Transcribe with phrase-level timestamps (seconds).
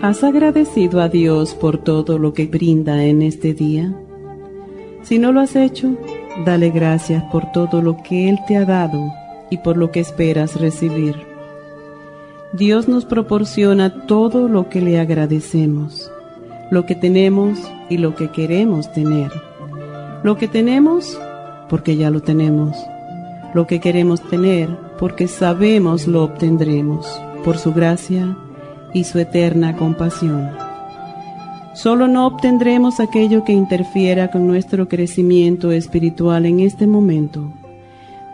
[0.00, 3.92] ¿Has agradecido a Dios por todo lo que brinda en este día?
[5.02, 5.96] Si no lo has hecho,
[6.46, 9.12] dale gracias por todo lo que Él te ha dado
[9.50, 11.16] y por lo que esperas recibir.
[12.52, 16.08] Dios nos proporciona todo lo que le agradecemos,
[16.70, 17.58] lo que tenemos
[17.90, 19.32] y lo que queremos tener.
[20.22, 21.18] Lo que tenemos
[21.68, 22.76] porque ya lo tenemos.
[23.52, 24.68] Lo que queremos tener
[25.00, 27.04] porque sabemos lo obtendremos
[27.44, 28.36] por su gracia
[28.94, 30.50] y su eterna compasión.
[31.74, 37.52] Solo no obtendremos aquello que interfiera con nuestro crecimiento espiritual en este momento.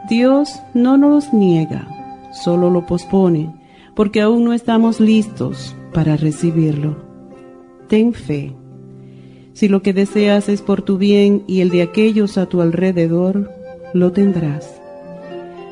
[0.09, 1.87] Dios no nos niega,
[2.33, 3.55] solo lo pospone,
[3.95, 6.97] porque aún no estamos listos para recibirlo.
[7.89, 8.55] Ten fe.
[9.53, 13.51] Si lo que deseas es por tu bien y el de aquellos a tu alrededor,
[13.93, 14.81] lo tendrás.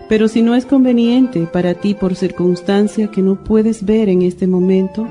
[0.09, 4.47] Pero si no es conveniente para ti por circunstancia que no puedes ver en este
[4.47, 5.07] momento,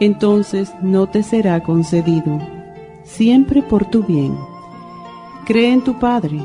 [0.00, 2.38] entonces no te será concedido,
[3.04, 4.36] siempre por tu bien.
[5.46, 6.40] Cree en tu Padre.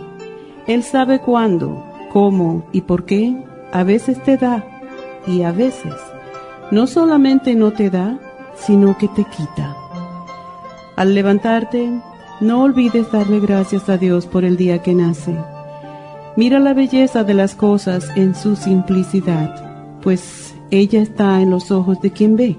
[0.68, 3.36] Él sabe cuándo, cómo y por qué
[3.72, 4.66] a veces te da
[5.28, 5.94] y a veces
[6.72, 8.18] no solamente no te da,
[8.56, 9.76] sino que te quita.
[10.96, 11.90] Al levantarte,
[12.40, 15.36] no olvides darle gracias a Dios por el día que nace
[16.38, 22.00] Mira la belleza de las cosas en su simplicidad, pues ella está en los ojos
[22.02, 22.56] de quien ve.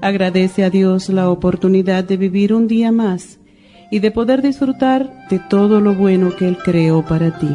[0.00, 3.40] Agradece a Dios la oportunidad de vivir un día más
[3.90, 7.50] y de poder disfrutar de todo lo bueno que Él creó para ti.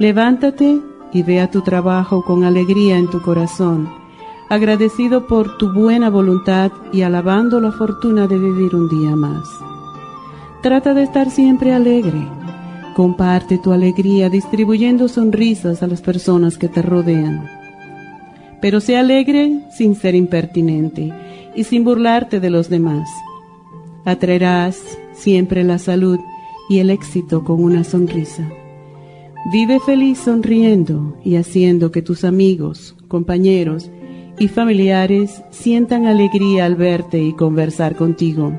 [0.00, 0.80] Levántate
[1.12, 3.88] y ve a tu trabajo con alegría en tu corazón,
[4.48, 9.48] agradecido por tu buena voluntad y alabando la fortuna de vivir un día más.
[10.62, 12.26] Trata de estar siempre alegre
[12.94, 17.48] Comparte tu alegría distribuyendo sonrisas a las personas que te rodean.
[18.60, 21.12] Pero sé alegre sin ser impertinente
[21.54, 23.08] y sin burlarte de los demás.
[24.04, 26.18] Atraerás siempre la salud
[26.68, 28.48] y el éxito con una sonrisa.
[29.52, 33.90] Vive feliz sonriendo y haciendo que tus amigos, compañeros
[34.38, 38.52] y familiares sientan alegría al verte y conversar contigo.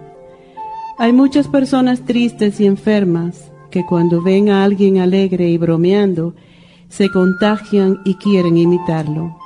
[0.98, 6.36] Hay muchas personas tristes y enfermas que cuando ven a alguien alegre y bromeando,
[6.90, 9.38] se contagian y quieren imitarlo.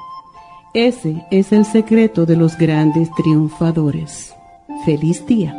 [0.73, 4.33] Ese es el secreto de los grandes triunfadores.
[4.83, 5.55] Feliz día.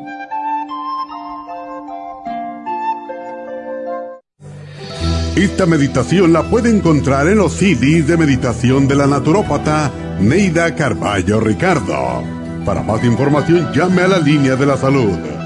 [5.36, 11.40] Esta meditación la puede encontrar en los CDs de meditación de la naturópata Neida Carballo
[11.40, 12.22] Ricardo.
[12.64, 15.45] Para más información llame a la línea de la salud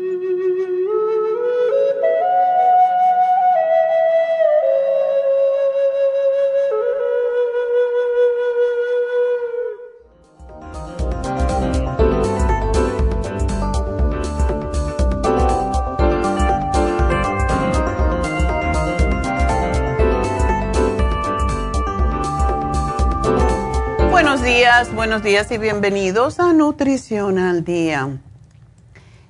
[25.01, 28.19] Buenos días y bienvenidos a Nutrición al Día.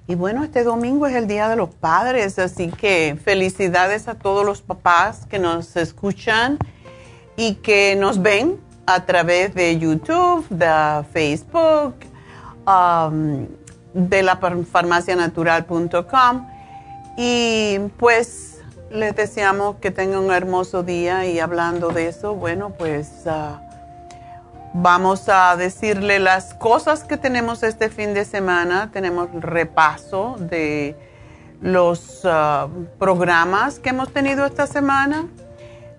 [0.06, 4.46] Y bueno, este domingo es el Día de los Padres, así que felicidades a todos
[4.46, 6.58] los papás que nos escuchan
[7.38, 11.96] y que nos ven a través de YouTube, de Facebook,
[12.68, 13.48] um,
[13.94, 16.48] de la farmacianatural.com.
[17.16, 18.60] Y pues
[18.92, 23.10] les deseamos que tengan un hermoso día y hablando de eso, bueno, pues...
[23.26, 23.71] Uh,
[24.74, 28.90] Vamos a decirle las cosas que tenemos este fin de semana.
[28.94, 30.96] Tenemos repaso de
[31.62, 35.28] los ah, programas que hemos tenido esta semana.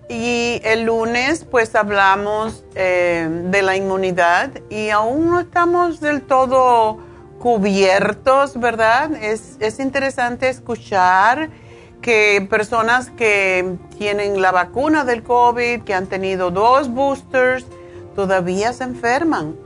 [0.09, 6.99] Y el lunes pues hablamos eh, de la inmunidad y aún no estamos del todo
[7.41, 9.13] cubiertos, ¿verdad?
[9.23, 11.51] Es, es interesante escuchar
[12.01, 17.67] que personas que tienen la vacuna del COVID, que han tenido dos boosters,
[18.15, 19.57] todavía se enferman.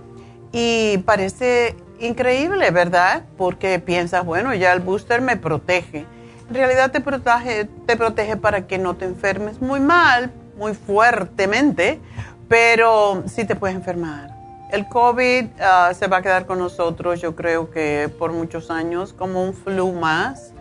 [0.53, 3.25] Y parece increíble, ¿verdad?
[3.37, 6.07] Porque piensas, bueno, ya el booster me protege.
[6.49, 12.01] En realidad te protege, te protege para que no te enfermes muy mal, muy fuertemente,
[12.49, 14.35] pero sí te puedes enfermar.
[14.71, 19.13] El COVID ah, se va a quedar con nosotros, yo creo que por muchos años,
[19.13, 20.53] como un flu más.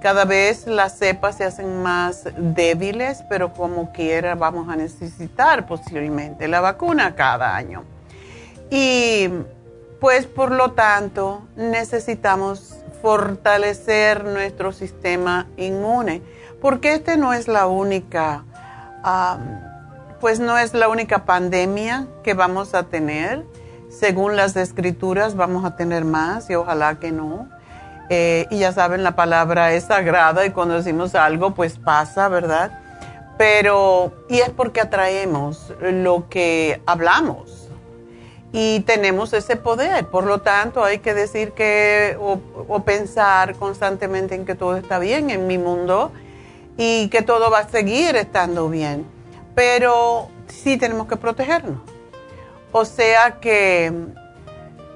[0.00, 6.48] Cada vez las cepas se hacen más débiles, pero como quiera vamos a necesitar posiblemente
[6.48, 7.84] la vacuna cada año.
[8.70, 9.28] Y
[10.00, 16.22] pues por lo tanto necesitamos fortalecer nuestro sistema inmune,
[16.62, 18.44] porque este no es la única,
[20.18, 23.44] pues no es la única pandemia que vamos a tener.
[23.90, 27.48] Según las escrituras vamos a tener más y ojalá que no
[28.12, 32.72] eh, y ya saben, la palabra es sagrada y cuando decimos algo, pues pasa, ¿verdad?
[33.38, 37.68] Pero, y es porque atraemos lo que hablamos
[38.52, 40.06] y tenemos ese poder.
[40.08, 44.98] Por lo tanto, hay que decir que, o, o pensar constantemente en que todo está
[44.98, 46.10] bien en mi mundo
[46.76, 49.06] y que todo va a seguir estando bien.
[49.54, 51.78] Pero sí tenemos que protegernos.
[52.72, 53.92] O sea que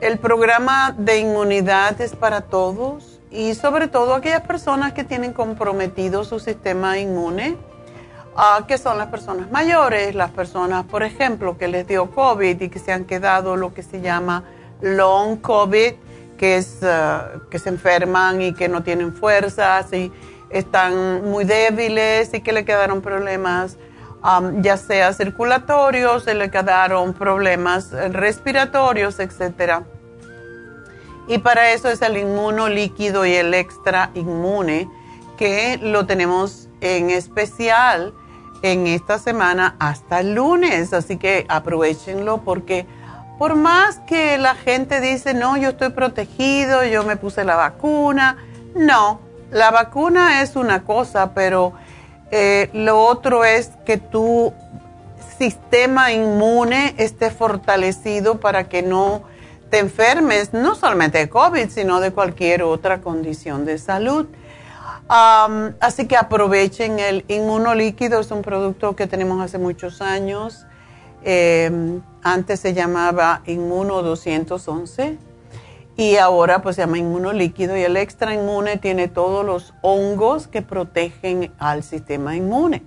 [0.01, 6.25] el programa de inmunidad es para todos y sobre todo aquellas personas que tienen comprometido
[6.25, 7.57] su sistema inmune,
[8.37, 12.69] uh, que son las personas mayores, las personas, por ejemplo, que les dio COVID y
[12.69, 14.45] que se han quedado lo que se llama
[14.81, 15.95] long COVID,
[16.37, 20.13] que es ah, que se enferman y que no tienen fuerzas y
[20.51, 23.77] están muy débiles y que le quedaron problemas
[24.61, 29.83] ya sea circulatorios, se le quedaron problemas respiratorios, etc.
[31.29, 34.89] Y para eso es el inmuno líquido y el extra inmune,
[35.37, 38.15] que lo tenemos en especial
[38.63, 40.95] en esta semana hasta el lunes.
[40.95, 42.87] Así que aprovechenlo porque
[43.39, 48.39] por más que la gente dice, no, yo estoy protegido, yo me puse la vacuna,
[48.75, 51.73] no, la vacuna es una cosa, pero
[52.31, 54.53] eh, lo otro es que tu
[55.39, 59.23] sistema inmune esté fortalecido para que no
[59.71, 64.27] te enfermes, no solamente de COVID, sino de cualquier otra condición de salud.
[65.09, 70.67] así que aprovechen el inmunolíquido, es un producto que tenemos hace muchos años.
[71.25, 75.19] Em, antes se llamaba Inmuno 211
[75.97, 80.63] y ahora pues se llama inmunolíquido y el extra inmune tiene todos los hongos que
[80.63, 82.83] protegen al sistema inmune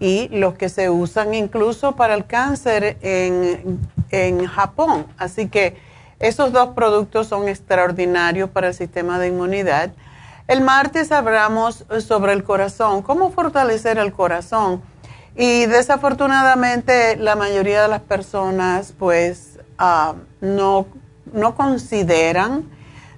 [0.00, 3.78] y los que se usan incluso para el cáncer en,
[4.10, 5.06] en Japón.
[5.16, 5.76] Así que
[6.18, 9.92] esos dos productos son extraordinarios para el sistema de inmunidad.
[10.48, 14.82] El martes hablamos sobre el corazón, cómo fortalecer el corazón.
[15.36, 20.86] Y desafortunadamente la mayoría de las personas pues ah, no
[21.32, 22.68] no consideran,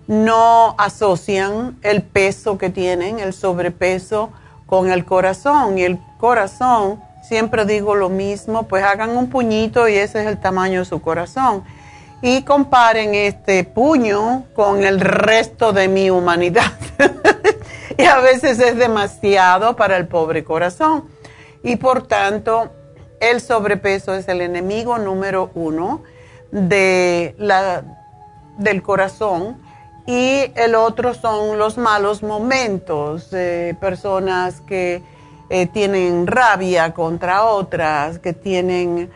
[0.07, 4.31] no asocian el peso que tienen, el sobrepeso,
[4.67, 5.79] con el corazón.
[5.79, 10.41] Y el corazón, siempre digo lo mismo, pues hagan un puñito y ese es el
[10.41, 11.65] tamaño de su corazón.
[12.23, 16.73] Y comparen este puño con el resto de mi humanidad.
[17.99, 21.05] y a veces es demasiado para el pobre corazón.
[21.63, 22.71] Y por tanto,
[23.21, 26.03] el sobrepeso es el enemigo número uno
[26.51, 28.04] de la
[28.59, 29.59] del corazón
[30.07, 33.29] y el otro son los malos momentos,
[33.81, 35.03] personas que
[35.49, 39.11] eh, tienen rabia contra otras, que tienen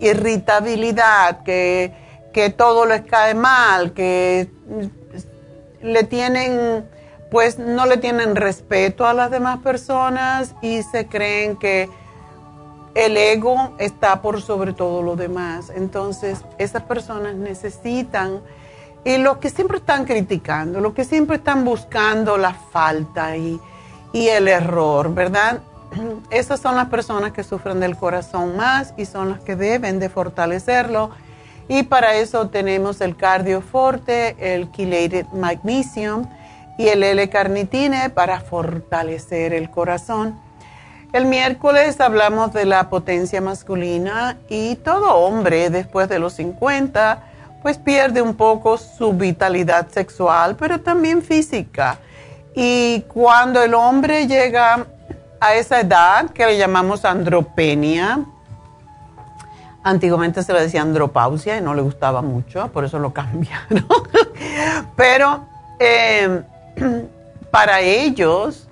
[0.00, 1.92] irritabilidad, que,
[2.32, 4.48] que todo les cae mal, que
[5.82, 6.86] le tienen,
[7.30, 11.88] pues no le tienen respeto a las demás personas y se creen que
[12.96, 15.70] el ego está por sobre todo lo demás.
[15.74, 18.40] Entonces, esas personas necesitan,
[19.04, 23.60] y los que siempre están criticando, los que siempre están buscando la falta y,
[24.14, 25.60] el error, ¿verdad?
[26.30, 30.08] Esas son las personas que sufren del corazón más y son las que deben de
[30.08, 31.10] fortalecerlo.
[31.68, 36.26] Y para eso tenemos el cardioforte, el chelated magnesium
[36.78, 40.45] y el L-carnitine para fortalecer el corazón.
[41.16, 47.22] El miércoles hablamos de la potencia masculina y todo hombre después de los 50
[47.62, 52.00] pues pierde un poco su vitalidad sexual, pero también física.
[52.54, 54.84] Y cuando el hombre llega
[55.40, 58.20] a esa edad que le llamamos andropenia,
[59.82, 63.86] antiguamente se le decía andropausia y no le gustaba mucho, por eso lo cambiaron.
[64.96, 65.46] pero
[65.80, 66.42] eh,
[67.50, 68.68] para ellos,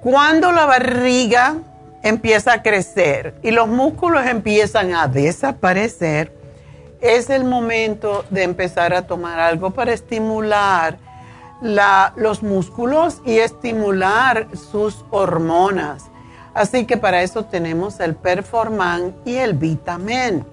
[0.00, 1.56] cuando la barriga
[2.02, 6.36] empieza a crecer y los músculos empiezan a desaparecer,
[7.00, 10.98] es el momento de empezar a tomar algo para estimular
[11.60, 16.04] los músculos y estimular sus hormonas.
[16.54, 20.44] Así que para eso tenemos el Performan y el Vitamin.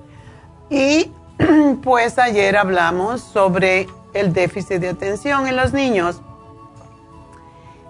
[0.70, 1.12] Y
[1.84, 6.22] pues ayer hablamos sobre el déficit de atención en los niños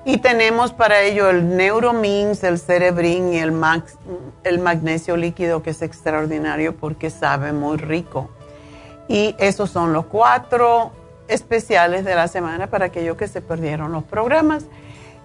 [0.05, 3.53] y tenemos para ello el Neuromins, el Cerebrin y el,
[4.43, 8.29] el magnesio líquido que es extraordinario porque sabe muy rico.
[9.07, 10.91] Y esos son los cuatro
[11.27, 14.65] especiales de la semana para aquellos que se perdieron los programas.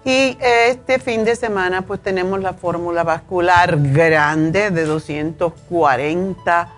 [0.03, 6.69] Y este fin de semana pues tenemos la fórmula vascular grande de 240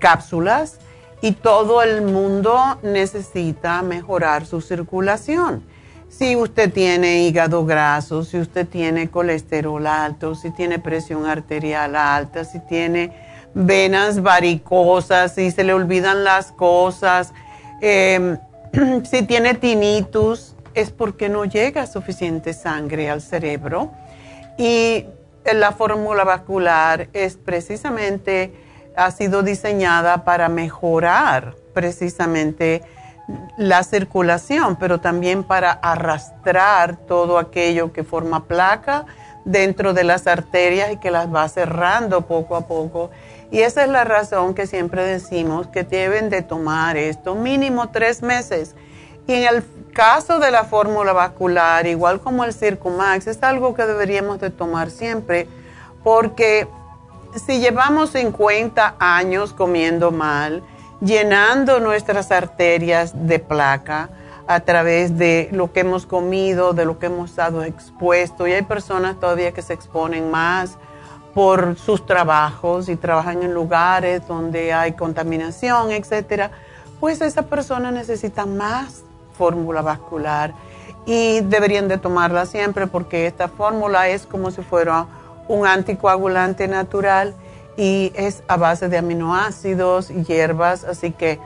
[0.00, 0.78] cápsulas
[1.20, 5.62] y todo el mundo necesita mejorar su circulación
[6.18, 12.44] si usted tiene hígado graso, si usted tiene colesterol alto, si tiene presión arterial alta,
[12.44, 13.12] si tiene
[13.54, 17.32] venas varicosas, si se le olvidan las cosas,
[17.80, 18.38] em,
[19.04, 23.90] si tiene tinnitus, es porque no llega suficiente sangre al cerebro.
[24.56, 25.06] Y
[25.52, 28.52] la fórmula vascular es precisamente,
[28.96, 32.82] ha sido diseñada para mejorar precisamente
[33.56, 39.06] la circulación, pero también para arrastrar todo aquello que forma placa
[39.44, 43.10] dentro de las arterias y que las va cerrando poco a poco.
[43.50, 48.22] Y esa es la razón que siempre decimos que deben de tomar esto mínimo tres
[48.22, 48.74] meses.
[49.26, 53.86] Y en el caso de la fórmula vascular, igual como el Circumax, es algo que
[53.86, 55.48] deberíamos de tomar siempre
[56.02, 56.68] porque
[57.46, 60.62] si llevamos 50 años comiendo mal,
[61.04, 64.08] llenando nuestras arterias de placa
[64.46, 68.46] a través de lo que hemos comido, de lo que hemos estado expuesto.
[68.46, 70.76] Y hay personas todavía que se exponen más
[71.34, 76.50] por sus trabajos y trabajan en lugares donde hay contaminación, etcétera.
[77.00, 79.02] Pues esa persona necesita más
[79.36, 80.54] fórmula vascular
[81.06, 85.06] y deberían de tomarla siempre porque esta fórmula es como si fuera
[85.48, 87.34] un anticoagulante natural
[87.76, 91.38] y es a base de aminoácidos y hierbas, así que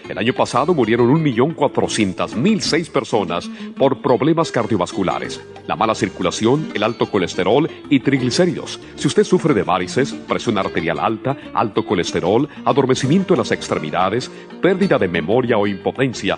[0.11, 7.69] El año pasado murieron 1.400.006 personas por problemas cardiovasculares, la mala circulación, el alto colesterol
[7.89, 8.81] y triglicéridos.
[8.97, 14.29] Si usted sufre de varices, presión arterial alta, alto colesterol, adormecimiento en las extremidades,
[14.61, 16.37] pérdida de memoria o impotencia,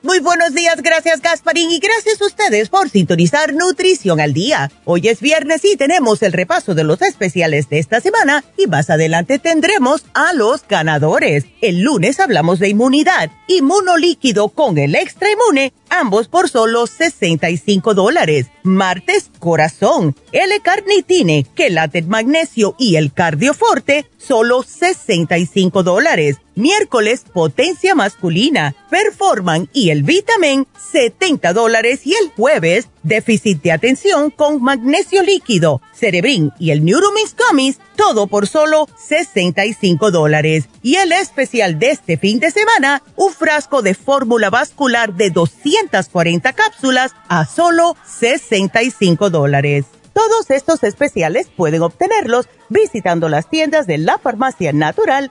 [0.00, 4.70] Muy buenos días, gracias Gasparín y gracias a ustedes por sintonizar Nutrición al Día.
[4.84, 8.90] Hoy es viernes y tenemos el repaso de los especiales de esta semana y más
[8.90, 11.46] adelante tendremos a los ganadores.
[11.60, 18.46] El lunes hablamos de inmunidad, inmunolíquido con el extra inmune, ambos por solo 65 dólares.
[18.62, 26.36] Martes, corazón, L-carnitine, quelate magnesio y el cardioforte, solo 65 dólares.
[26.54, 32.00] Miércoles, potencia masculina, performan y el vitamin, 70 dólares.
[32.04, 38.26] Y el jueves, déficit de atención con magnesio líquido, cerebrin y el Neuromix Gummies, todo
[38.26, 40.68] por solo 65 dólares.
[40.82, 46.52] Y el especial de este fin de semana, un frasco de fórmula vascular de 240
[46.52, 49.86] cápsulas a solo 65 dólares.
[50.18, 55.30] Todos estos especiales pueden obtenerlos visitando las tiendas de la farmacia natural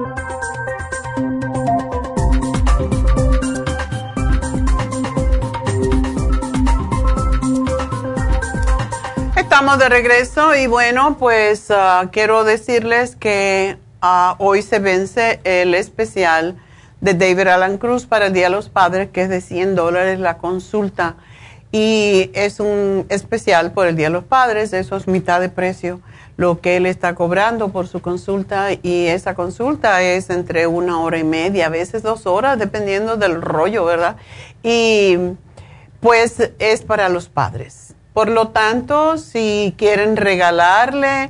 [9.51, 15.73] Estamos de regreso y bueno, pues ah, quiero decirles que ah, hoy se vence el
[15.73, 16.55] especial
[17.01, 20.21] de David Alan Cruz para el Día de los Padres, que es de 100 dólares
[20.21, 21.17] la consulta.
[21.69, 25.99] Y es un especial por el Día de los Padres, eso es mitad de precio
[26.37, 31.17] lo que él está cobrando por su consulta y esa consulta es entre una hora
[31.17, 34.15] y media, a veces dos horas, dependiendo del rollo, ¿verdad?
[34.63, 35.17] Y
[35.99, 41.29] pues es para los padres por lo tanto, si quieren regalarle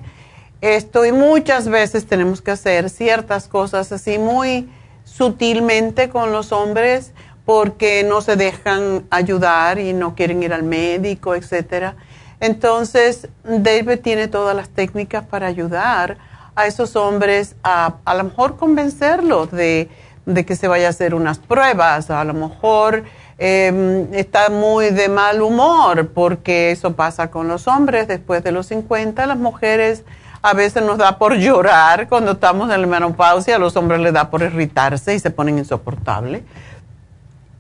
[0.62, 4.70] esto, y muchas veces tenemos que hacer ciertas cosas así muy
[5.04, 7.12] sutilmente con los hombres
[7.46, 11.96] porque no se dejan ayudar y no quieren ir al médico, etcétera.
[12.40, 16.18] Entonces, David tiene todas las técnicas para ayudar
[16.56, 19.90] a esos hombres a a lo mejor convencerlos de,
[20.26, 23.04] de que se vaya a hacer unas pruebas, a lo mejor
[23.44, 28.68] Em, está muy de mal humor, porque eso pasa con los hombres después de los
[28.68, 29.26] 50.
[29.26, 30.04] Las mujeres
[30.44, 34.14] a veces nos da por llorar cuando estamos en la menopausia, a los hombres les
[34.14, 36.44] da por irritarse y se ponen insoportables.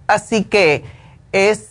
[0.06, 0.84] Así que
[1.32, 1.70] es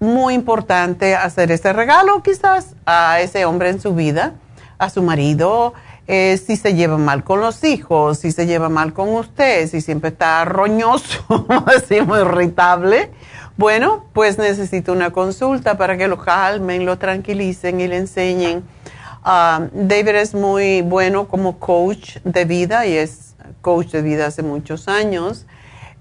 [0.00, 4.32] muy importante hacer ese regalo quizás a ese hombre en su vida,
[4.78, 5.74] a su marido,
[6.08, 9.80] eh, si se lleva mal con los hijos, si se lleva mal con usted, si
[9.80, 11.24] siempre está roñoso,
[11.66, 13.12] así muy irritable
[13.56, 18.64] bueno, pues necesito una consulta para que lo calmen, lo tranquilicen y le enseñen.
[19.22, 24.42] Ah, David es muy bueno como coach de vida y es coach de vida hace
[24.42, 25.46] muchos años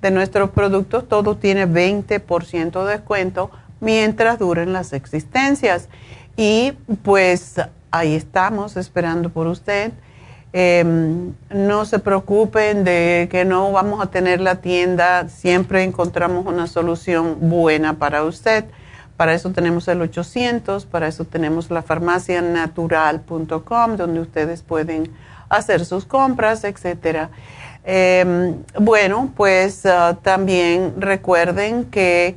[0.01, 5.89] de nuestros productos, todo tiene 20% de descuento mientras duren las existencias.
[6.37, 7.55] Y pues
[7.91, 9.91] ahí estamos esperando por usted.
[10.51, 16.65] Em, no se preocupen de que no vamos a tener la tienda, siempre encontramos una
[16.65, 18.65] solución buena para usted.
[19.15, 25.11] Para eso tenemos el 800, para eso tenemos la farmacianatural.com, donde ustedes pueden
[25.49, 27.29] hacer sus compras, etcétera.
[27.83, 32.35] Em, bueno, pues ah, también recuerden que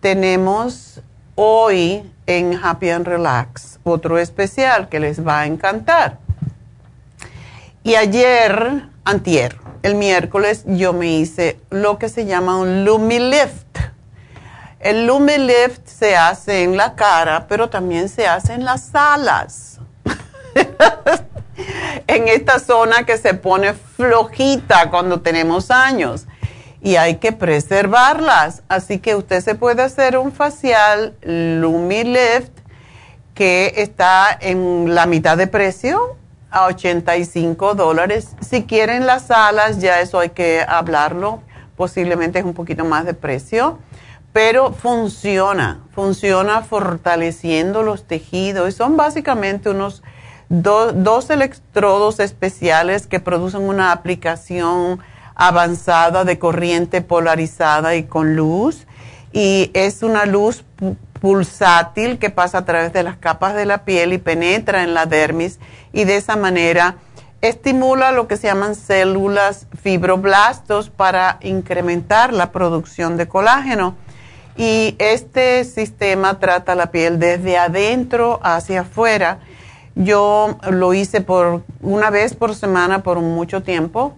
[0.00, 1.00] tenemos
[1.34, 6.18] hoy en Happy and Relax, otro especial que les va a encantar.
[7.82, 13.78] Y ayer, antier, el miércoles, yo me hice lo que se llama un Lumi Lift.
[14.80, 19.80] El Lumi Lift se hace en la cara, pero también se hace en las alas.
[22.06, 26.26] en esta zona que se pone flojita cuando tenemos años
[26.84, 28.62] y hay que preservarlas.
[28.68, 32.52] Así que usted se puede hacer un facial Lumi Lift
[33.34, 36.16] que está en la mitad de precio
[36.50, 38.36] a 85 dólares.
[38.40, 41.42] Si quieren las alas, ya eso hay que hablarlo.
[41.74, 43.78] Posiblemente es un poquito más de precio.
[44.32, 48.68] Pero funciona, funciona fortaleciendo los tejidos.
[48.68, 50.02] Y son básicamente unos
[50.48, 55.00] dos electrodos especiales que producen una aplicación
[55.34, 58.86] avanzada de corriente polarizada y con luz.
[59.32, 60.64] Y es una luz
[61.20, 65.06] pulsátil que pasa a través de las capas de la piel y penetra en la
[65.06, 65.58] dermis
[65.92, 66.96] y de esa manera
[67.40, 73.96] estimula lo que se llaman células fibroblastos para incrementar la producción de colágeno.
[74.56, 79.38] Y este sistema trata la piel desde adentro hacia afuera.
[79.94, 84.14] Yo lo hice por una vez por semana por mucho tiempo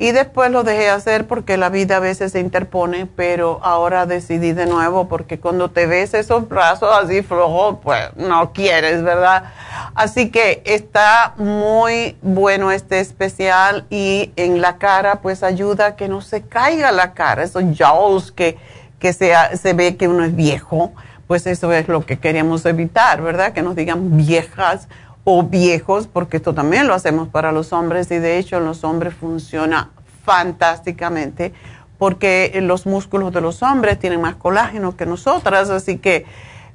[0.00, 4.52] y después lo dejé hacer porque la vida a veces se interpone, pero ahora decidí
[4.52, 9.52] de nuevo porque cuando te ves esos brazos así flojos, pues no quieres, ¿verdad?
[9.94, 16.08] Así que está muy bueno este especial y en la cara pues ayuda a que
[16.08, 18.56] no se caiga la cara, esos jaws que,
[18.98, 20.92] que se, se ve que uno es viejo,
[21.26, 23.52] pues eso es lo que queríamos evitar, ¿verdad?
[23.52, 24.88] Que nos digan viejas
[25.32, 28.82] o viejos, porque esto también lo hacemos para los hombres y de hecho en los
[28.82, 29.90] hombres funciona
[30.24, 31.52] fantásticamente
[31.98, 36.26] porque los músculos de los hombres tienen más colágeno que nosotras, así que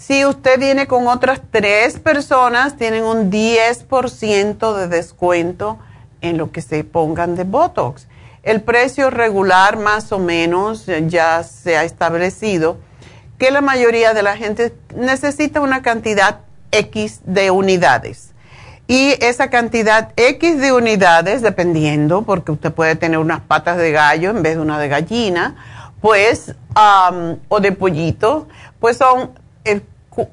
[0.02, 5.78] Si usted viene con otras tres personas, tienen un 10% de descuento
[6.22, 8.08] en lo que se pongan de Botox.
[8.42, 12.78] El precio regular más o menos ya se ha establecido
[13.38, 16.40] que la mayoría de la gente necesita una cantidad
[16.72, 18.32] X de unidades.
[18.88, 24.32] Y esa cantidad X de unidades, dependiendo, porque usted puede tener unas patas de gallo
[24.32, 25.56] en vez de una de gallina,
[26.02, 26.56] pues,
[27.50, 28.48] o de pollito,
[28.80, 29.40] pues son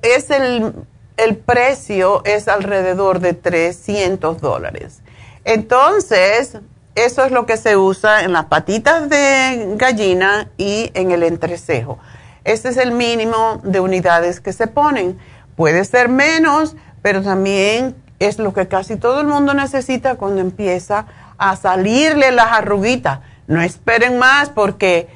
[0.03, 0.73] es el,
[1.17, 5.01] el precio es alrededor de 300 dólares.
[5.45, 6.59] Entonces,
[6.95, 11.99] eso es lo que se usa en las patitas de gallina y en el entrecejo.
[12.45, 15.19] Este es el mínimo de unidades que se ponen.
[15.55, 21.07] Puede ser menos, pero también es lo que casi todo el mundo necesita cuando empieza
[21.37, 23.21] a salirle las arruguitas.
[23.47, 25.09] No esperen más porque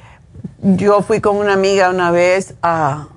[0.62, 3.08] yo fui con una amiga una vez a,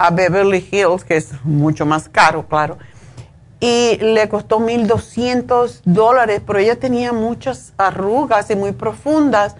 [0.00, 2.78] a Beverly Hills, que es mucho más caro, claro,
[3.60, 9.56] y le costó 1.200 dólares, pero ella tenía muchas arrugas y muy profundas,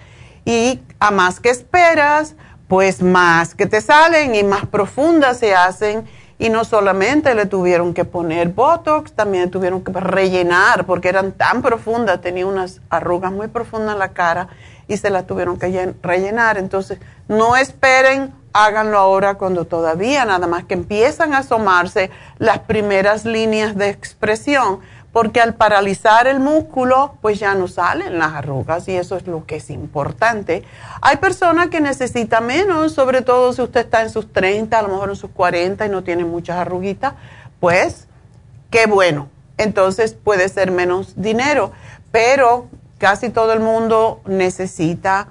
[0.46, 2.36] y a más que esperas,
[2.68, 6.08] pues más que te salen y más profundas se hacen.
[6.38, 11.60] Y no solamente le tuvieron que poner Botox, también tuvieron que rellenar porque eran tan
[11.60, 14.48] profundas, tenía unas arrugas muy profundas en la cara
[14.90, 16.58] y se las tuvieron que rellenar.
[16.58, 16.98] Entonces,
[17.28, 23.76] no esperen háganlo ahora cuando todavía nada más que empiezan a asomarse las primeras líneas
[23.76, 24.80] de expresión,
[25.12, 29.44] porque al paralizar el músculo, pues ya no salen las arrugas y eso es lo
[29.44, 30.62] que es importante.
[31.02, 34.88] Hay personas que necesitan menos, sobre todo si usted está en sus 30, a lo
[34.88, 37.14] mejor en sus 40 y no tiene muchas arruguitas,
[37.58, 38.06] pues
[38.70, 39.28] qué bueno.
[39.58, 41.72] Entonces puede ser menos dinero,
[42.12, 42.68] pero
[43.00, 45.28] casi todo el mundo necesita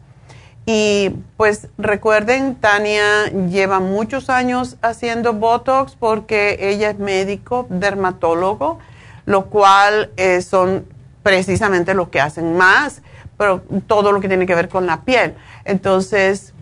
[0.65, 8.79] Y pues recuerden, Tania lleva muchos años haciendo Botox porque ella es médico, dermatólogo,
[9.25, 10.85] lo cual eh, son
[11.23, 13.01] precisamente lo que hacen más,
[13.39, 15.33] pero todo lo que tiene que ver con la piel.
[15.63, 16.53] Entonces,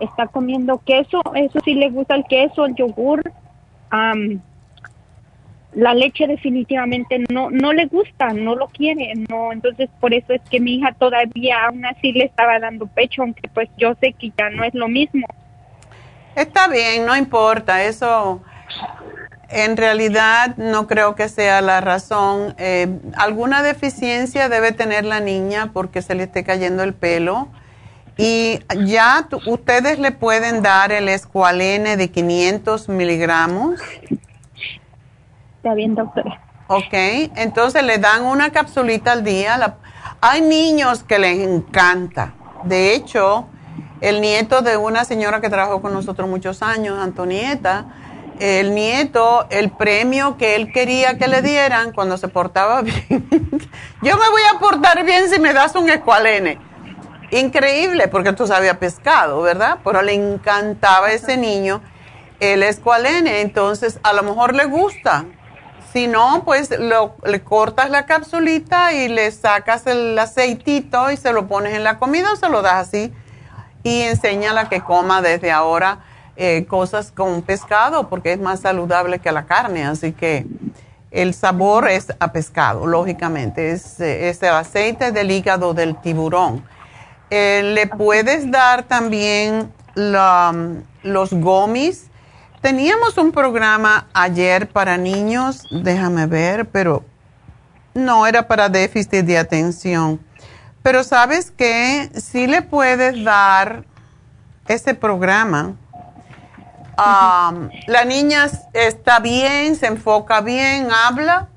[0.00, 3.22] Está comiendo queso, eso sí le gusta el queso, el yogur.
[5.74, 10.40] la leche definitivamente no no le gusta, no lo quiere, no, entonces por eso es
[10.50, 14.32] que mi hija todavía aún así le estaba dando pecho, aunque pues yo sé que
[14.36, 15.26] ya no es lo mismo.
[16.36, 18.42] Está bien, no importa, eso
[19.48, 22.54] en realidad no creo que sea la razón.
[22.58, 27.48] Eh, alguna deficiencia debe tener la niña porque se le esté cayendo el pelo.
[28.16, 33.80] Y ya ustedes le pueden dar el escualene de 500 miligramos.
[35.56, 36.40] Está bien, doctora.
[36.68, 36.92] Ok,
[37.36, 39.76] entonces le dan una capsulita al día.
[40.20, 42.34] hay niños que les encanta.
[42.62, 43.46] De hecho,
[44.00, 47.86] el nieto de una señora que trabajó con nosotros muchos años, Antonieta,
[48.38, 53.26] el nieto el premio que él quería que le dieran cuando se portaba bien.
[54.02, 56.58] Yo me voy a portar bien si me das un escualene.
[57.30, 59.78] Increíble, porque tú sabías pescado, ¿verdad?
[59.84, 61.80] Pero le encantaba a ese niño
[62.40, 65.24] el escualene, entonces a lo mejor le gusta.
[65.92, 71.46] Si no, pues le cortas la capsulita y le sacas el aceitito y se lo
[71.46, 73.12] pones en la comida o se lo das así
[73.84, 75.98] y enséñala que coma desde ahora
[76.36, 80.46] eh, cosas con pescado porque es más saludable que la carne, así que
[81.12, 86.64] el sabor es a pescado, lógicamente, es, el aceite del hígado del tiburón.
[87.36, 92.06] Eh, le puedes dar también los gomis.
[92.60, 97.04] Teníamos un programa ayer para niños, déjame ver, pero
[97.92, 100.20] no era para déficit de atención.
[100.84, 103.82] Pero sabes que sí le puedes dar
[104.68, 105.74] ese programa.
[106.96, 111.48] la niña está bien, se enfoca bien, habla.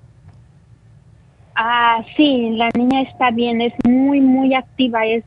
[1.59, 5.23] Ah, sí, la niña está bien, es muy, muy activa, es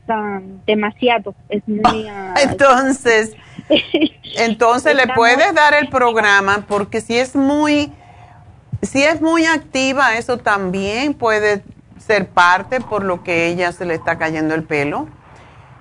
[0.64, 2.07] demasiado, es muy...
[2.09, 3.35] Ah, entonces,
[4.38, 7.93] entonces le puedes dar el programa porque si es muy,
[8.81, 11.64] si es muy activa, eso también puede
[11.99, 15.09] ser parte por lo que ella se le está cayendo el pelo.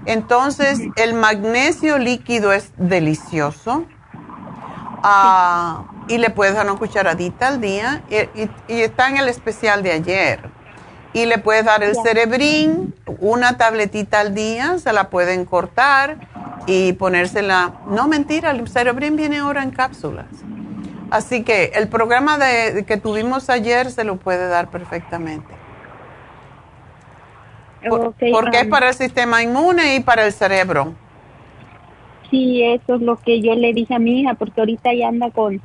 [0.07, 3.85] Entonces, el magnesio líquido es delicioso.
[5.03, 9.91] Ah, y le puedes dar una cucharadita al día y, está en el especial de
[9.91, 10.39] ayer.
[11.13, 16.17] Y le puedes dar el cerebrín, una tabletita al día, se la pueden cortar
[16.65, 17.75] y ponérsela.
[17.87, 20.25] No, mentira, el cerebrín viene ahora en cápsulas.
[21.11, 25.53] Así que el programa de, que tuvimos ayer se lo puede dar perfectamente.
[27.87, 30.93] porque es para el sistema inmune y para el cerebro.
[32.29, 35.31] Sí, eso es lo que yo le dije a mi hija, porque ahorita ella anda
[35.31, 35.59] con,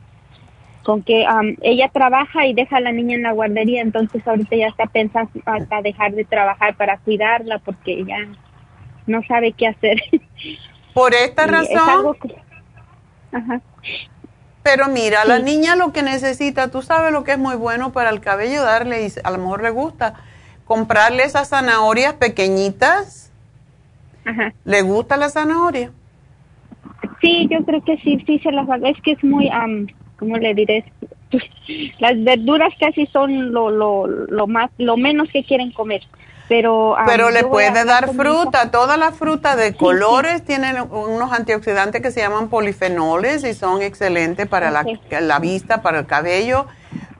[0.84, 1.26] con que
[1.62, 5.30] ella trabaja y deja a la niña en la guardería, entonces ahorita ya está pensando
[5.46, 8.18] hasta dejar de trabajar para cuidarla, porque ya
[9.06, 10.00] no sabe qué hacer.
[10.94, 12.16] Por esta razón.
[13.32, 13.60] Ajá.
[14.62, 18.10] Pero mira, la niña lo que necesita, tú sabes lo que es muy bueno para
[18.10, 20.14] el cabello, darle, y a lo mejor le gusta,
[20.64, 23.32] comprarle esas zanahorias pequeñitas.
[24.24, 24.54] Ajá.
[24.64, 25.92] ¿Le gusta la zanahoria?
[27.20, 28.86] Sí, yo creo que sí, sí se las hago.
[28.86, 29.86] Es que es muy, um,
[30.24, 30.84] ¿cómo le diré?
[31.98, 36.02] las verduras casi son lo, lo, lo más, lo menos que quieren comer.
[36.46, 42.10] Pero, pero le puede dar fruta, toda la fruta de colores tienen unos antioxidantes que
[42.10, 44.84] se llaman polifenoles y son excelentes para la,
[45.22, 46.66] la, vista, para el cabello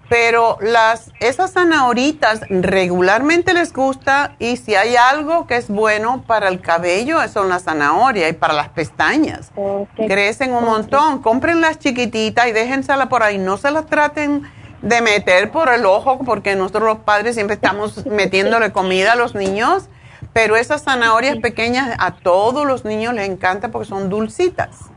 [0.08, 6.48] pero las esas zanahoritas regularmente les gusta y si hay algo que es bueno para
[6.48, 9.50] el cabello son las zanahorias y para las pestañas.
[9.96, 11.22] Crecen un montón.
[11.22, 13.38] Compren las chiquititas y déjenselas por ahí.
[13.38, 14.42] No se las traten
[14.82, 19.34] de meter por el ojo porque nosotros los padres siempre estamos metiéndole comida a los
[19.34, 19.88] niños.
[20.32, 24.90] Pero esas zanahorias pequeñas a todos los niños les encanta porque son dulcitas.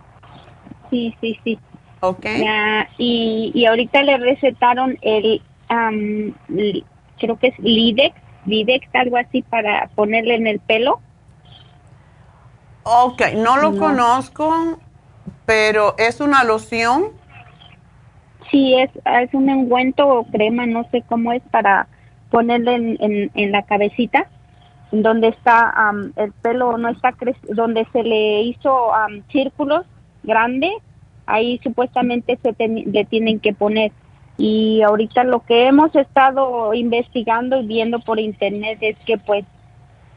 [0.89, 1.59] Sí, sí, sí.
[1.99, 2.25] Ok.
[2.97, 5.41] y, y ahorita le recetaron el,
[7.17, 10.99] creo que es Lidex, Lidex, algo así para ponerle en el pelo.
[12.83, 14.79] Ok, no lo conozco,
[15.45, 17.07] pero es una loción.
[18.49, 21.87] Sí, es, es un ungüento o crema, no sé cómo es, para
[22.29, 24.29] ponerle en, en, la cabecita,
[24.91, 25.73] donde está
[26.15, 27.13] el pelo, no está
[27.49, 28.91] donde se le hizo
[29.29, 29.85] círculos
[30.23, 30.71] grandes
[31.27, 33.91] ahí supuestamente se le tienen que poner.
[34.37, 39.45] Y ahorita lo que hemos estado investigando y viendo por internet es que pues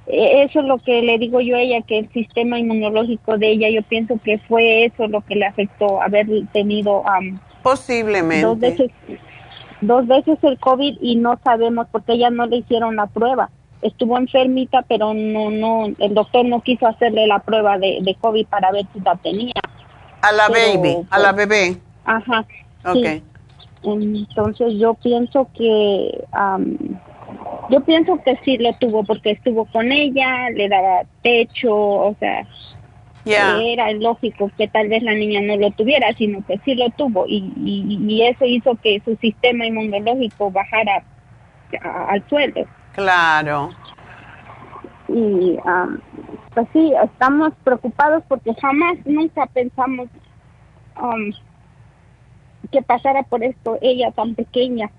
[0.07, 3.53] e, eso es lo que le digo yo a ella, que el sistema inmunológico de
[3.53, 7.03] ella, yo pienso que fue eso lo que le afectó, haber tenido...
[7.63, 8.47] Posiblemente.
[8.47, 8.91] Dos veces,
[9.83, 13.51] dos veces el COVID y no sabemos porque ella no le hicieron la prueba.
[13.83, 18.47] Estuvo enfermita, pero no, no, el doctor no quiso hacerle la prueba de, de COVID
[18.47, 19.53] para ver si la tenía.
[20.23, 21.77] A la baby, a la pues, bebé.
[22.05, 22.45] Ajá.
[22.85, 23.23] Ok.
[23.83, 26.25] Entonces yo pienso que,
[27.71, 32.47] yo pienso que sí lo tuvo porque estuvo con ella, le daba techo, o sea,
[33.25, 37.27] era lógico que tal vez la niña no lo tuviera, sino que sí lo tuvo
[37.27, 41.05] y, y, eso hizo que su sistema inmunológico bajara
[41.83, 42.67] al suelo.
[42.93, 43.71] Claro.
[45.13, 45.59] Y
[46.55, 50.09] pues sí, estamos preocupados porque jamás, nunca pensamos
[51.01, 51.33] um,
[52.71, 54.91] que pasara por esto ella tan pequeña.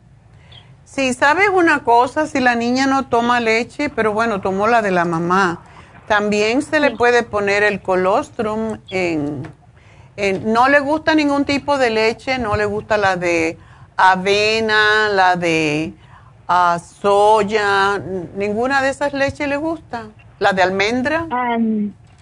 [0.83, 2.27] Sí, ¿sabes una cosa?
[2.27, 5.61] Si la niña no toma leche, pero bueno, tomó la de la mamá,
[6.07, 9.47] también se le puede poner el colostrum en,
[10.17, 13.57] en, No le gusta ningún tipo de leche, no le gusta la de
[13.95, 15.93] avena, la de
[16.51, 18.01] uh, soya,
[18.35, 20.07] ninguna de esas leches le gusta.
[20.39, 21.27] ¿La de almendra?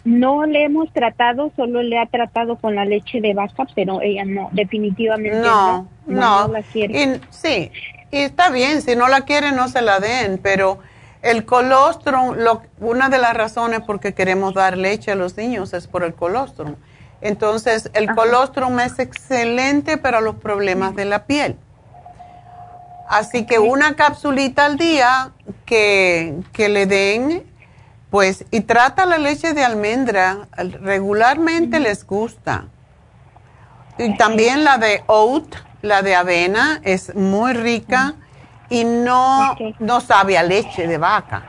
[0.05, 4.23] no le hemos tratado, solo le ha tratado con la leche de vaca, pero ella
[4.25, 5.87] no, definitivamente no.
[6.07, 7.19] No, no, la quiere.
[7.29, 7.71] sí,
[8.11, 10.79] y está bien, si no la quiere no se la den, pero
[11.21, 15.73] el colostrum, lo, una de las razones por que queremos dar leche a los niños
[15.73, 16.75] es por el colostrum.
[17.21, 21.57] Entonces, el colostrum es excelente para los problemas de la piel.
[23.09, 25.31] Así que una capsulita al día
[25.65, 27.43] que, que le den
[28.11, 30.47] Pues, y trata la leche de almendra,
[30.81, 32.65] regularmente les gusta.
[33.97, 38.13] Y también la de oat, la de avena, es muy rica
[38.69, 41.43] y no, no sabe a leche de vaca.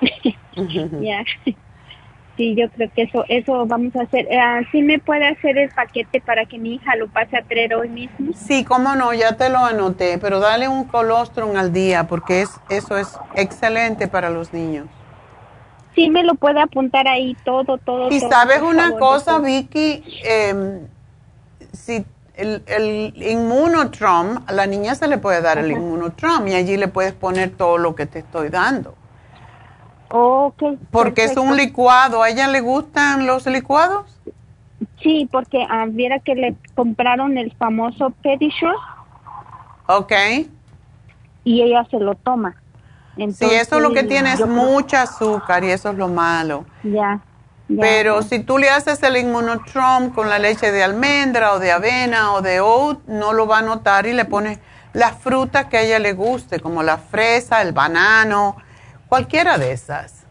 [2.36, 4.26] Sí, yo creo que eso eso vamos a hacer.
[4.26, 7.74] Uh, ¿Sí me puede hacer el paquete para que mi hija lo pase a traer
[7.74, 8.32] hoy mismo?
[8.34, 12.50] Sí, cómo no, ya te lo anoté, pero dale un colostrum al día porque es
[12.70, 14.86] eso es excelente para los niños.
[15.94, 18.10] Sí, me lo puede apuntar ahí todo, todo.
[18.10, 20.80] Y sabes una cosa, Vicky, eh,
[21.72, 22.04] si
[22.34, 26.88] el, el inmunotrom, a la niña se le puede dar el inmunotrom y allí le
[26.88, 28.96] puedes poner todo lo que te estoy dando.
[30.16, 32.22] Okay, porque es un licuado.
[32.22, 34.06] ¿A ella le gustan los licuados?
[35.02, 38.76] Sí, porque ah, viera que le compraron el famoso Pedisure.
[39.86, 40.12] Ok.
[41.42, 42.54] Y ella se lo toma.
[43.16, 46.64] sí, eso lo que tiene es mucha azúcar y eso es lo malo.
[46.84, 47.20] Ya.
[47.80, 52.34] Pero si tú le haces el inmunotrom con la leche de almendra o de avena
[52.34, 54.60] o de oat, no lo va a notar y le pones
[54.92, 58.58] las frutas que a ella le guste, como la fresa, el banano,
[59.14, 60.24] Cualquiera de esas.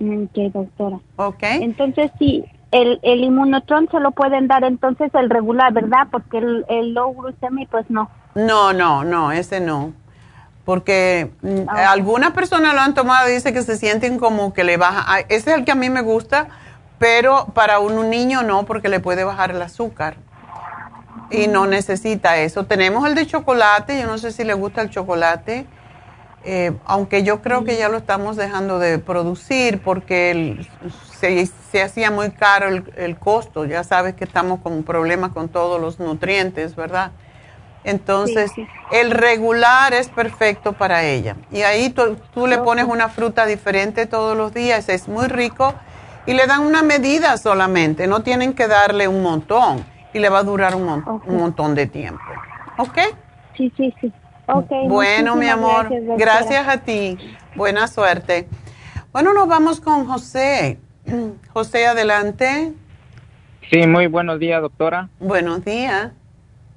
[0.00, 1.00] Ok, doctora.
[1.16, 1.42] Ok.
[1.42, 6.06] Entonces, sí, el, el inmunotron se lo pueden dar entonces el regular, ¿verdad?
[6.12, 8.08] Porque el, el low glucemic, pues no.
[8.36, 9.94] No, no, no, ese no.
[10.64, 14.62] Porque mm, ah, algunas personas lo han tomado y dicen que se sienten como que
[14.62, 15.18] le baja.
[15.28, 16.46] Ese es el que a mí me gusta,
[17.00, 20.18] pero para un niño no, porque le puede bajar el azúcar.
[21.32, 22.62] Y no necesita eso.
[22.62, 25.66] Tenemos el de chocolate, yo no sé si le gusta el chocolate
[26.48, 30.64] eh, aunque yo creo que ya lo estamos dejando de producir porque
[31.18, 35.98] se, hacía muy caro el, costo, ya sabes que estamos con problemas con todos los
[35.98, 37.10] nutrientes, ¿verdad?
[37.82, 38.52] Entonces,
[38.92, 41.34] el regular es perfecto para ella.
[41.50, 45.74] Y ahí tú, le pones una fruta diferente todos los días, es muy rico
[46.26, 49.84] y le dan una medida solamente, no tienen que darle un montón
[50.14, 50.88] y le va a durar un,
[51.26, 52.22] un montón de tiempo.
[52.78, 52.98] ¿Ok?
[53.56, 54.12] Sí, sí, sí
[54.88, 57.18] bueno, mi amor, gracias, a ti.
[57.54, 58.46] Buena suerte.
[59.12, 60.78] Bueno, nos vamos con José.
[61.52, 62.72] José, adelante.
[63.70, 65.08] Sí, muy buenos días, doctora.
[65.18, 66.12] Buenos días.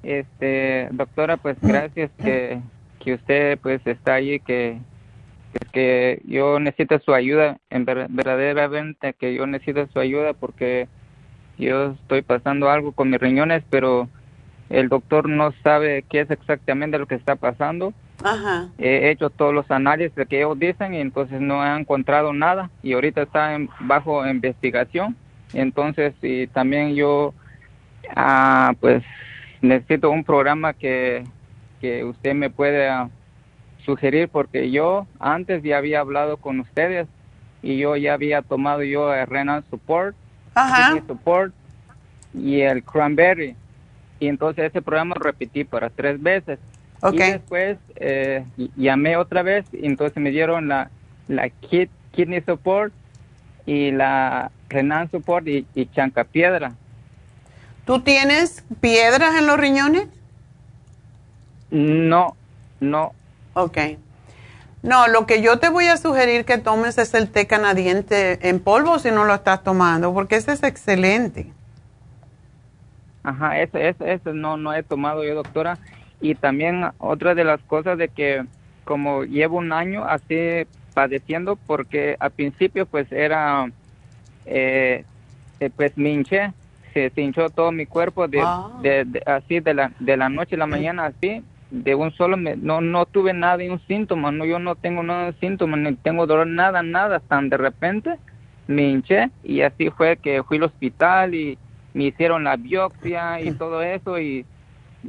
[0.02, 2.60] Este, doctora, pues gracias que,
[2.98, 4.78] que usted pues está ahí, que,
[5.72, 10.88] que yo necesito su ayuda, en verdaderamente que yo necesito su ayuda porque
[11.58, 14.08] yo estoy pasando algo con mis riñones, pero
[14.70, 17.92] el doctor no sabe qué es exactamente lo que está pasando.
[18.22, 18.68] Ajá.
[18.78, 22.92] He hecho todos los análisis que ellos dicen y entonces no he encontrado nada y
[22.92, 25.16] ahorita está en, bajo investigación.
[25.52, 27.34] Entonces, y también yo,
[28.14, 29.02] ah, pues,
[29.60, 31.24] necesito un programa que,
[31.80, 33.10] que usted me pueda
[33.84, 37.08] sugerir porque yo antes ya había hablado con ustedes
[37.60, 40.14] y yo ya había tomado yo el Renal Support,
[41.08, 41.52] Support
[42.34, 43.56] y el Cranberry
[44.20, 46.58] y entonces ese programa lo repetí para tres veces.
[47.10, 48.44] Y después eh,
[48.76, 50.90] llamé otra vez y entonces me dieron la,
[51.28, 52.92] la Kidney Support
[53.64, 56.74] y la Renal Support y, y Chanca Piedra.
[57.86, 60.08] ¿Tú tienes piedras en los riñones?
[61.70, 62.36] No,
[62.80, 63.12] no.
[63.54, 63.78] Ok.
[64.82, 68.60] No, lo que yo te voy a sugerir que tomes es el té canadiense en
[68.60, 71.52] polvo si no lo estás tomando, porque ese es excelente.
[73.22, 75.78] Ajá, ese, ese, ese no, no he tomado yo, doctora.
[76.20, 78.44] Y también otra de las cosas de que
[78.84, 83.70] como llevo un año así padeciendo, porque al principio pues era,
[84.46, 85.04] eh,
[85.60, 86.52] eh pues me hinché,
[86.92, 88.68] se, hinchó todo mi cuerpo de, ah.
[88.82, 92.80] de, así de la, de la noche a la mañana así, de un solo, no,
[92.80, 96.26] no tuve nada de un síntoma, no, yo no tengo nada de síntoma, ni tengo
[96.26, 98.16] dolor, nada, nada, tan de repente
[98.66, 101.58] me hinché y así fue que fui al hospital y
[101.94, 104.44] me hicieron la biopsia y todo eso y,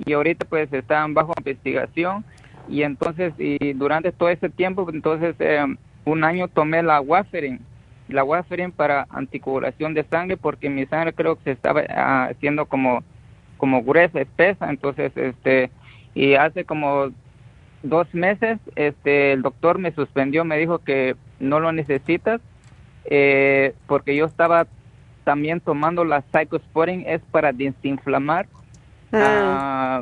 [0.06, 2.24] y ahorita pues están bajo investigación.
[2.70, 5.66] Y entonces y durante todo ese tiempo entonces eh,
[6.06, 7.60] un año tomé la warfarin
[8.08, 12.66] la warfarin para anticoagulación de sangre porque mi sangre creo que se estaba ah, haciendo
[12.66, 13.04] como
[13.58, 14.70] como gruesa espesa.
[14.70, 15.72] Entonces este
[16.14, 17.12] y hace como
[17.84, 22.42] dos meses este el doctor me suspendió me dijo que no lo necesitas
[23.06, 24.68] eh, porque yo estaba
[25.24, 28.48] también tomando la cyclosporin es para desinflamar.
[29.12, 30.02] Ah.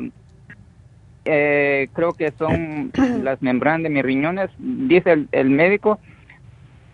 [1.24, 2.92] eh, creo que son
[3.22, 5.98] las membranas de mis riñones, dice el, médico,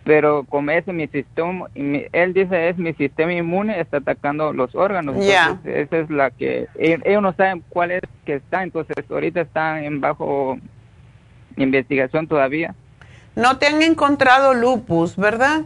[0.03, 5.15] pero como es mi sistema, él dice es mi sistema inmune, está atacando los órganos.
[5.17, 10.01] Esa es la que, ellos, no saben cuál es que está, entonces ahorita están en
[10.01, 10.57] bajo
[11.55, 12.75] investigación todavía.
[13.35, 15.65] No te han encontrado lupus, ¿verdad?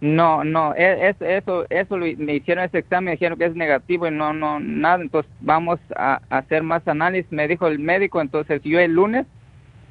[0.00, 4.10] No, no, e, es, eso, eso me hicieron ese examen, dijeron que es negativo y
[4.10, 8.78] no, no, nada, entonces vamos a, hacer más análisis, me dijo el médico, entonces yo
[8.80, 9.26] el lunes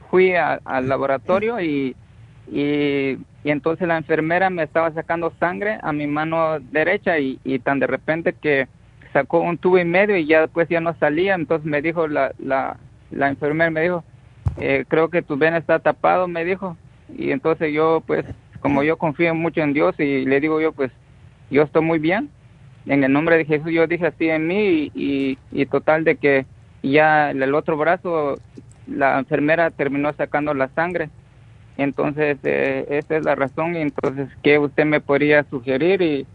[0.10, 1.96] fui al laboratorio y,
[2.52, 7.80] y, entonces la enfermera me estaba sacando sangre a mi mano derecha y, y tan
[7.80, 8.68] de repente que
[9.14, 12.34] sacó un tubo y medio y ya después ya no salía, entonces me dijo la,
[12.40, 12.78] la,
[13.12, 14.04] la enfermera, me dijo,
[14.58, 16.78] eh, creo que tu vena está tapado, me dijo,
[17.16, 18.26] y entonces yo pues
[18.60, 20.92] como yo confío mucho en Dios y le digo yo, pues
[21.50, 22.30] yo estoy muy bien.
[22.86, 26.46] En el nombre de Jesús yo dije así en mí y, y, total de que
[26.82, 28.40] ya el otro brazo,
[28.88, 31.10] la enfermera terminó sacando la sangre.
[31.78, 33.76] Entonces, eh, esa es la razón.
[33.76, 36.02] Y entonces, ¿qué usted me podría sugerir?
[36.02, 36.28] Y,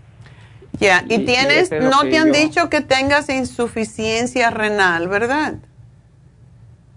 [0.80, 5.54] ya, y, tienes, no te han dicho que tengas insuficiencia renal, ¿verdad?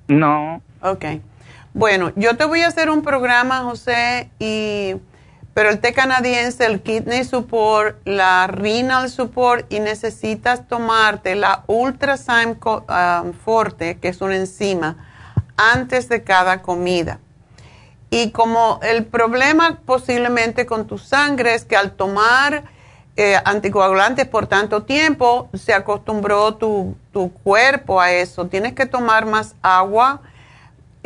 [0.07, 0.61] No.
[0.81, 1.05] Ok.
[1.73, 4.95] Bueno, yo te voy a hacer un programa, José, y
[5.57, 12.59] pero el té canadiense, el kidney support, la renal support y necesitas tomarte la ultrasign
[12.63, 15.07] um, forte, que es una enzima,
[15.57, 17.17] antes de cada comida.
[18.11, 22.65] Y como el problema posiblemente con tu sangre es que al tomar
[23.15, 28.45] eh, anticoagulantes por tanto tiempo, se acostumbró tu, tu cuerpo a eso.
[28.45, 30.21] Tienes que tomar más agua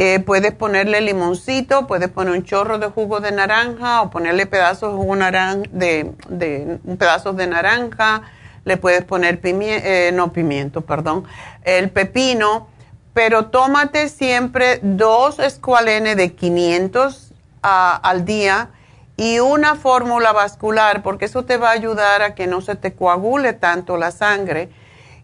[0.04, 4.94] eh, puedes ponerle limoncito, puedes poner un chorro de jugo de naranja o ponerle pedazos
[4.94, 8.24] de jugo de, de pedazos de naranja.
[8.66, 11.26] Le puedes poner pimiento, eh, no pimiento, perdón,
[11.66, 12.68] el pepino.
[13.14, 18.70] Pero tómate siempre dos escualenes de 500 al día
[19.18, 22.94] y una fórmula vascular, porque eso te va a ayudar a que no se te
[22.94, 24.72] coagule tanto la sangre.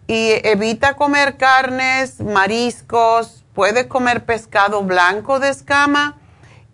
[0.05, 6.15] Y evita comer carnes, mariscos, Puedes comer pescado blanco de escama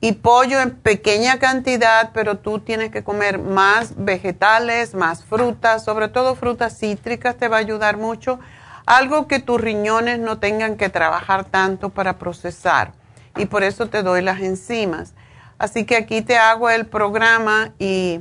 [0.01, 6.09] y pollo en pequeña cantidad, pero tú tienes que comer más vegetales, más frutas, sobre
[6.09, 8.37] todo frutas cítricas te va a ayudar mucho.
[8.85, 12.91] Algo que tus riñones no tengan que trabajar tanto para procesar.
[13.37, 15.13] Y por eso te doy las enzimas.
[15.57, 18.19] Así que aquí te hago el programa y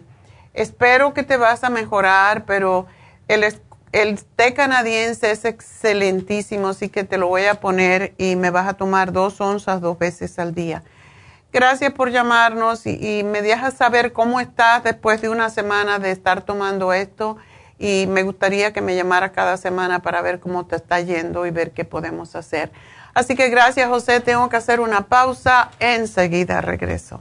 [0.54, 2.86] espero que te vas a mejorar, pero
[3.26, 3.42] el
[3.92, 8.66] el té canadiense es excelentísimo, así que te lo voy a poner y me vas
[8.66, 10.82] a tomar dos onzas dos veces al día.
[11.52, 16.40] Gracias por llamarnos y, me dejas saber cómo estás después de una semana de estar
[16.40, 17.36] tomando esto
[17.78, 21.50] y me gustaría que me llamara cada semana para ver cómo te está yendo y
[21.50, 22.72] ver qué podemos hacer.
[23.12, 27.20] Así que gracias José, tengo que hacer una pausa, enseguida regreso.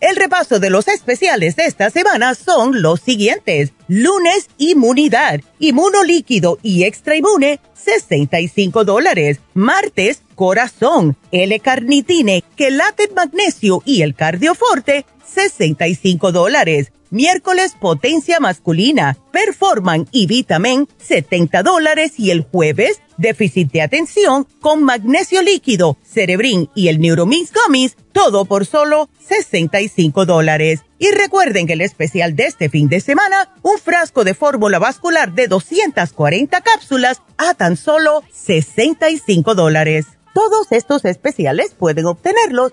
[0.00, 3.72] El repaso de los especiales de esta semana son los siguientes.
[3.88, 9.40] Lunes, inmunidad, inmunolíquido y extra inmune, 65 dólares.
[9.54, 16.92] Martes, corazón, L-carnitine, quelate magnesio y el cardioforte, 65 dólares.
[17.10, 24.82] Miércoles potencia masculina, performan y vitamin 70 dólares y el jueves déficit de atención con
[24.82, 30.80] magnesio líquido, cerebrin y el neuromix gummies, todo por solo 65 dólares.
[30.98, 35.32] Y recuerden que el especial de este fin de semana, un frasco de fórmula vascular
[35.32, 40.06] de 240 cápsulas a tan solo 65 dólares.
[40.34, 42.72] Todos estos especiales pueden obtenerlos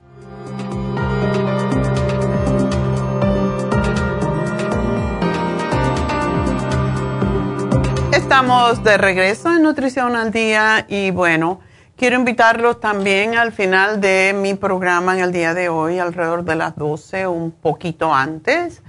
[8.31, 11.59] Estamos de regreso en Nutrición al Día y bueno,
[11.97, 16.55] quiero invitarlos también al final de mi programa en el día de hoy, alrededor de
[16.55, 18.83] las 12, un poquito antes,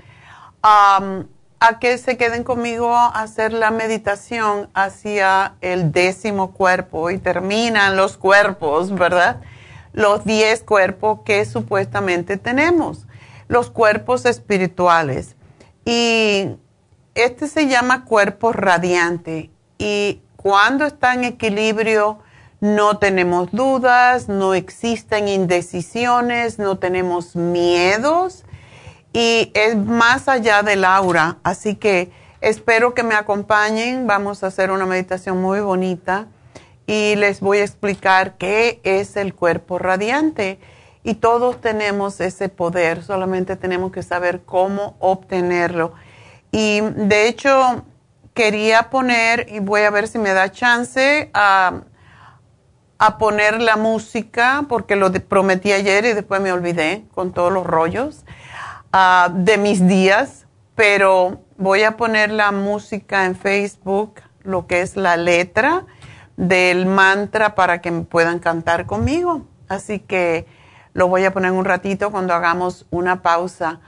[0.63, 1.17] a
[1.81, 8.17] que se queden conmigo a hacer la meditación hacia el décimo cuerpo y terminan los
[8.17, 9.41] cuerpos, ¿verdad?
[9.93, 13.09] Los 10 cuerpos que supuestamente tenemos,
[13.49, 15.35] los cuerpos espirituales.
[15.85, 16.47] Y
[17.15, 22.19] este se llama cuerpo radiante y cuando está en equilibrio
[22.61, 28.45] no tenemos dudas, no existen indecisiones, no tenemos miedos
[29.13, 31.39] y es más allá del aura.
[31.43, 34.07] Así que espero que me acompañen.
[34.07, 36.29] Vamos a hacer una meditación muy bonita
[36.87, 40.59] y les voy a explicar qué es el cuerpo radiante.
[41.05, 45.95] Y todos tenemos ese poder, solamente tenemos que saber cómo obtenerlo.
[46.53, 47.85] Y de hecho,
[48.35, 51.83] quería poner, y voy a ver si me da chance, a,
[53.19, 58.25] poner la música, porque lo prometí ayer y después me olvidé con todos los rollos
[58.93, 60.47] ah, de mis días,
[60.77, 65.85] pero voy a poner la música en Facebook, lo que es la letra
[66.37, 69.47] del mantra para que me puedan cantar conmigo.
[69.69, 70.47] Así que
[70.93, 73.81] lo voy a poner un ratito cuando hagamos una pausa.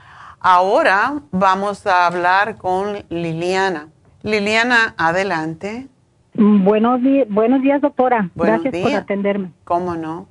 [0.47, 3.87] Ahora vamos a hablar con Liliana.
[4.21, 5.87] Liliana, adelante.
[6.35, 8.29] Buenos, buenos días, doctora.
[8.35, 9.49] Gracias por atenderme.
[9.63, 10.27] ¿Cómo no?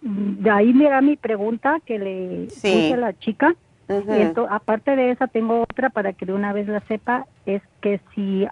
[0.00, 3.54] de ahí mira mi pregunta que le hice a la chica.
[3.88, 8.00] y aparte de esa, tengo otra para que de una vez la sepa, es que
[8.16, 8.48] si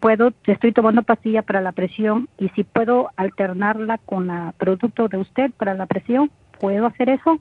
[0.00, 5.16] puedo, estoy tomando pastilla para la presión y si puedo alternarla con el producto de
[5.16, 7.40] usted para la presión, ¿puedo hacer eso?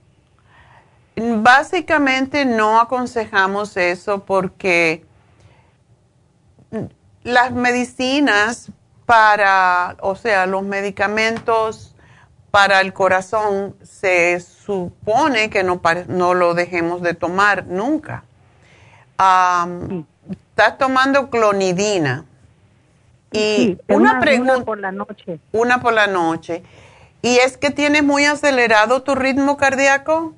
[1.20, 5.05] Básicamente no aconsejamos eso porque
[7.24, 8.72] las medicinas
[9.05, 11.95] para, o sea, los medicamentos
[12.51, 18.24] para el corazón se supone que no, no lo dejemos de tomar nunca.
[19.17, 22.26] estás tomando clonidina.
[23.32, 24.55] Y una pregunta.
[24.55, 25.39] Una por la noche.
[25.51, 26.63] Una por la noche.
[27.22, 30.34] ¿Y es que tienes muy acelerado tu ritmo cardíaco?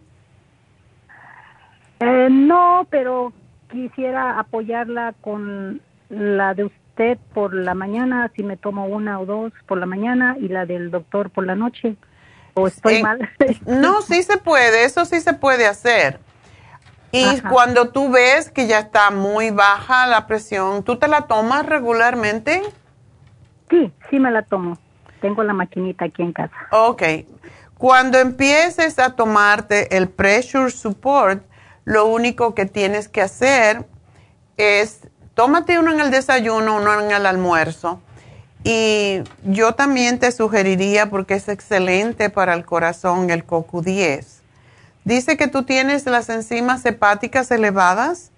[2.02, 3.32] Eh, no, pero
[3.72, 9.54] quisiera apoyarla con la de usted por la mañana, si me tomo una o dos
[9.68, 11.95] por la mañana y la del doctor por la noche.
[12.56, 13.30] ¿O estoy mal?
[13.66, 16.20] no, sí se puede, eso sí se puede hacer.
[17.14, 21.66] Y cuando tú ves que ya está muy baja la presión, ¿tú te la tomas
[21.66, 22.62] regularmente?
[23.70, 24.78] Sí, sí me la tomo.
[25.20, 26.56] Tengo la maquinita aquí en casa.
[26.72, 27.04] Ok.
[27.78, 31.43] Cuando empieces a tomarte el pressure support,
[31.86, 33.86] lo único que tienes que hacer
[34.58, 35.02] es
[35.34, 38.02] tómate uno en el desayuno, uno en el almuerzo.
[38.64, 44.42] Y yo también te sugeriría, porque es excelente para el corazón, el CoQ10.
[45.04, 48.32] Dice que tú tienes las enzimas hepáticas elevadas.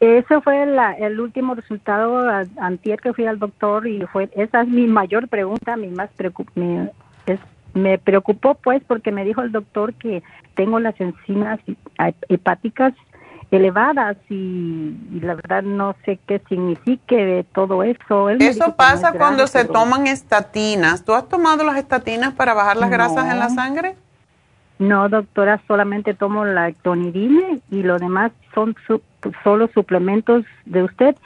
[0.00, 2.26] Ese fue el último resultado
[2.58, 6.08] antier que fui al doctor y fue esa es mi mayor pregunta, mi más
[6.54, 6.90] me,
[7.74, 10.22] me preocupó pues porque me dijo el doctor que
[10.54, 11.60] tengo las enzimas
[12.28, 12.94] hepáticas
[13.50, 18.30] elevadas y, la verdad no sé qué signifique todo eso.
[18.30, 21.04] eso pasa cuando se toman estatinas.
[21.04, 23.96] ¿Tú has tomado las estatinas para bajar las grasas en la sangre?
[24.78, 28.74] No, doctora, solamente tomo la tonidina y lo demás son
[29.44, 31.16] solo suplementos de usted.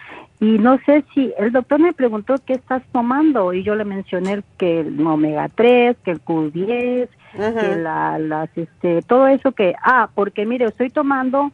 [0.41, 4.43] Y no sé si el doctor me preguntó qué estás tomando y yo le mencioné
[4.59, 10.09] que el omega 3, que el Q10, que la, las, este, todo eso que, ah,
[10.15, 11.53] porque mire, estoy tomando,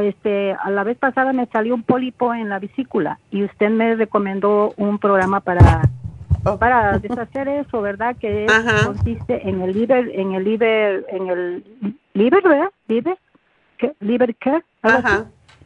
[0.00, 3.96] este, a la vez pasada me salió un pólipo en la vesícula y usted me
[3.96, 5.82] recomendó un programa para
[6.58, 8.16] para deshacer eso, ¿verdad?
[8.16, 8.46] Que
[8.84, 11.64] consiste en el liver, en el liver, en el
[12.14, 12.70] liver, ¿verdad?
[12.86, 13.18] Liver,
[13.76, 13.92] ¿qué?
[14.00, 14.62] liver care,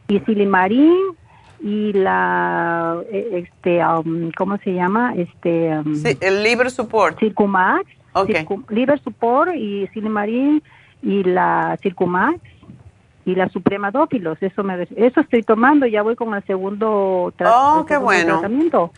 [0.07, 0.97] y silimarín
[1.63, 5.15] y la, e, este, um, ¿cómo se llama?
[5.15, 7.17] Este, um, sí, el liver support.
[7.17, 8.45] Circumax Okay.
[8.69, 10.61] Liver Support y Cinemarín
[11.01, 12.39] y la Circumax
[13.25, 14.37] y la Suprema Dófilos.
[14.41, 18.39] Eso me eso estoy tomando, ya voy con el segundo, oh, qué bueno.
[18.39, 18.91] tratamiento.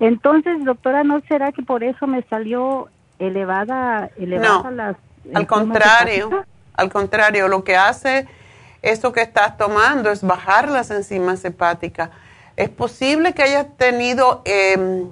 [0.00, 2.88] Entonces, doctora, ¿no será que por eso me salió
[3.18, 4.96] elevada elevada no,
[5.34, 6.44] al contrario,
[6.74, 8.28] al contrario, lo que hace
[8.82, 12.10] esto que estás tomando es bajar las enzimas hepáticas.
[12.56, 15.08] Es posible que hayas tenido, em,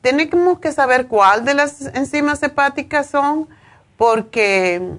[0.00, 3.48] tenemos que saber cuál de las enzimas hepáticas son,
[3.96, 4.98] porque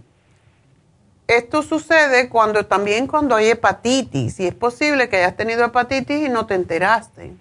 [1.28, 6.30] esto sucede cuando también cuando hay hepatitis, y es posible que hayas tenido hepatitis y
[6.30, 7.34] no te enteraste.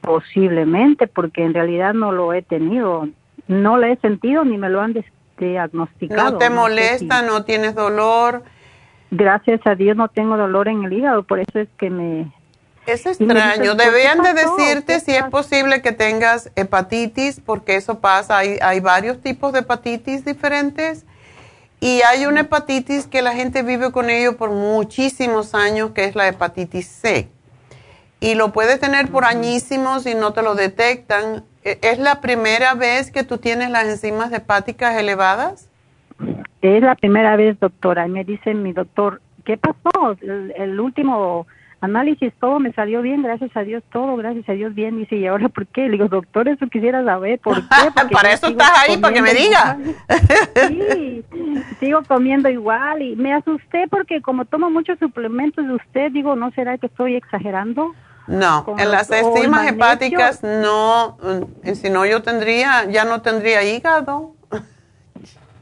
[0.00, 3.08] Posiblemente, porque en realidad no lo he tenido,
[3.46, 4.94] no lo he sentido ni me lo han
[5.46, 6.32] diagnosticado.
[6.32, 8.42] ¿No te molesta, no tienes dolor?
[9.10, 12.32] Gracias a Dios no tengo dolor en el hígado, por eso es que me...
[12.86, 18.58] Es extraño, deberían de decirte si es posible que tengas hepatitis, porque eso pasa, hay,
[18.62, 21.04] hay varios tipos de hepatitis diferentes
[21.80, 26.14] y hay una hepatitis que la gente vive con ello por muchísimos años, que es
[26.14, 27.28] la hepatitis C.
[28.20, 31.44] Y lo puedes tener por añísimos y no te lo detectan.
[31.64, 35.68] ¿E-, ¿Es la primera vez que tú tienes las enzimas hepáticas elevadas?
[36.62, 38.06] Es la primera vez, doctora.
[38.06, 40.16] Y me dice mi doctor, ¿qué pasó?
[40.20, 41.46] El, último
[41.80, 44.98] análisis, todo me salió bien, gracias a Dios, todo, gracias a Dios bien.
[44.98, 45.82] Dice, ¿y ahora por qué?
[45.82, 47.90] Le digo, doctor, eso quisiera saber, ¿por qué?
[48.12, 49.78] para eso estás ahí, para que me diga.
[50.68, 51.24] sí,
[51.80, 56.50] sigo comiendo igual y me asusté porque como tomo muchos suplementos de usted, digo, ¿no
[56.50, 57.94] será que estoy exagerando?
[58.30, 64.36] No, en las enzimas hepáticas no, mm, si no yo tendría, ya no tendría hígado.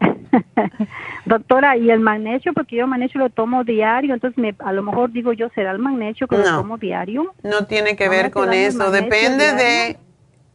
[1.25, 2.53] Doctora, ¿y el magnesio?
[2.53, 5.79] Porque yo magnesio lo tomo diario, entonces me, a lo mejor digo yo, ¿será el
[5.79, 7.35] magnesio que lo tomo diario?
[7.43, 9.97] No tiene que ver con eso, depende de,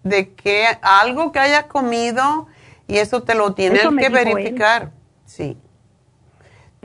[0.03, 2.45] de que algo que hayas comido
[2.87, 4.91] y eso te lo tienes que verificar.
[5.25, 5.57] Sí.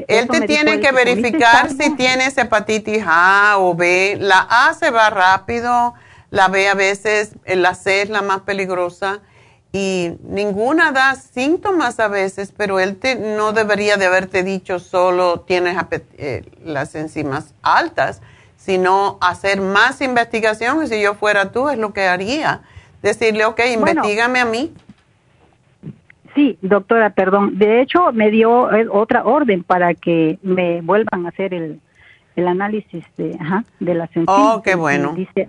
[0.07, 4.17] Él te tiene que verificar si tienes hepatitis A o B.
[4.21, 5.95] La A se va rápido,
[6.31, 9.21] la B a veces, la C es la más peligrosa
[9.73, 15.41] y ninguna da síntomas a veces, pero él te, no debería de haberte dicho solo
[15.41, 15.77] tienes
[16.17, 18.23] eh, las enzimas altas,
[18.57, 22.63] sino hacer más investigación y si yo fuera tú es lo que haría.
[23.03, 24.75] Decirle, ok, investigame a mí.
[26.39, 27.59] Sí, doctora, perdón.
[27.59, 31.81] De hecho, me dio eh, otra orden para que me vuelvan a hacer el,
[32.37, 34.55] el análisis de, ajá, de las enzimas.
[34.55, 35.15] Oh, qué bueno.
[35.15, 35.49] Dice,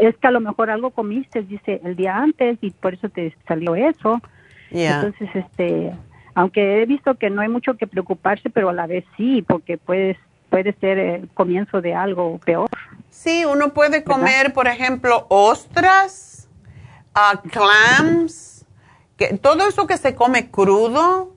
[0.00, 3.34] es que a lo mejor algo comiste, dice, el día antes y por eso te
[3.48, 4.20] salió eso.
[4.70, 5.92] Entonces, este,
[6.36, 9.76] aunque he visto que no hay mucho que preocuparse, pero a la vez sí, porque
[9.76, 10.18] puedes,
[10.50, 12.68] puede ser el comienzo de algo peor.
[13.10, 16.48] Sí, uno puede comer, por ejemplo, ostras,
[17.16, 18.57] uh, clams,
[19.18, 21.34] que todo eso que se come crudo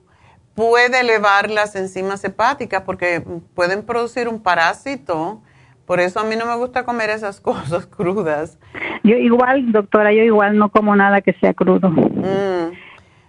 [0.54, 3.22] puede elevar las enzimas hepáticas porque
[3.54, 5.42] pueden producir un parásito.
[5.84, 8.58] Por eso a mí no me gusta comer esas cosas crudas.
[9.02, 11.90] Yo igual, doctora, yo igual no como nada que sea crudo.
[11.90, 12.72] Mm.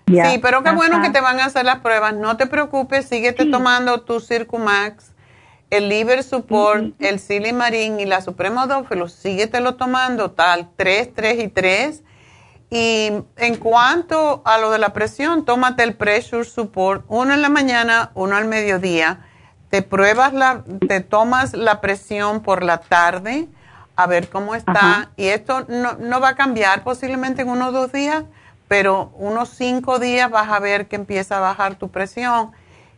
[0.07, 2.13] sí, pero qué bueno que te van a hacer las pruebas.
[2.13, 5.15] No te preocupes, síguete tomando tu Circumax,
[5.71, 9.09] el Liver Support, el Silimarín y la Supremo Dófilo.
[9.09, 12.03] Síguetelo tomando tal, 3, 3 y 3
[12.75, 17.49] y en cuanto a lo de la presión, tómate el Pressure Support, uno en la
[17.49, 19.19] mañana, uno al mediodía.
[19.69, 23.47] Te pruebas la, te tomas la presión por la tarde
[23.95, 25.11] a ver cómo está.
[25.17, 28.23] Y esto no, no, va a cambiar posiblemente en unos dos días,
[28.67, 32.53] pero unos cinco días vas a ver que empieza a bajar tu presión.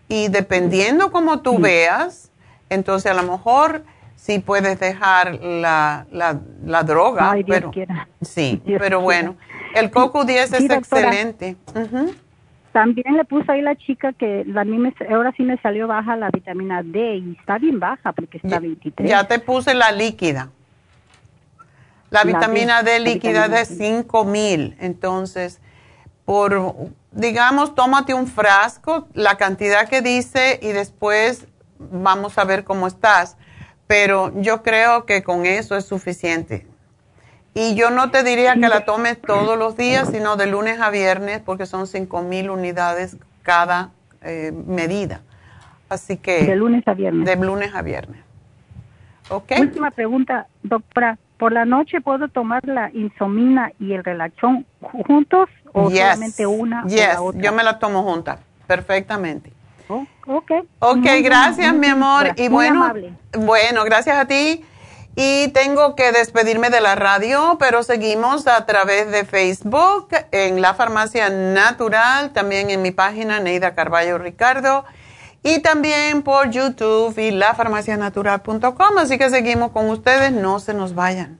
[0.08, 2.32] Y dependiendo como tú veas,
[2.70, 3.84] entonces a lo mejor
[4.16, 7.36] sí puedes dejar la, la, droga.
[7.46, 7.72] pero,
[8.22, 9.36] Sí, pero bueno.
[9.76, 11.58] El coco 10 es excelente.
[12.72, 14.66] También le puse ahí la chica que la,
[15.10, 19.10] ahora sí me salió baja la vitamina D y está bien baja porque está 23.
[19.10, 20.50] Ya te puse la líquida.
[22.10, 24.76] La, vitamina D, líquida de 5000.
[24.80, 25.62] Entonces,
[26.26, 26.76] por,
[27.12, 31.48] digamos, tómate un frasco, la cantidad que dice y después
[31.80, 33.38] vamos a ver cómo estás.
[33.88, 36.68] Pero yo creo que con eso es suficiente.
[37.58, 40.90] Y yo no te diría que la tomes todos los días, sino de lunes a
[40.90, 43.92] viernes, porque son 5.000 unidades cada
[44.22, 45.22] eh, medida.
[45.88, 46.46] Así que...
[46.46, 47.26] De lunes a viernes.
[47.26, 48.22] De lunes a viernes.
[49.30, 49.54] ¿Ok?
[49.58, 51.18] Última pregunta, doctora.
[51.38, 56.88] ¿Por la noche puedo tomar la insomina y el relaxón juntos o solamente una o
[56.88, 57.42] la otra?
[57.42, 59.52] yo me la tomo junta, perfectamente.
[59.90, 60.52] Oh, ok.
[60.80, 62.34] Ok, gracias, mi amor.
[62.38, 62.94] y bueno,
[63.38, 64.64] bueno, gracias a ti.
[65.16, 70.74] Y tengo que despedirme de la radio, pero seguimos a través de Facebook, en la
[70.74, 74.84] Farmacia Natural, también en mi página Neida Carballo Ricardo,
[75.42, 78.98] y también por YouTube y lafarmacianatural.com.
[78.98, 81.40] Así que seguimos con ustedes, no se nos vayan.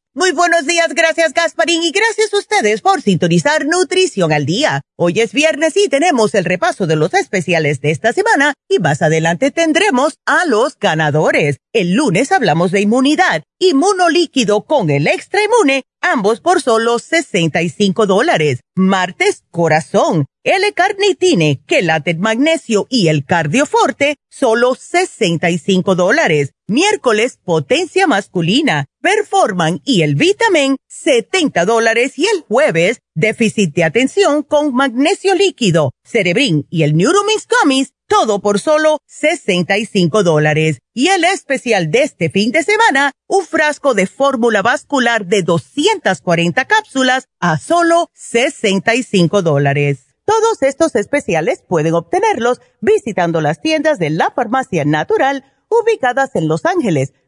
[0.13, 4.81] Muy buenos días, gracias Gasparín y gracias a ustedes por sintonizar Nutrición al Día.
[4.97, 9.01] Hoy es viernes y tenemos el repaso de los especiales de esta semana y más
[9.01, 11.59] adelante tendremos a los ganadores.
[11.71, 18.59] El lunes hablamos de inmunidad, inmunolíquido con el extra inmune, ambos por solo 65 dólares.
[18.75, 26.51] Martes, corazón, L-carnitine, quelate magnesio y el cardioforte, solo 65 dólares.
[26.67, 32.17] Miércoles, potencia masculina, performan y el vitamin, 70 dólares.
[32.17, 38.41] Y el jueves, déficit de atención con magnesio líquido, cerebrin y el Neuromix Gummies, todo
[38.41, 40.79] por solo 65 dólares.
[40.93, 46.65] Y el especial de este fin de semana, un frasco de fórmula vascular de 240
[46.65, 50.07] cápsulas a solo 65 dólares.
[50.25, 56.65] Todos estos especiales pueden obtenerlos visitando las tiendas de la farmacia natural ubicadas en Los
[56.65, 57.13] Ángeles,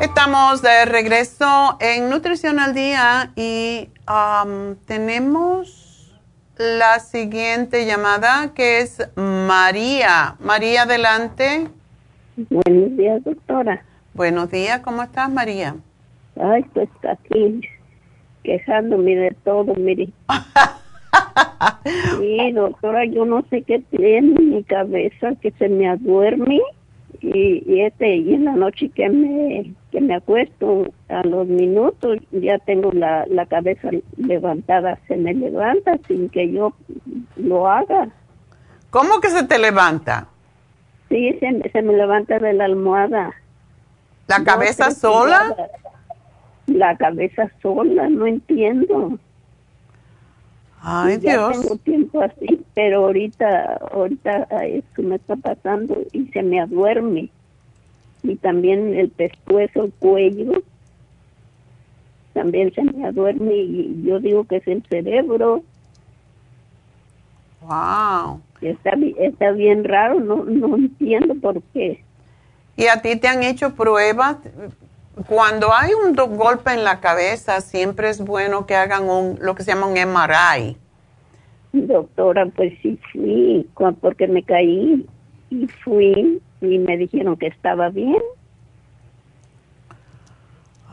[0.00, 6.18] Estamos de regreso en Nutrición al Día y um, tenemos
[6.56, 10.36] la siguiente llamada que es María.
[10.40, 11.68] María, adelante.
[12.48, 13.84] Buenos días, doctora.
[14.14, 15.76] Buenos días, ¿cómo estás, María?
[16.40, 17.60] Ay, pues aquí
[18.42, 20.08] quejándome de todo, mire.
[22.18, 26.58] sí, doctora, yo no sé qué tiene en mi cabeza, que se me aduerme
[27.20, 32.18] y, y este y en la noche que me que me acuesto a los minutos
[32.30, 36.72] ya tengo la, la cabeza levantada se me levanta sin que yo
[37.36, 38.08] lo haga
[38.90, 40.28] ¿cómo que se te levanta?
[41.08, 43.32] sí se, se me levanta de la almohada
[44.26, 45.54] ¿la cabeza sola?
[46.66, 49.18] la cabeza sola no entiendo
[50.82, 51.60] Ay, Dios.
[51.60, 57.28] tengo tiempo así, pero ahorita, ahorita eso me está pasando y se me aduerme.
[58.22, 60.62] Y también el pescuezo, el cuello,
[62.32, 65.62] también se me aduerme y yo digo que es el cerebro.
[67.60, 68.40] Wow.
[68.62, 72.02] Está, está bien raro, no, no entiendo por qué.
[72.76, 74.38] ¿Y a ti te han hecho pruebas?
[75.26, 79.64] Cuando hay un golpe en la cabeza, siempre es bueno que hagan un, lo que
[79.64, 80.76] se llama un MRI.
[81.72, 83.68] Doctora, pues sí fui,
[84.00, 85.06] porque me caí
[85.50, 88.22] y fui y me dijeron que estaba bien.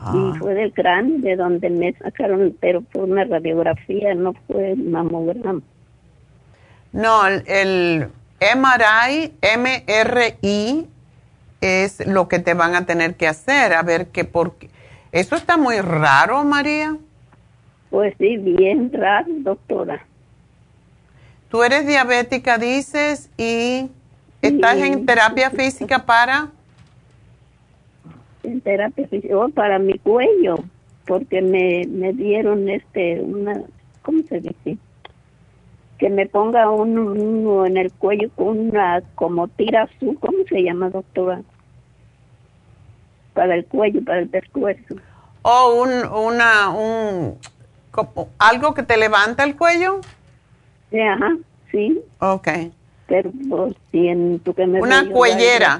[0.00, 0.34] ah.
[0.38, 5.60] fue del cráneo de donde me sacaron, pero fue una radiografía, no fue mamograma.
[6.92, 8.08] No, el, el
[8.40, 10.86] MRI, MRI,
[11.60, 14.70] es lo que te van a tener que hacer, a ver qué por qué.
[15.12, 16.96] ¿Eso está muy raro, María?
[17.90, 20.04] Pues sí, bien raro, doctora.
[21.50, 23.88] Tú eres diabética, dices, y
[24.42, 26.50] estás en terapia física para...
[28.42, 30.58] En terapia física, oh, para mi cuello,
[31.06, 33.62] porque me, me dieron este, una,
[34.02, 34.78] ¿cómo se dice?
[35.98, 40.90] Que me ponga uno, en el cuello con una como tira azul, ¿cómo se llama,
[40.90, 41.42] doctora?
[43.34, 44.94] Para el cuello, para el pescuezo.
[45.42, 47.38] ¿O oh, un, una, un,
[48.38, 50.00] algo que te levanta el cuello?
[50.90, 51.36] Sí, ajá,
[51.70, 52.00] sí.
[52.20, 52.48] Ok.
[53.06, 55.78] Pero pues, siento que me Una cuellera.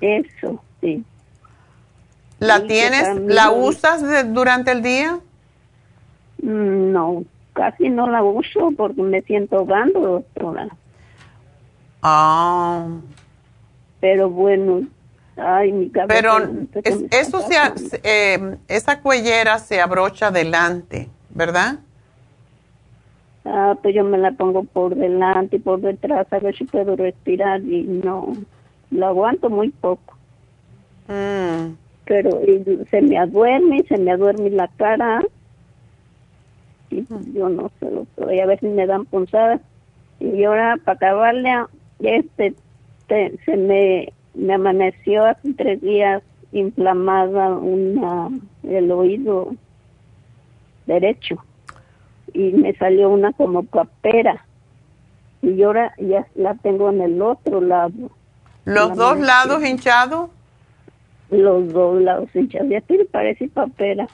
[0.00, 1.04] Eso, sí.
[2.40, 4.02] ¿La tienes, la usas
[4.34, 5.20] durante el día?
[6.42, 10.68] Mm, no, casi no la uso porque me siento ahogando, doctora.
[12.02, 12.86] Ah.
[14.00, 14.82] Pero bueno,
[15.36, 16.14] ay, mi cabeza.
[16.14, 21.78] Pero eso se, eh, esa cuellera se abrocha adelante, ¿verdad?
[23.44, 26.94] Ah, pues yo me la pongo por delante y por detrás a ver si puedo
[26.96, 28.32] respirar y no,
[28.90, 30.16] lo aguanto muy poco.
[31.08, 31.74] Mm.
[32.04, 32.40] Pero
[32.90, 35.22] se me aduerme, se me aduerme la cara
[36.92, 39.60] y yo no sé, voy a ver si me dan punzadas.
[40.20, 41.50] Y ahora para acabarle,
[42.00, 42.54] este,
[43.08, 46.22] se me, me amaneció hace tres días
[46.52, 48.28] inflamada una,
[48.62, 49.54] el oído
[50.86, 51.42] derecho
[52.32, 54.44] y me salió una como papera
[55.42, 58.10] y ahora ya la tengo en el otro lado.
[58.64, 60.30] ¿Los dos lados hinchados?
[61.30, 62.68] Los dos lados hinchados.
[62.70, 64.06] Ya tiene parece papera.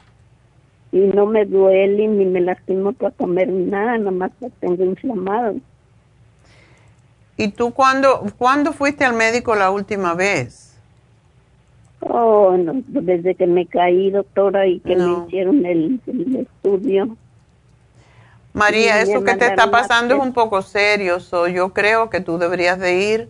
[0.91, 5.57] Y no me duele ni me lastimo para comer nada, nada más la tengo inflamado.
[7.37, 10.69] ¿Y tú cuándo, cuándo fuiste al médico la última vez?
[12.01, 16.01] Oh, no, desde que me caí, doctora, y que me hicieron el,
[16.41, 17.17] estudio.
[18.53, 21.19] María, eso que te está pasando es un poco serio.
[21.53, 23.29] yo creo que tú deberías de ir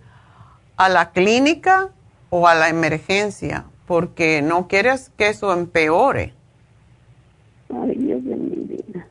[0.76, 1.90] a la clínica
[2.30, 6.34] o a la emergencia, porque no quieres que eso empeore.
[7.74, 9.06] Ay, Dios de mi vida.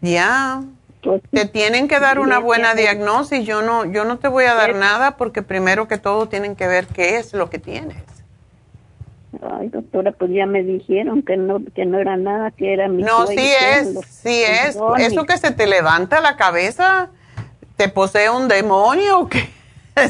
[0.00, 0.62] Ya,
[1.02, 3.44] pues te tienen que dar una buena diagnosis.
[3.46, 6.66] Yo no, yo no te voy a dar nada porque primero que todo tienen que
[6.66, 8.02] ver qué es lo que tienes.
[9.42, 13.02] Ay, doctora, pues ya me dijeron que no, que no era nada, que era mi
[13.02, 14.78] No, sí es, sí es.
[14.98, 17.10] Eso que se te levanta la cabeza,
[17.76, 19.48] ¿te posee un demonio o qué?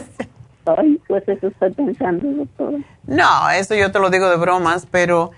[0.66, 2.78] Ay, pues eso estoy pensando, doctora.
[3.06, 5.32] No, eso yo te lo digo de bromas, pero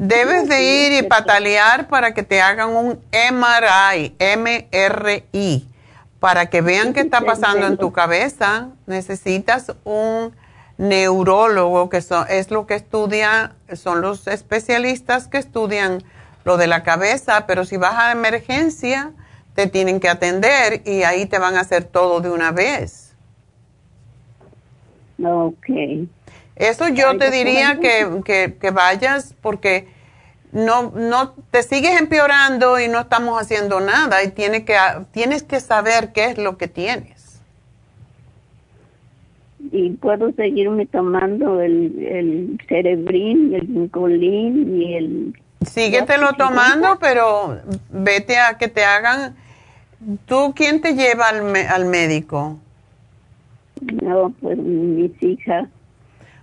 [0.00, 5.68] Debes de ir y patalear para que te hagan un MRI, MRI,
[6.18, 8.70] para que vean qué está pasando en tu cabeza.
[8.86, 10.34] Necesitas un
[10.78, 16.02] neurólogo, que es lo que estudia, son los especialistas que estudian
[16.44, 19.12] lo de la cabeza, pero si vas a emergencia,
[19.54, 23.14] te tienen que atender y ahí te van a hacer todo de una vez.
[25.22, 25.68] Ok.
[26.60, 29.88] Eso yo te diría que, que, vayas porque
[30.52, 34.76] no, no te sigues empeorando y no estamos haciendo nada y tiene que,
[35.10, 37.40] tienes que saber qué es lo que tienes.
[39.72, 45.40] Y puedo seguirme tomando el, el cerebrín, el vincolín y el...
[45.64, 47.58] Síguetelo tomando, pero
[47.90, 49.34] vete a que te hagan...
[50.26, 52.58] ¿Tú quién te lleva al, al médico?
[54.02, 55.66] No, pues mis hijas.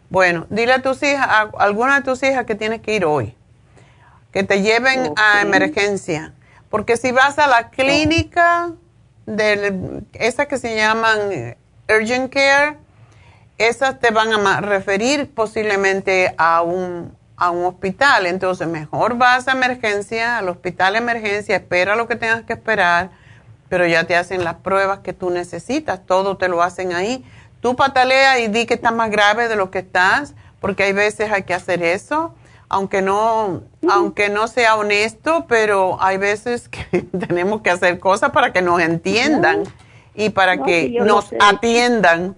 [0.10, 3.36] Bueno, dile a tus hijas, a alguna de tus hijas que tienes que ir hoy,
[4.32, 6.34] que te lleven a emergencia,
[6.70, 8.72] porque si vas a la clínica,
[9.28, 11.56] de esa que se llaman
[11.90, 12.78] Urgent Care,
[13.58, 18.26] esas te van a referir posiblemente a un, a un hospital.
[18.26, 23.10] Entonces, mejor vas a emergencia, al hospital de emergencia, espera lo que tengas que esperar,
[23.68, 27.26] pero ya te hacen las pruebas que tú necesitas, todo te lo hacen ahí
[27.68, 31.30] Tú patalea y di que estás más grave de lo que estás, porque hay veces
[31.34, 32.34] hay que hacer eso,
[32.70, 38.54] aunque no, aunque no sea honesto, pero hay veces que tenemos que hacer cosas para
[38.54, 39.64] que nos entiendan
[40.16, 42.38] y para que nos atiendan.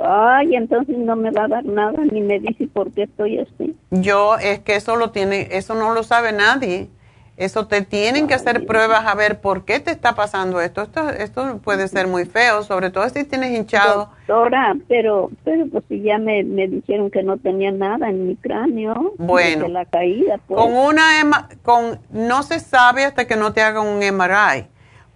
[0.00, 3.76] Ay, entonces no me va a dar nada ni me dice por qué estoy así.
[3.92, 6.90] Yo es que eso lo tiene, eso no lo sabe nadie.
[7.36, 10.80] Eso te tienen que hacer pruebas a ver por qué te está pasando esto.
[10.82, 14.10] Esto, esto puede ser muy feo, sobre todo si tienes hinchado.
[14.26, 19.12] Doctora, pero, pero pues si ya me, dijeron que no tenía nada en mi cráneo.
[19.18, 19.68] Bueno.
[19.68, 20.38] la caída.
[20.46, 20.58] Pues.
[20.58, 24.68] Con una, con, no se sabe hasta que no te hagan un MRI.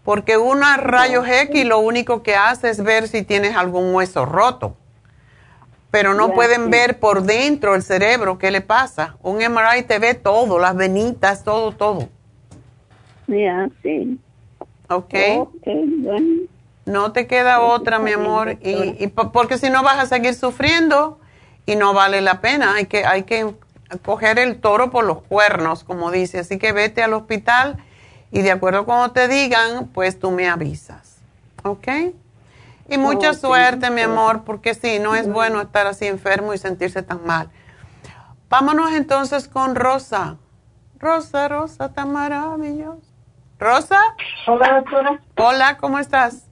[0.05, 4.77] Porque una rayos X lo único que hace es ver si tienes algún hueso roto.
[5.91, 9.17] Pero no pueden ver por dentro el cerebro qué le pasa.
[9.23, 12.09] Un MRI te ve todo, las venitas, todo, todo.
[13.27, 14.19] Ya, sí.
[14.89, 15.15] Ok.
[16.85, 18.59] No te queda otra, mi amor.
[18.63, 21.19] Y, porque si no vas a seguir sufriendo
[21.67, 22.75] y no vale la pena.
[22.75, 23.53] Hay que, hay que
[24.03, 26.39] coger el toro por los cuernos, como dice.
[26.41, 27.79] Así que vete al hospital
[28.33, 31.19] y de acuerdo a como te digan, pues tú me avisas.
[31.65, 31.89] ¿Ok?
[32.91, 37.03] Y mucha suerte, mi amor, porque sí, no es bueno estar así enfermo y sentirse
[37.03, 37.49] tan mal.
[38.49, 40.39] Vámonos entonces con Rosa.
[40.99, 43.09] Rosa, Rosa, tan maravillosa.
[43.61, 44.01] Rosa.
[44.49, 45.21] Hola, doctora.
[45.37, 46.51] Hola, ¿cómo estás?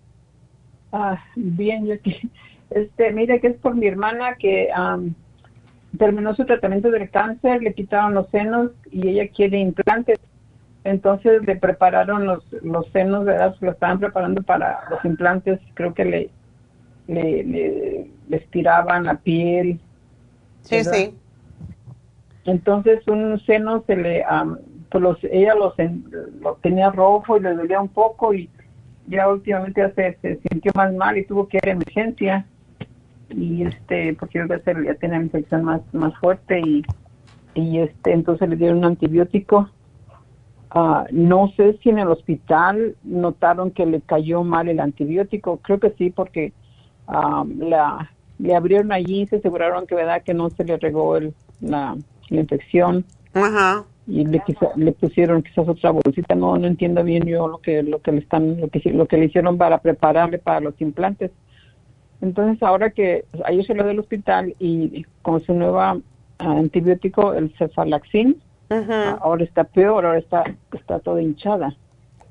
[0.93, 2.31] Ah, bien, yo aquí.
[2.71, 4.69] Este, mire que es por mi hermana que
[5.99, 10.21] terminó su tratamiento del cáncer, le quitaron los senos y ella quiere implantes.
[10.85, 13.55] Entonces le prepararon los, los senos, ¿verdad?
[13.61, 15.61] Lo estaban preparando para los implantes.
[15.75, 16.31] Creo que le,
[17.07, 19.81] le, le, estiraban la piel.
[20.63, 21.15] Sí, sí.
[22.45, 24.25] Entonces un seno se le,
[24.91, 25.75] pues los, ella los,
[26.41, 28.49] lo tenía rojo y le dolía un poco y
[29.07, 32.47] ya últimamente ya se, se sintió más mal y tuvo que ir a emergencia
[33.31, 36.85] y este porque ya tenía infección más más fuerte y
[37.55, 39.69] y este entonces le dieron un antibiótico
[40.71, 45.59] ah, no sé si en el hospital notaron que le cayó mal el antibiótico.
[45.59, 46.53] Creo que sí porque
[47.07, 51.17] ah, la le abrieron allí y se aseguraron que verdad que no se le regó
[51.17, 51.97] el, la,
[52.31, 53.05] infección.
[54.07, 54.43] Y le,
[54.77, 56.35] le pusieron quizás otra bolsita.
[56.35, 59.19] No no entiendo bien yo lo que lo que le están lo que lo que
[59.19, 61.31] le hicieron para prepararle para los implantes.
[62.21, 65.81] Entonces, ahora que ayer se lo del hospital y con su nuevo
[66.39, 68.41] antibiótico, el cefalaxin,
[69.21, 71.75] ahora está peor, ahora está, está toda hinchada.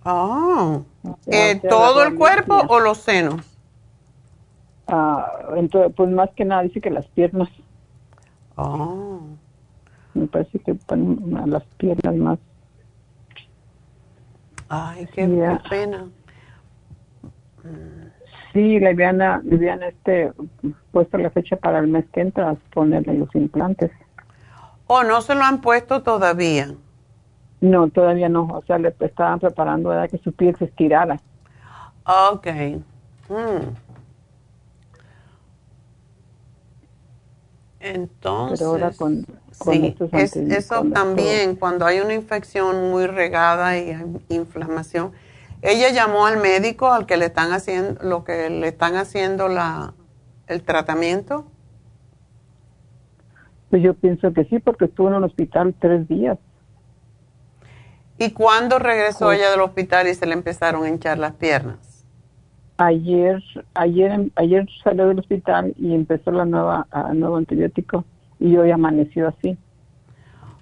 [0.03, 0.79] Ah,
[1.67, 3.41] ¿todo el cuerpo o los senos?
[4.87, 7.49] Ah, entonces, pues más que nada dice que las piernas.
[8.55, 9.19] Ah.
[10.13, 10.77] Me parece que
[11.45, 12.39] las piernas más.
[14.69, 15.27] Ay, qué,
[15.69, 16.07] pena.
[18.53, 20.31] Sí, le habían, le este,
[20.91, 23.91] puesto la fecha para el mes que entra a ponerle los implantes.
[24.87, 26.73] ¿O no se lo han puesto todavía?
[27.59, 28.43] No, todavía no.
[28.43, 31.19] O sea, le estaban preparando para que su piel se estirara.
[32.05, 32.47] Ok.
[33.29, 33.75] Mm.
[37.79, 39.95] Entonces, Pero ahora con, sí,
[40.49, 45.11] eso también, cuando hay una infección muy regada y hay inflamación,
[45.61, 49.93] ella llamó al médico al que le están haciendo lo que le están haciendo la
[50.47, 51.45] el tratamiento.
[53.69, 56.37] Pues yo pienso que sí, porque estuvo en el hospital tres días.
[58.17, 62.05] ¿Y cuándo regresó ella del hospital y se le empezaron a hinchar las piernas?
[62.77, 63.43] Ayer,
[63.73, 68.05] ayer, ayer salió del hospital y empezó la nueva, el nuevo antibiótico
[68.39, 69.57] y hoy amaneció así.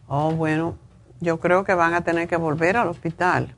[0.07, 0.75] Oh, bueno,
[1.19, 3.55] yo creo que van a tener que volver al hospital.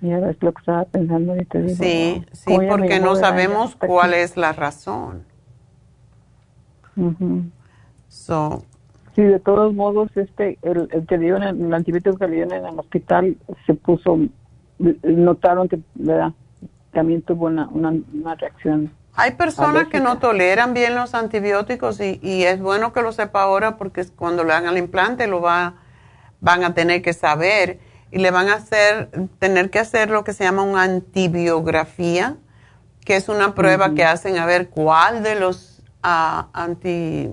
[0.00, 1.68] Y ahora es lo que estaba pensando ahorita.
[1.68, 5.24] sí, sí, porque no sabemos cuál es la razón.
[9.14, 12.78] Sí, de todos modos, este, el, el que el antibiótico que le dieron en el
[12.78, 13.36] hospital
[13.66, 14.18] se puso,
[14.78, 16.32] notaron que ¿verdad?
[16.92, 18.92] también tuvo una, una, reacción.
[19.14, 23.42] Hay personas que no toleran bien los antibióticos y, y, es bueno que lo sepa
[23.42, 25.74] ahora porque cuando le hagan el implante lo va,
[26.40, 27.78] van a tener que saber
[28.10, 29.08] y le van a hacer,
[29.38, 32.36] tener que hacer lo que se llama una antibiografía,
[33.04, 35.71] que es una prueba que hacen a ver cuál de los
[36.04, 37.30] uh, anti,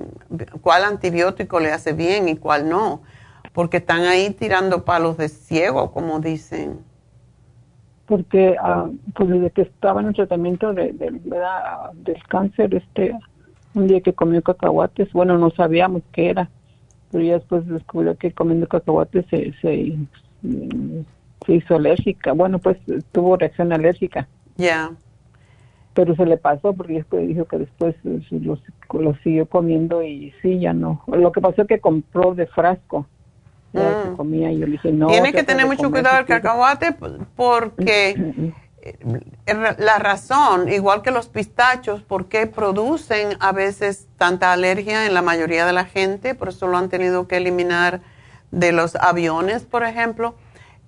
[0.62, 3.02] cuál antibiótico le hace bien y cuál no,
[3.54, 6.80] porque están ahí tirando palos de ciego, como dicen.
[8.06, 13.14] Porque uh, pues desde que estaba en el tratamiento de, del cáncer, este,
[13.76, 16.50] un día que comió cacahuates, bueno, no sabíamos qué era,
[17.12, 19.96] pero ya después descubrió que comiendo cacahuates se, se
[21.46, 22.34] se hizo alérgica.
[22.34, 22.78] Bueno, pues
[23.12, 24.28] tuvo reacción alérgica.
[24.58, 24.92] Ya.
[25.94, 30.74] Pero se le pasó porque después dijo que después lo, siguió comiendo y sí, ya
[30.74, 31.04] no.
[31.08, 33.06] Lo que pasó es que compró de frasco.
[33.72, 34.16] Mm.
[34.16, 35.08] comía y yo le dije, no.
[35.08, 36.96] Tiene que tener mucho cuidado el cacahuate
[37.36, 38.54] porque
[39.78, 45.66] la razón, igual que los pistachos, porque producen a veces tanta alergia en la mayoría
[45.66, 48.02] de la gente, por eso lo han tenido que eliminar
[48.52, 50.36] de los aviones, por ejemplo,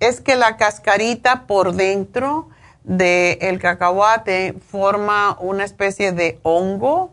[0.00, 2.48] es que la cascarita por dentro
[2.84, 7.12] del cacahuate forma una especie de hongo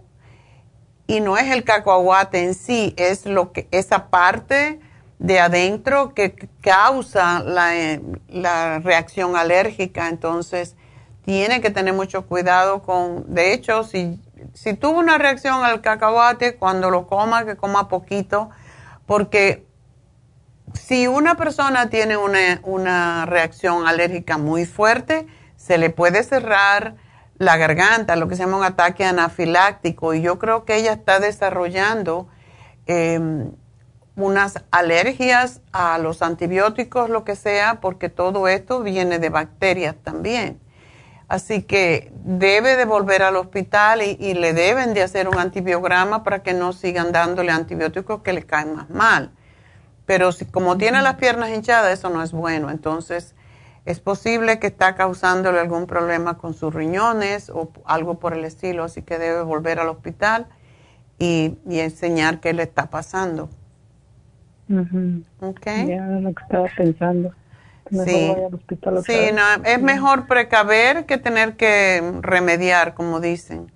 [1.08, 4.80] y no es el cacahuate en sí, es lo que esa parte
[5.20, 10.08] de adentro que causa la, la reacción alérgica.
[10.08, 10.76] Entonces,
[11.26, 14.20] tiene que tener mucho cuidado con, de hecho, si,
[14.54, 18.50] si tuvo una reacción al cacahuate, cuando lo coma, que coma poquito,
[19.06, 19.66] porque
[20.74, 25.28] si una persona tiene una, reacción alérgica muy fuerte,
[25.60, 26.95] se le puede cerrar
[27.38, 31.19] la garganta, lo que se llama un ataque anafiláctico, y yo creo que ella está
[31.19, 32.30] desarrollando
[32.86, 33.52] em,
[34.15, 40.61] unas alergias a los antibióticos, lo que sea, porque todo esto viene de bacterias también.
[41.27, 46.23] Así que debe de volver al hospital y, y le deben de hacer un antibiograma
[46.23, 49.31] para que no sigan dándole antibióticos que le caen más mal.
[50.06, 52.72] Pero si, como tiene las piernas hinchadas, eso no es bueno.
[52.72, 53.36] Entonces,
[53.90, 58.84] es posible que está causándole algún problema con sus riñones o algo por el estilo,
[58.84, 60.45] así que debe volver al hospital
[61.18, 63.49] y, enseñar qué le está pasando.
[65.41, 65.88] okay.
[65.88, 67.34] Ya lo que estaba pensando.
[67.90, 68.32] sí,
[69.07, 73.72] sí no, es mejor precaver que tener que remediar, como dicen.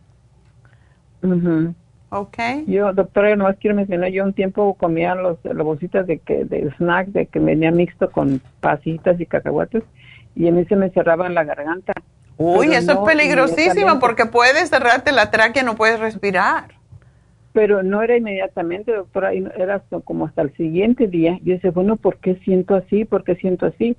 [2.15, 2.63] Okay.
[2.67, 6.71] Yo, doctora, nomás quiero mencionar, yo un tiempo comía los, las bolsitas de que de
[6.77, 9.83] snack de que venía mixto con pasitas y cacahuates
[10.35, 11.93] y a mí se me cerraba la garganta.
[12.37, 16.75] Uy, eso es peligrosísimo porque puedes cerrarte la tráquea, no puedes respirar.
[17.51, 21.39] Pero no era inmediatamente, doctora, era como hasta el siguiente día.
[21.43, 23.05] Yo decía, bueno, ¿por qué siento así?
[23.05, 23.97] ¿Por qué siento así?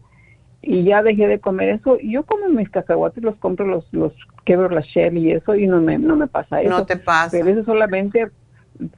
[0.66, 1.99] Y ya dejé de comer eso.
[2.01, 4.12] Yo como mis cacahuates, los compro, los, los
[4.45, 6.70] quebro la shell y eso, y no me, no me pasa eso.
[6.70, 7.31] No te pasa.
[7.32, 8.31] Pero eso solamente,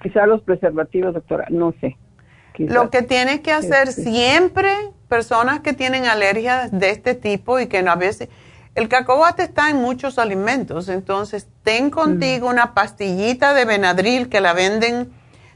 [0.03, 1.97] quizá los preservativos, doctora, no sé.
[2.59, 4.71] Lo que tienes que hacer siempre,
[5.09, 8.29] personas que tienen alergias de este tipo y que a veces,
[8.75, 14.53] el cacahuate está en muchos alimentos, entonces ten contigo una pastillita de Benadryl que la
[14.53, 15.11] venden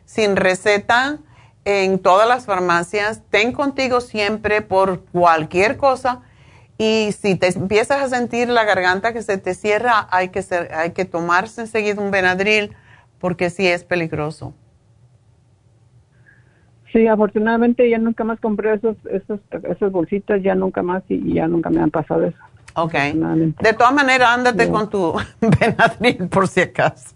[0.05, 1.19] sin receta
[1.65, 6.23] en todas las farmacias, ten contigo siempre por cualquier cosa
[6.79, 10.73] y si te empiezas a sentir la garganta que se te cierra, hay que, ser,
[10.73, 12.75] hay que tomarse enseguida un Benadryl
[13.19, 14.55] porque sí es peligroso.
[16.91, 21.47] Sí, afortunadamente ya nunca más compré esos, esos, esas bolsitas, ya nunca más y, ya
[21.47, 22.39] nunca me han pasado eso.
[22.75, 22.95] Ok.
[22.95, 27.15] De todas maneras, ándate con tu Benadryl por si acaso.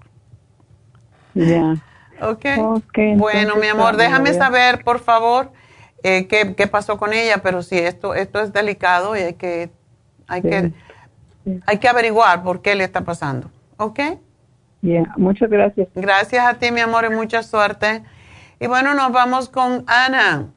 [1.34, 1.76] Ya.
[2.20, 2.58] Okay.
[2.58, 2.98] ok.
[3.16, 5.50] Bueno, mi amor, déjame saber, por favor
[6.04, 9.70] eh, qué, pasó con ella, pero sí, esto, esto es delicado y hay que,
[10.28, 10.72] hay que,
[11.66, 13.50] hay que averiguar por qué le está pasando.
[13.78, 14.00] ¿Ok?
[14.82, 15.88] Bien, muchas gracias.
[15.94, 18.02] Gracias a ti, mi amor, y mucha suerte.
[18.60, 20.50] Y bueno, nos vamos con Ana.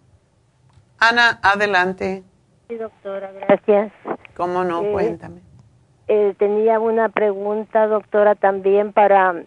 [1.00, 2.24] Ana, adelante.
[2.68, 3.94] Sí, doctora, gracias.
[4.36, 4.84] ¿Cómo no?
[4.84, 5.40] Eh, Cuéntame.
[6.10, 9.44] Eh, tenía una pregunta, doctora, también para,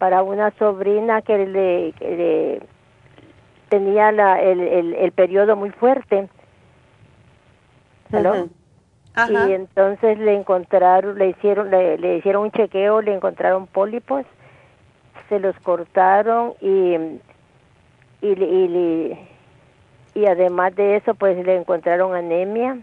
[0.00, 2.62] para una sobrina que le, que le
[3.68, 6.26] tenía la, el, el, el periodo muy fuerte.
[9.28, 14.24] Y entonces le encontraron, le hicieron, le, le, hicieron un chequeo, le encontraron pólipos,
[15.28, 16.96] se los cortaron y
[18.22, 19.18] y, y,
[20.14, 22.78] y además de eso, pues le encontraron anemia.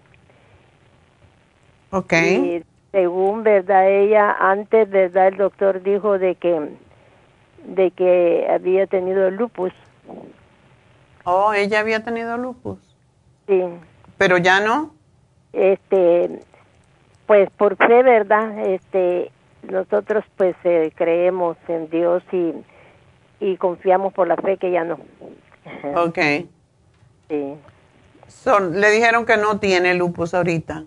[1.91, 2.13] Ok.
[2.13, 3.89] Y según, ¿verdad?
[3.89, 5.29] Ella, antes, ¿verdad?
[5.29, 6.77] El doctor dijo de que,
[7.67, 9.73] de que había tenido lupus.
[11.25, 12.79] Oh, ella había tenido lupus.
[13.47, 13.61] Sí.
[14.17, 14.93] Pero ya no.
[15.53, 16.39] Este,
[17.25, 18.57] pues por fe, ¿verdad?
[18.67, 19.31] Este,
[19.63, 22.53] nosotros pues eh, creemos en Dios y,
[23.39, 24.99] y confiamos por la fe que ya no.
[25.95, 26.19] Ok.
[27.29, 27.55] Sí.
[28.27, 30.85] Son, le dijeron que no tiene lupus ahorita.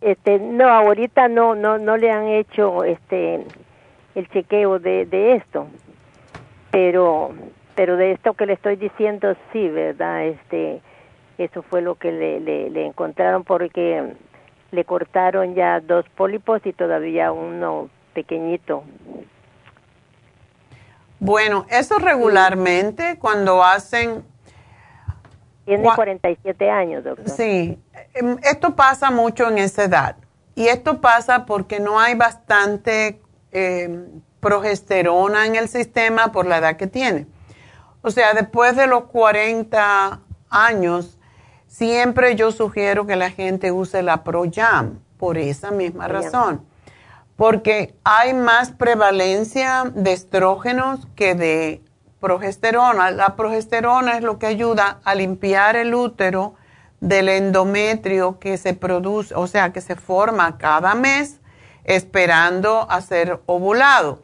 [0.00, 3.44] Este, no, ahorita no, no, no le han hecho este
[4.14, 5.66] el chequeo de, de esto,
[6.70, 7.32] pero
[7.78, 10.24] pero de esto que le estoy diciendo sí, ¿verdad?
[10.24, 10.82] Este,
[11.38, 14.14] eso fue lo que le, le, encontraron porque
[14.72, 18.82] le cortaron ya dos pólipos y todavía uno pequeñito.
[21.20, 24.24] Bueno, eso regularmente cuando hacen...
[25.64, 27.28] Tiene 47 años, doctor.
[27.28, 27.78] Sí,
[28.14, 30.16] em, esto pasa mucho en esa edad.
[30.56, 33.20] Y esto pasa porque no hay bastante
[33.52, 37.26] em, progesterona en el sistema por la edad que tiene.
[38.02, 40.20] O sea, después de los 40
[40.50, 41.18] años,
[41.66, 46.64] siempre yo sugiero que la gente use la ProYam por esa misma razón.
[47.36, 51.82] Porque hay más prevalencia de estrógenos que de
[52.20, 53.10] progesterona.
[53.10, 56.54] La progesterona es lo que ayuda a limpiar el útero
[57.00, 61.40] del endometrio que se produce, o sea, que se forma cada mes
[61.88, 64.22] esperando a ser ovulado.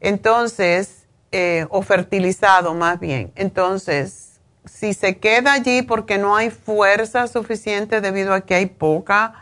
[0.00, 3.32] Entonces, eh, o fertilizado más bien.
[3.36, 9.34] Entonces, si se queda allí porque no hay fuerza suficiente debido a que hay poca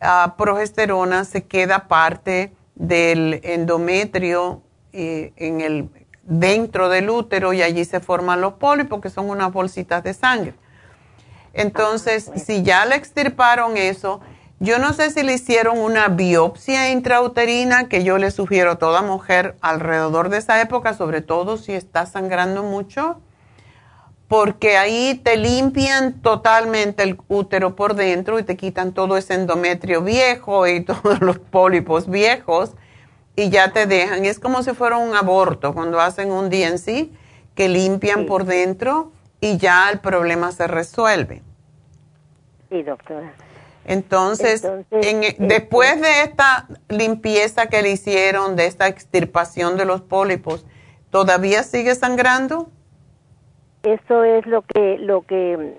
[0.00, 4.62] ah, progesterona, se queda parte del endometrio
[4.94, 5.90] eh, en el,
[6.22, 10.54] dentro del útero y allí se forman los pólipos, que son unas bolsitas de sangre.
[11.52, 14.20] Entonces, si ya le extirparon eso,
[14.62, 19.00] yo no sé si le hicieron una biopsia intrauterina, que yo le sugiero a toda
[19.00, 23.18] mujer alrededor de esa época, sobre todo si está sangrando mucho,
[24.28, 30.02] porque ahí te limpian totalmente el útero por dentro y te quitan todo ese endometrio
[30.02, 32.72] viejo y todos los pólipos viejos
[33.36, 34.26] y ya te dejan.
[34.26, 37.08] Es como si fuera un aborto cuando hacen un DNC,
[37.54, 39.10] que limpian por dentro
[39.40, 41.42] y ya el problema se resuelve.
[42.68, 43.32] Sí, doctora.
[43.90, 50.64] Entonces, eh, después de esta limpieza que le hicieron, de esta extirpación de los pólipos,
[51.10, 52.70] ¿todavía sigue sangrando?
[53.82, 55.74] Eso es lo que lo que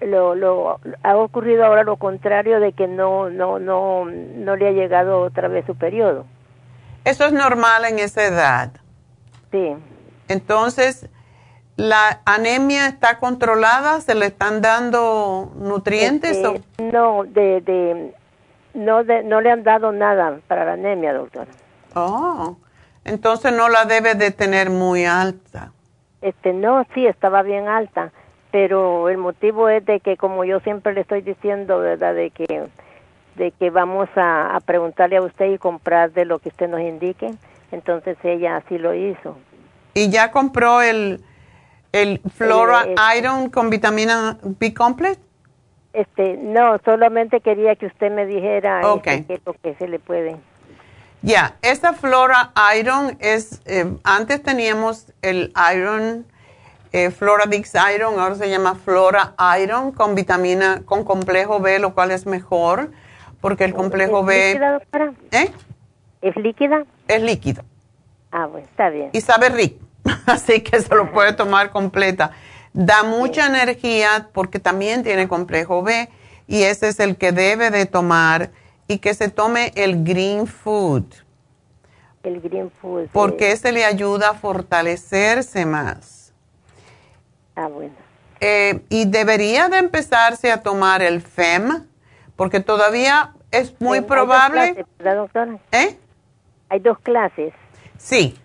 [0.00, 4.72] lo, lo ha ocurrido ahora lo contrario de que no no no no le ha
[4.72, 6.24] llegado otra vez su periodo.
[7.04, 8.72] Eso es normal en esa edad.
[9.50, 9.76] Sí.
[10.28, 11.10] Entonces,
[11.82, 14.00] ¿La anemia está controlada?
[14.00, 16.38] ¿Se le están dando nutrientes?
[16.38, 18.14] Este, no, de, de,
[18.72, 21.50] no, de, no le han dado nada para la anemia, doctora.
[21.96, 22.56] Oh,
[23.04, 25.72] entonces no la debe de tener muy alta.
[26.20, 28.12] Este, no, sí, estaba bien alta,
[28.52, 32.14] pero el motivo es de que, como yo siempre le estoy diciendo, ¿verdad?
[32.14, 32.68] De que,
[33.34, 36.80] de que vamos a, a preguntarle a usted y comprar de lo que usted nos
[36.80, 37.34] indique.
[37.72, 39.36] Entonces ella así lo hizo.
[39.94, 41.20] ¿Y ya compró el
[41.92, 42.86] ¿El Flora
[43.18, 45.18] Iron con vitamina B complex?
[45.92, 49.98] Este, no, solamente quería que usted me dijera este, qué es lo que se le
[49.98, 50.36] puede.
[51.20, 56.26] Ya, esta Flora Iron es, eh, antes teníamos el Iron,
[56.92, 61.94] eh, Flora Dix Iron, ahora se llama Flora Iron con vitamina, con complejo B, lo
[61.94, 62.90] cual es mejor,
[63.40, 64.46] porque el complejo ¿Es B...
[64.48, 65.12] Líquida, doctora?
[65.30, 65.50] ¿Eh?
[66.22, 66.84] ¿Es líquida?
[67.06, 67.62] Es líquido.
[68.30, 69.10] Ah, bueno, está bien.
[69.12, 69.84] Y sabe rico.
[70.26, 72.32] así que se lo puede tomar completa.
[72.72, 76.08] Da mucha energía porque también tiene complejo B
[76.46, 78.50] y ese es el que debe de tomar
[78.88, 81.04] y que se tome el green food.
[82.22, 83.08] El green food.
[83.12, 86.32] Porque ese le ayuda a fortalecerse más.
[87.54, 87.94] Ah, bueno.
[88.40, 91.86] Eh, y debería de empezarse a tomar el FEM
[92.36, 94.60] porque todavía es muy probable.
[94.60, 95.58] Hay dos clases, doctora?
[95.70, 95.98] ¿Eh?
[96.68, 97.52] Hay dos clases.
[97.98, 98.36] Sí,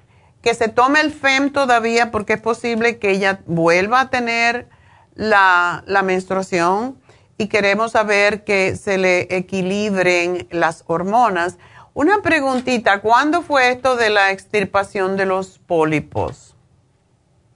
[0.48, 4.70] que se tome el FEM todavía porque es posible que ella vuelva a tener
[5.14, 6.98] la, menstruación
[7.38, 11.60] y queremos saber que se le equilibren las hormonas.
[11.94, 16.56] Una preguntita, ¿cuándo fue esto de la extirpación de los pólipos?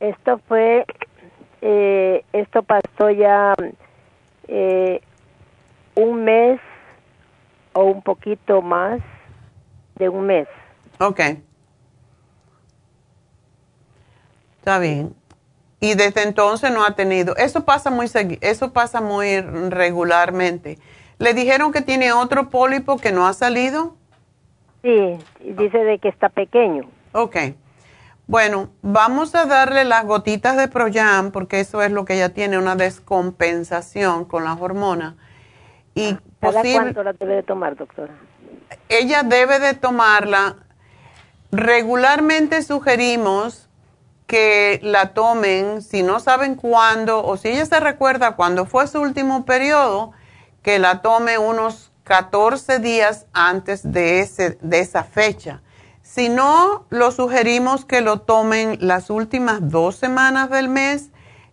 [0.02, 0.86] Esto fue,
[1.62, 3.54] eh, esto pasó ya
[4.50, 5.00] eh,
[5.96, 6.60] un mes
[7.72, 9.00] o un poquito más
[9.96, 10.50] de un mes.
[11.00, 11.22] Ok.
[14.62, 15.16] Está bien.
[15.80, 17.36] Y desde entonces no ha tenido.
[17.36, 18.06] Eso pasa muy
[18.42, 20.78] eso pasa muy regularmente.
[21.18, 23.96] ¿Le dijeron que tiene otro pólipo que no ha salido?
[24.84, 26.84] Sí, dice de que está pequeño.
[27.14, 27.38] Ok.
[28.28, 32.60] Bueno, vamos a darle las gotitas de Proyam porque eso es lo que ella tiene,
[32.60, 35.16] una descompensación con las hormonas.
[35.96, 38.14] Y ¿Cada cuánto la debe de tomar, doctora?
[38.90, 40.58] Ella debe de tomarla.
[41.52, 43.71] Regularmente sugerimos
[44.32, 49.02] que la tomen, si no saben cuándo, o si ella se recuerda cuándo fue su
[49.02, 50.14] último periodo,
[50.64, 55.62] que la tome unos 14 días antes de, ese, de esa fecha.
[56.02, 61.10] Si no, lo sugerimos que lo tomen las últimas dos semanas del mes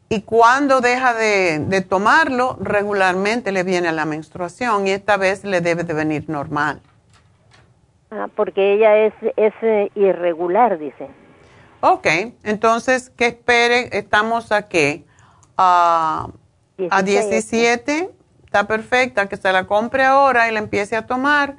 [0.08, 5.82] y cuando deja de, tomarlo, regularmente le viene la menstruación y esta vez le debe
[5.82, 6.80] de venir normal.
[8.12, 11.08] Ah, porque ella es, es eh, irregular, dice.
[11.80, 12.06] Ok,
[12.42, 13.88] entonces, ¿qué espere?
[13.92, 15.06] Estamos aquí
[15.56, 16.28] a,
[16.90, 18.10] a 17,
[18.44, 21.56] está perfecta, que se la compre ahora y la empiece a tomar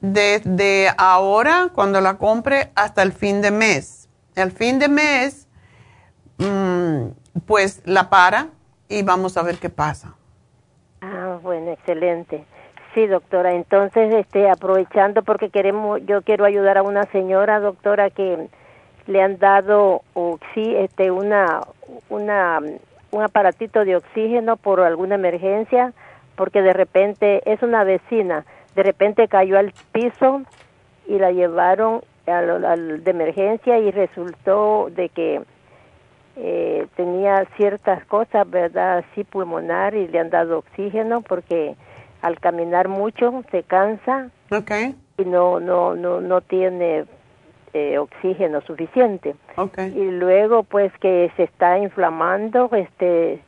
[0.00, 4.08] desde ahora, cuando la compre, hasta el fin de mes.
[4.36, 5.48] El fin de mes,
[6.38, 8.48] mm, pues la para
[8.88, 10.14] y vamos a ver qué pasa.
[11.00, 12.44] Ah, bueno, excelente.
[12.94, 13.54] Sí, doctora.
[13.54, 18.48] Entonces, este, aprovechando porque queremos, yo quiero ayudar a una señora, doctora, que
[19.06, 21.60] le han dado oxi, este, una,
[22.08, 22.60] una,
[23.10, 25.92] un aparatito de oxígeno por alguna emergencia,
[26.36, 28.44] porque de repente es una vecina,
[28.74, 30.42] de repente cayó al piso
[31.06, 35.42] y la llevaron al, de emergencia y resultó de que
[36.36, 38.98] eh, tenía ciertas cosas, ¿verdad?
[38.98, 41.76] Así pulmonar y le han dado oxígeno porque
[42.22, 44.96] al caminar mucho se cansa okay.
[45.18, 47.04] y no, no, no, no tiene
[47.74, 49.34] eh, oxígeno suficiente.
[49.78, 53.40] Y luego pues que se está inflamando, este, eh,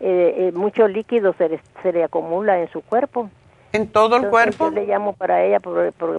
[0.00, 3.28] eh, mucho líquido se le, se le acumula en su cuerpo.
[3.72, 4.70] ¿En todo el cuerpo?
[4.70, 5.60] Yo le llamo para ella,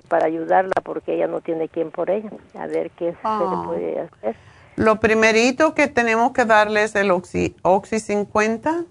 [0.08, 2.30] para ayudarla, porque ella no tiene quien por ella.
[2.54, 3.64] A ver qué se le ah.
[3.66, 4.36] puede hacer.
[4.76, 8.86] Lo primerito que tenemos que darle es el Oxy, Oxy 50.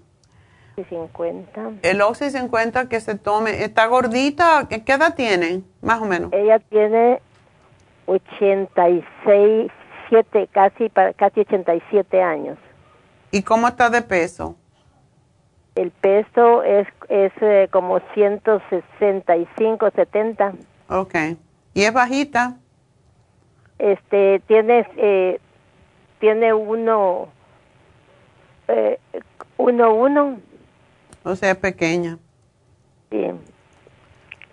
[0.89, 1.71] 50.
[1.81, 3.63] El Oxy 50 que se tome.
[3.63, 4.67] ¿Está gordita?
[4.67, 5.61] ¿Qué edad tiene?
[5.81, 6.33] Más o menos.
[6.33, 7.21] Ella tiene
[8.05, 9.71] 86,
[10.09, 12.57] 7, casi, casi 87 años.
[13.31, 14.55] ¿Y cómo está de peso?
[15.75, 20.53] El peso es, es eh, como 165, 70.
[20.87, 21.15] Ok.
[21.73, 22.55] ¿Y es bajita?
[23.77, 25.41] Este, tiene, eh,
[26.19, 27.27] tiene uno,
[28.69, 28.99] eh,
[29.57, 30.39] uno, uno.
[31.23, 32.19] O sea, pequeña.
[33.11, 33.31] Sí.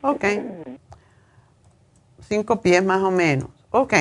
[0.00, 0.24] Ok.
[2.22, 3.48] Cinco pies más o menos.
[3.70, 3.94] Ok.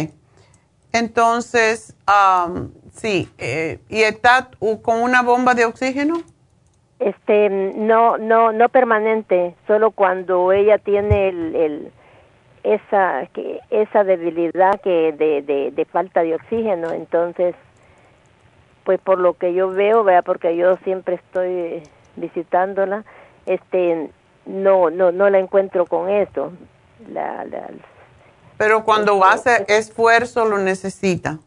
[0.94, 4.50] Entonces, um, sí, eh, ¿y está
[4.82, 6.22] con una bomba de oxígeno?
[7.00, 11.92] Este, no, no, no permanente, solo cuando ella tiene el, el
[12.64, 17.56] esa, que, esa debilidad que de, de, falta de oxígeno, entonces,
[18.84, 21.82] pues por lo que yo veo, vea, porque yo siempre estoy
[22.18, 23.04] visitándola,
[23.46, 24.12] este,
[24.46, 26.52] no, no, no la encuentro con eso.
[27.12, 27.68] La, la,
[28.62, 31.40] Pero cuando hace esfuerzo lo necesita.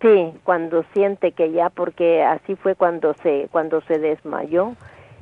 [0.00, 4.76] Sí, cuando siente que ya, porque así fue cuando se, cuando se desmayó,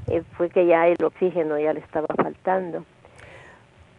[0.06, 2.84] eh, fue que ya el oxígeno ya le estaba faltando.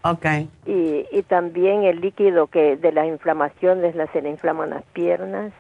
[0.04, 0.50] Okay.
[0.66, 5.52] Y, y también el líquido que de las inflamaciones, la, se le inflaman las piernas.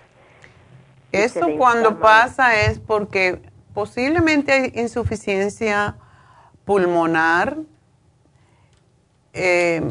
[1.12, 3.42] Eso cuando pasa es porque
[3.74, 5.98] posiblemente hay insuficiencia
[6.64, 7.58] pulmonar,
[9.34, 9.82] eh,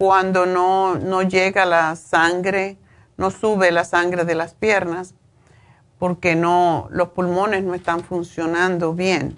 [0.00, 2.78] cuando no, no llega la sangre
[3.18, 5.14] no sube la sangre de las piernas
[5.98, 9.36] porque no los pulmones no están funcionando bien.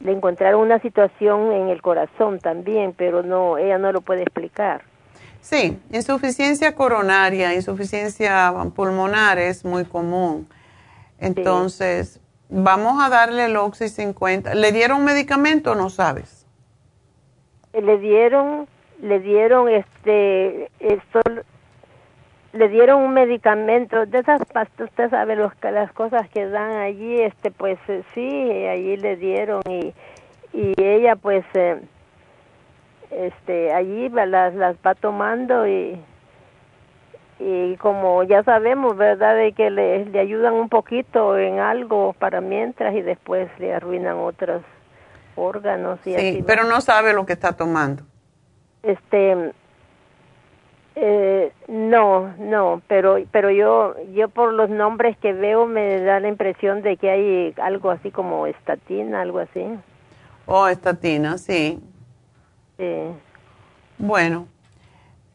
[0.00, 4.82] Le encontraron una situación en el corazón también, pero no ella no lo puede explicar.
[5.40, 10.48] Sí, insuficiencia coronaria, insuficiencia pulmonar es muy común.
[11.20, 12.18] Entonces,
[12.48, 14.56] vamos a darle el Oxy 50.
[14.56, 16.37] ¿Le dieron medicamento o no sabes?
[17.72, 18.66] Le dieron
[19.00, 20.70] le dieron este
[22.52, 27.20] le dieron un medicamento de esas pastas usted sabe los, las cosas que dan allí
[27.20, 29.92] este pues eh, sí allí le dieron y
[30.52, 31.80] y ella pues eh,
[33.10, 36.00] este allí las las va tomando y
[37.38, 42.40] y como ya sabemos verdad de que le, le ayudan un poquito en algo para
[42.40, 44.62] mientras y después le arruinan otros
[45.38, 48.02] órganos y sí pero no sabe lo que está tomando
[48.82, 49.52] este
[51.00, 56.26] eh, no, no, pero pero yo yo por los nombres que veo me da la
[56.26, 59.64] impresión de que hay algo así como estatina, algo así.
[60.46, 61.80] Oh, estatina, sí.
[62.78, 62.96] Sí.
[63.96, 64.48] Bueno,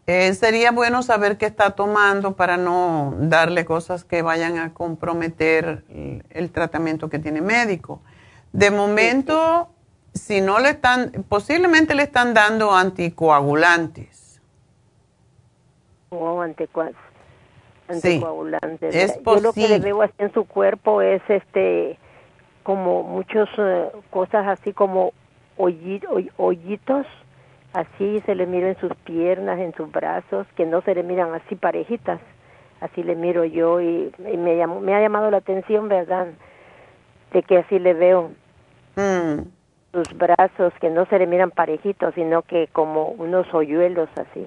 [0.05, 5.85] eh, sería bueno saber qué está tomando para no darle cosas que vayan a comprometer
[5.87, 8.01] el, el tratamiento que tiene médico.
[8.51, 9.69] De momento,
[10.13, 14.23] si no le están, posiblemente le están dando anticoagulantes
[16.19, 18.95] o anticoagulantes.
[18.95, 21.97] Es Yo lo que le veo así en su cuerpo es este
[22.63, 25.11] como muchas eh, cosas así como
[25.57, 27.05] hoyitos,
[27.73, 31.33] así se le mira en sus piernas, en sus brazos, que no se le miran
[31.33, 32.21] así parejitas.
[32.79, 36.27] Así le miro yo y, me, llamó, me ha llamado la atención, ¿verdad?
[37.31, 38.31] De que así le veo.
[38.97, 39.43] Mm.
[39.93, 44.45] Sus brazos que no se le miran parejitos, sino que como unos hoyuelos así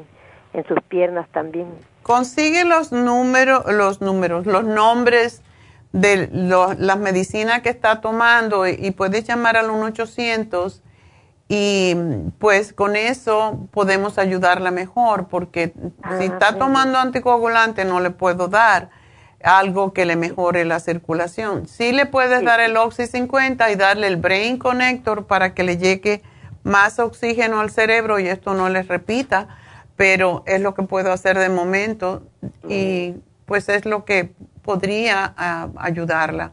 [0.53, 1.69] en sus piernas también.
[2.03, 5.43] Consigue los números, los números, los nombres
[5.93, 10.83] de las medicinas que está tomando y, puedes llamar al 1-800
[11.49, 11.97] y
[12.39, 15.73] pues con eso podemos ayudarla mejor porque
[16.19, 18.91] si está tomando anticoagulante no le puedo dar
[19.47, 21.67] algo que le mejore la circulación.
[21.67, 25.79] Sí le puedes dar el Oxy 50 y darle el Brain Connector para que le
[25.79, 26.23] llegue
[26.63, 29.49] más oxígeno al cerebro y esto no le repita
[29.97, 32.23] pero es lo que puedo hacer de momento
[32.69, 33.15] y
[33.47, 34.31] pues es lo que
[34.63, 36.53] podría ah, ayudarla.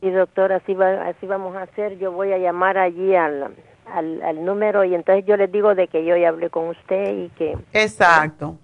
[0.00, 1.98] Y doctor, así, va, así vamos a hacer.
[1.98, 3.54] Yo voy a llamar allí al,
[3.86, 7.28] al, número y entonces yo les digo de que yo ya hablé con usted y
[7.30, 7.56] que...
[7.72, 8.56] Exacto.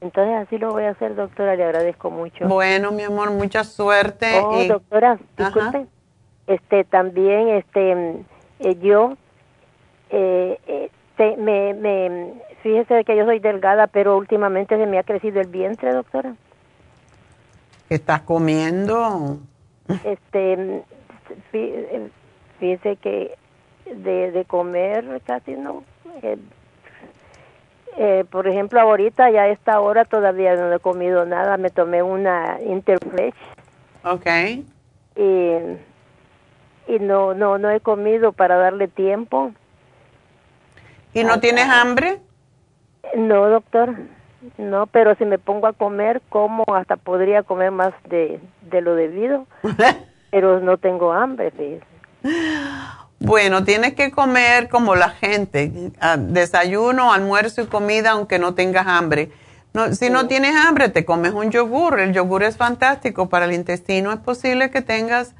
[0.00, 2.46] Entonces así lo voy a hacer, doctora, le agradezco mucho.
[2.48, 4.40] Bueno, mi amor, mucha suerte.
[4.42, 5.86] Oh, doctora, disculpe.
[6.46, 8.24] Este, también, este,
[8.60, 9.16] eh, yo,
[10.10, 10.90] eh, eh
[11.38, 15.92] me, me, fíjese que yo soy delgada, pero últimamente se me ha crecido el vientre,
[15.92, 16.34] doctora.
[17.88, 19.38] ¿Qué estás comiendo?
[20.04, 20.82] Este,
[22.58, 23.34] fíjese que
[23.86, 25.84] de, de comer casi no.
[27.98, 31.56] Eh, por ejemplo, ahorita ya a esta hora todavía no he comido nada.
[31.56, 33.34] Me tomé una Interfresh.
[34.04, 34.66] Okay.
[35.16, 39.52] Y, y no, no, no he comido para darle tiempo.
[41.14, 42.18] ¿Y no tienes hambre?
[43.16, 43.94] No, doctor.
[44.58, 48.94] No, pero si me pongo a comer, como hasta podría comer más de, de lo
[48.94, 49.46] debido.
[50.30, 51.86] Pero no tengo hambre, fíjese.
[53.26, 58.86] Bueno, tienes que comer como la gente, ah, desayuno, almuerzo y comida aunque no tengas
[58.86, 59.32] hambre.
[59.74, 61.98] No, si no tienes hambre, te comes un yogur.
[61.98, 64.12] El yogur es fantástico para el intestino.
[64.12, 65.34] Es posible que tengas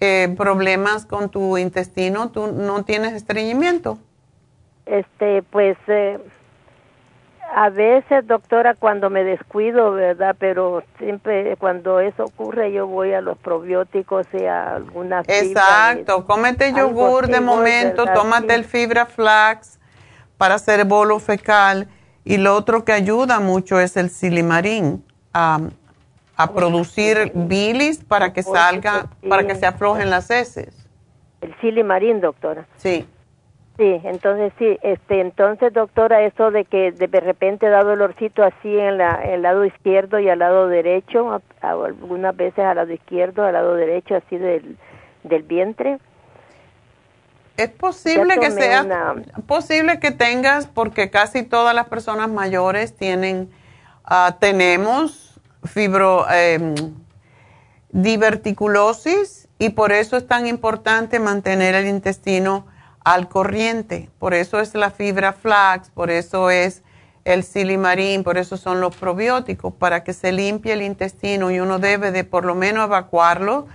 [0.00, 2.30] eh, problemas con tu intestino.
[2.30, 3.98] ¿Tú no tienes estreñimiento?
[4.84, 6.18] Este, pues eh,
[7.54, 10.34] a veces, doctora, cuando me descuido, ¿verdad?
[10.38, 16.72] Pero siempre cuando eso ocurre, yo voy a los probióticos y a alguna Exacto, cómete
[16.72, 19.78] yogur de momento, tómate el fibra flax
[20.38, 21.88] para hacer bolo fecal.
[22.24, 25.04] Y lo otro que ayuda mucho es el silimarín
[25.34, 25.60] a,
[26.36, 30.88] a producir bilis para que salga, para que se aflojen las heces.
[31.42, 32.66] El silimarín, doctora.
[32.76, 33.06] Sí.
[33.78, 38.98] Sí, entonces sí, este, entonces doctora, eso de que de repente da dolorcito así en
[38.98, 43.74] la, el lado izquierdo y al lado derecho, algunas veces al lado izquierdo, al lado
[43.74, 44.76] derecho, así del,
[45.24, 45.98] del vientre.
[47.56, 49.14] Es posible que sea
[49.46, 53.50] posible que tengas, porque casi todas las personas mayores tienen,
[54.10, 56.74] uh, tenemos fibro, eh,
[57.90, 62.66] diverticulosis y por eso es tan importante mantener el intestino
[63.04, 64.10] al corriente.
[64.18, 66.82] Por eso es la fibra flax, por eso es
[67.24, 71.78] el silimarín, por eso son los probióticos, para que se limpie el intestino y uno
[71.78, 73.66] debe de por lo menos evacuarlo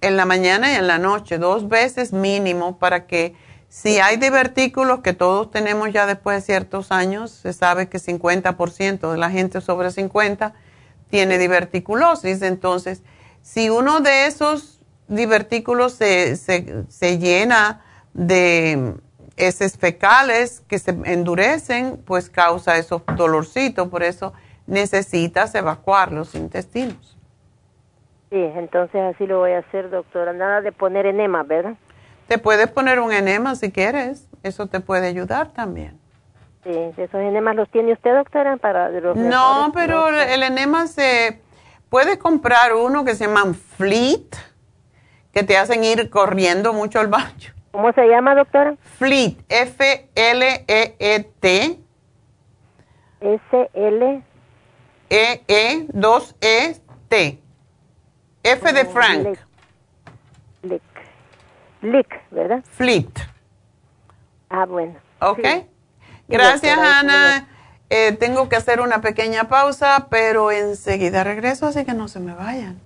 [0.00, 3.34] en la mañana y en la noche, dos veces mínimo, para que
[3.68, 9.12] si hay divertículos que todos tenemos ya después de ciertos años, se sabe que 50%
[9.12, 10.54] de la gente sobre 50
[11.10, 13.02] tiene diverticulosis, entonces
[13.42, 17.82] si uno de esos divertículos se, se, se llena,
[18.16, 18.94] de
[19.36, 24.32] heces fecales que se endurecen, pues causa esos dolorcitos, por eso
[24.66, 27.16] necesitas evacuar los intestinos.
[28.30, 30.32] Sí, entonces así lo voy a hacer, doctora.
[30.32, 31.74] Nada de poner enema, ¿verdad?
[32.26, 36.00] Te puedes poner un enema si quieres, eso te puede ayudar también.
[36.64, 41.40] Sí, esos enemas los tiene usted, doctora, para No, pero el enema se
[41.90, 44.34] puede comprar uno que se llama Fleet,
[45.32, 47.55] que te hacen ir corriendo mucho al baño.
[47.76, 48.74] ¿Cómo se llama, doctora?
[48.80, 49.98] Fleet, F-L-E-E-T.
[53.20, 54.22] S-L.
[55.10, 57.42] E-E, 2-E-T.
[58.44, 59.38] F de Frank.
[60.62, 60.82] Lick.
[61.82, 62.64] Lick, ¿verdad?
[62.64, 63.10] Fleet.
[64.48, 64.94] Ah, bueno.
[65.20, 65.46] Ok.
[66.28, 67.46] Gracias, Ana.
[67.90, 72.32] Eh, tengo que hacer una pequeña pausa, pero enseguida regreso, así que no se me
[72.32, 72.85] vayan.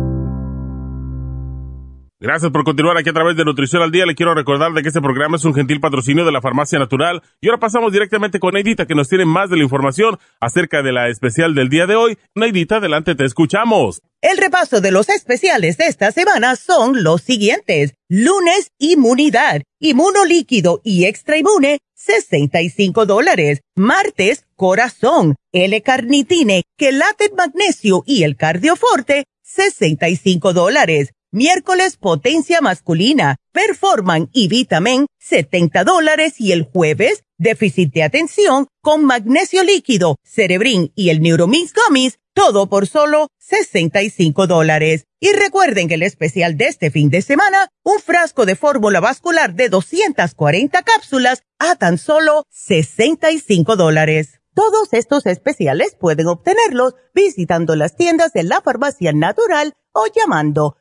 [2.23, 4.05] Gracias por continuar aquí a través de Nutrición al Día.
[4.05, 7.23] Le quiero recordar de que este programa es un gentil patrocinio de la Farmacia Natural.
[7.41, 10.91] Y ahora pasamos directamente con Neidita, que nos tiene más de la información acerca de
[10.91, 12.19] la especial del día de hoy.
[12.35, 14.03] Neidita, adelante, te escuchamos.
[14.21, 17.95] El repaso de los especiales de esta semana son los siguientes.
[18.07, 23.61] Lunes, inmunidad, inmunolíquido y extra inmune, 65 dólares.
[23.75, 34.49] Martes, corazón, L-carnitine, quelate magnesio y el cardioforte, 65 dólares Miércoles potencia masculina, performan y
[34.49, 41.21] vitamin 70 dólares y el jueves déficit de atención con magnesio líquido, cerebrin y el
[41.21, 45.05] neuromix gummies, todo por solo 65 dólares.
[45.21, 49.53] Y recuerden que el especial de este fin de semana, un frasco de fórmula vascular
[49.53, 54.41] de 240 cápsulas a tan solo 65 dólares.
[54.53, 60.75] Todos estos especiales pueden obtenerlos visitando las tiendas de la farmacia natural o llamando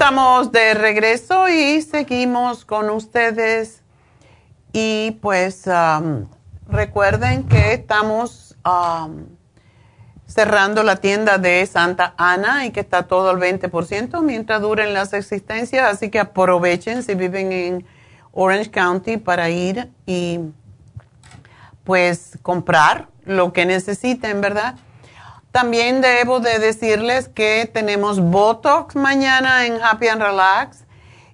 [0.00, 3.82] Estamos de regreso y seguimos con ustedes
[4.72, 6.24] y pues um,
[6.70, 9.26] recuerden que estamos um,
[10.26, 15.12] cerrando la tienda de Santa Ana y que está todo al 20% mientras duren las
[15.12, 17.86] existencias, así que aprovechen si viven en
[18.32, 20.40] Orange County para ir y
[21.84, 24.76] pues comprar lo que necesiten, ¿verdad?
[25.52, 30.84] También debo de decirles que tenemos Botox mañana en Happy and Relax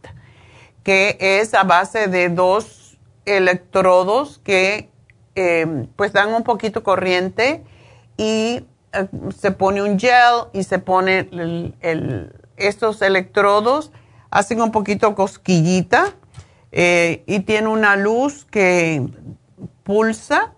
[0.83, 4.89] que es a base de dos electrodos que
[5.35, 7.63] eh, pues dan un poquito corriente
[8.17, 8.63] y
[8.93, 11.73] eh, se pone un gel y se pone
[12.55, 13.91] estos electrodos,
[14.33, 16.15] hacen un poquito cosquillita
[16.71, 19.05] eh, y tiene una luz que
[19.83, 20.53] pulsa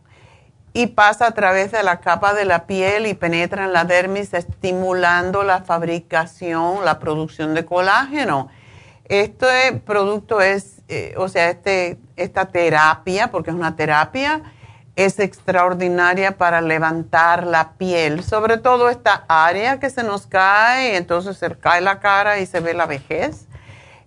[0.72, 4.34] y pasa a través de la capa de la piel y penetra en la dermis
[4.34, 8.48] estimulando la fabricación, la producción de colágeno.
[9.10, 14.42] Este producto es, eh, o sea, este, esta terapia, porque es una terapia,
[14.96, 21.36] es extraordinaria para levantar la piel, sobre todo esta área que se nos cae, entonces
[21.36, 23.45] se cae la cara y se ve la vejez.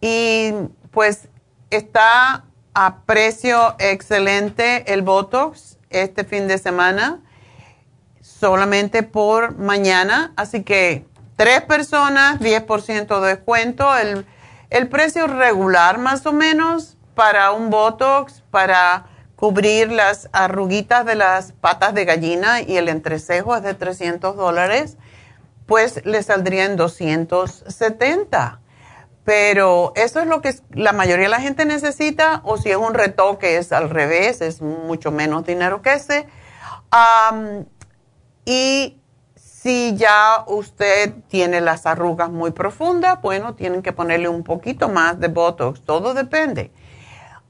[0.00, 0.52] Y
[0.90, 1.28] pues
[1.70, 2.44] está
[2.74, 7.20] a precio excelente el Botox este fin de semana
[8.20, 10.32] solamente por mañana.
[10.36, 11.04] Así que
[11.36, 13.96] tres personas, 10% de descuento.
[13.96, 14.26] El,
[14.70, 21.52] el precio regular más o menos para un Botox, para cubrir las arruguitas de las
[21.52, 24.96] patas de gallina y el entrecejo es de 300 dólares,
[25.66, 28.60] pues le saldría en 270
[29.28, 32.94] pero eso es lo que la mayoría de la gente necesita, o si es un
[32.94, 36.26] retoque es al revés, es mucho menos dinero que ese.
[38.46, 38.98] y
[39.34, 45.20] si ya usted tiene las arrugas muy profundas, bueno, tienen que ponerle un poquito más
[45.20, 46.72] de Botox, todo depende.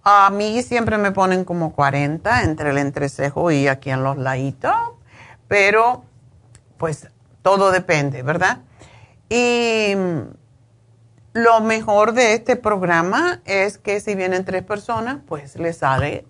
[0.03, 4.75] A mí siempre me ponen como 40 entre el entrecejo y aquí en los laditos,
[5.47, 6.03] pero
[6.77, 7.07] pues
[7.43, 8.63] todo depende, ¿verdad?
[9.31, 9.95] Y
[11.33, 16.27] lo mejor de este programa es que si vienen tres personas, pues le sale,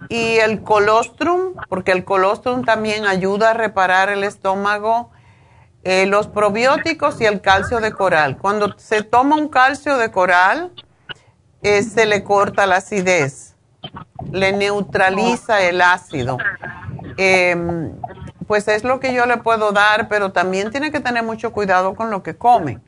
[0.08, 5.10] y el colostrum, porque el colostrum también ayuda a reparar el estómago.
[5.82, 8.36] Eh, los probióticos y el calcio de coral.
[8.36, 10.72] Cuando se toma un calcio de coral,
[11.62, 13.56] eh, se le corta la acidez,
[14.30, 16.36] le neutraliza el ácido.
[17.16, 17.92] Em,
[18.46, 21.94] pues es lo que yo le puedo dar, pero también tiene que tener mucho cuidado
[21.94, 22.80] con lo que come.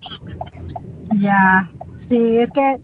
[1.19, 1.71] Ya,
[2.09, 2.81] sí, es que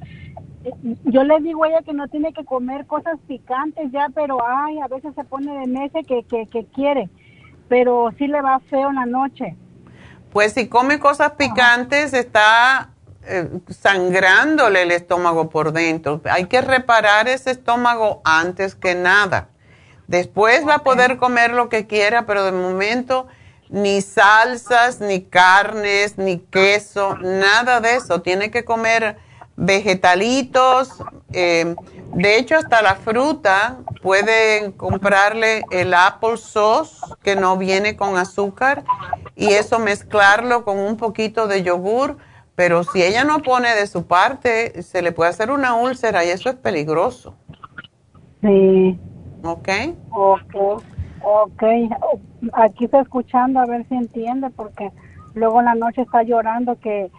[1.05, 4.78] yo le digo a ella que no tiene que comer cosas picantes ya, pero ay,
[4.81, 7.09] a veces se pone de mesa que, que, quiere,
[7.69, 9.57] pero sí le va feo en la noche.
[10.32, 12.90] Pues si come cosas picantes está
[13.24, 16.20] eh, sangrándole el estómago por dentro.
[16.31, 19.49] Hay que reparar ese estómago antes que nada.
[20.07, 23.27] Después va a poder comer lo que quiera, pero de momento
[23.69, 28.23] ni salsas, ni carnes, ni queso, nada de eso.
[28.23, 29.19] Tiene que comer
[29.59, 31.02] vegetalitos,
[31.32, 31.74] eh,
[32.14, 38.85] de hecho hasta la fruta, pueden comprarle el apple sauce que no viene con azúcar
[39.35, 42.18] y eso mezclarlo con un poquito de yogur,
[42.55, 46.28] pero si ella no pone de su parte, se le puede hacer una úlcera y
[46.28, 47.35] eso es peligroso.
[48.40, 48.98] Sí.
[49.43, 49.68] ¿Ok?
[50.10, 50.82] Ok,
[51.22, 51.62] ok.
[52.52, 54.93] Aquí está escuchando a ver si entiende porque
[55.35, 57.10] luego en la noche está llorando que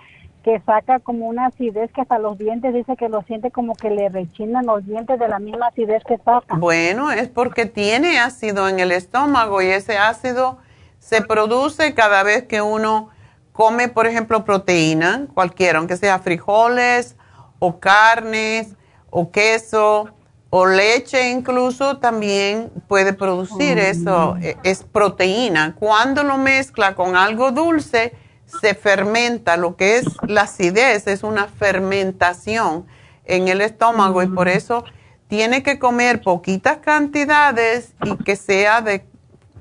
[0.49, 3.91] que saca como una acidez que hasta los dientes dice que lo siente como que
[3.91, 6.55] le rechinan los dientes de la misma acidez que saca.
[6.55, 10.57] Bueno, es porque tiene ácido en el estómago y ese ácido
[10.97, 13.09] se produce cada vez que uno
[13.51, 17.15] come, por ejemplo, proteína, cualquiera, aunque sea frijoles
[17.59, 18.75] o carnes
[19.11, 20.09] o queso
[20.49, 23.79] o leche incluso también puede producir mm.
[23.81, 25.75] eso, e, es proteína.
[25.77, 28.15] Cuando lo mezcla con algo dulce,
[28.61, 32.85] se fermenta, lo que es la acidez es una fermentación
[33.25, 34.83] en el estómago y por eso
[35.27, 39.05] tiene que comer poquitas cantidades y que sea de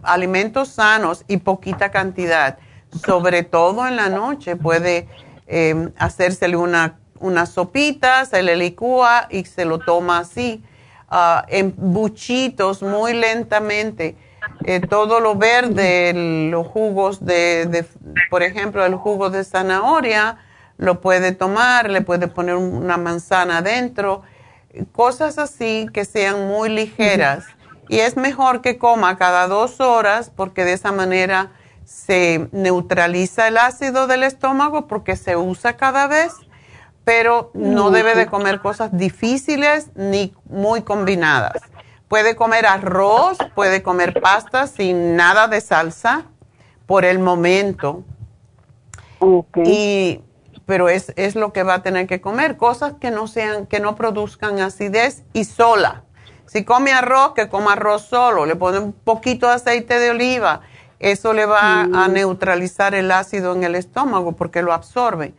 [0.02, 2.58] alimentos sanos y poquita cantidad.
[3.04, 5.08] Sobre todo en la noche puede
[5.46, 10.64] eh, hacérsele una, una sopita, se le licúa y se lo toma así,
[11.10, 14.16] ah, en buchitos muy lentamente
[14.64, 16.12] eh, todo lo verde,
[16.50, 17.86] los jugos de,
[18.30, 20.38] por ejemplo, el jugo de zanahoria,
[20.76, 24.22] lo puede tomar, le puede poner una manzana adentro,
[24.92, 27.44] cosas así que sean muy ligeras.
[27.88, 31.52] Y es mejor que coma cada dos horas porque de esa manera
[31.84, 36.32] se neutraliza el ácido del estómago porque se usa cada vez,
[37.04, 41.62] pero no debe de comer cosas difíciles ni muy combinadas.
[42.08, 46.24] Puede comer arroz, puede comer pasta sin nada de salsa
[46.86, 48.02] por el momento.
[49.64, 50.20] Y,
[50.64, 53.80] pero es, es lo que va a tener que comer, cosas que no sean, que
[53.80, 56.04] no produzcan acidez y sola.
[56.46, 60.62] Si come arroz, que coma arroz solo, le pone un poquito de aceite de oliva,
[60.98, 62.12] eso le va a mm.
[62.12, 65.34] neutralizar el ácido en el estómago porque lo absorbe.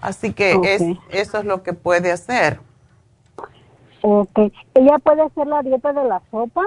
[0.00, 2.60] Así que es, eso es lo que puede hacer.
[4.02, 4.38] Ok.
[4.74, 6.62] ¿Ella puede hacer la dieta de la sopa?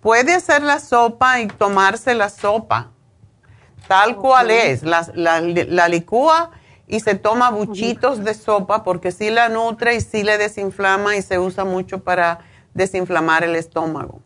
[0.00, 2.90] Puede hacer la sopa y tomarse la sopa.
[3.88, 4.82] tal cual es.
[4.82, 6.50] La, la, licúa
[6.86, 11.22] y se toma buchitos de sopa porque sí la nutre y sí le desinflama y
[11.22, 12.40] se usa mucho para
[12.74, 14.20] desinflamar el estómago.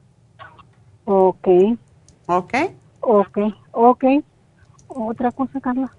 [1.04, 1.48] Ok.
[2.26, 2.54] Ok.
[3.00, 3.38] Ok,
[3.72, 4.04] ok.
[4.88, 5.90] Otra cosa, Carla.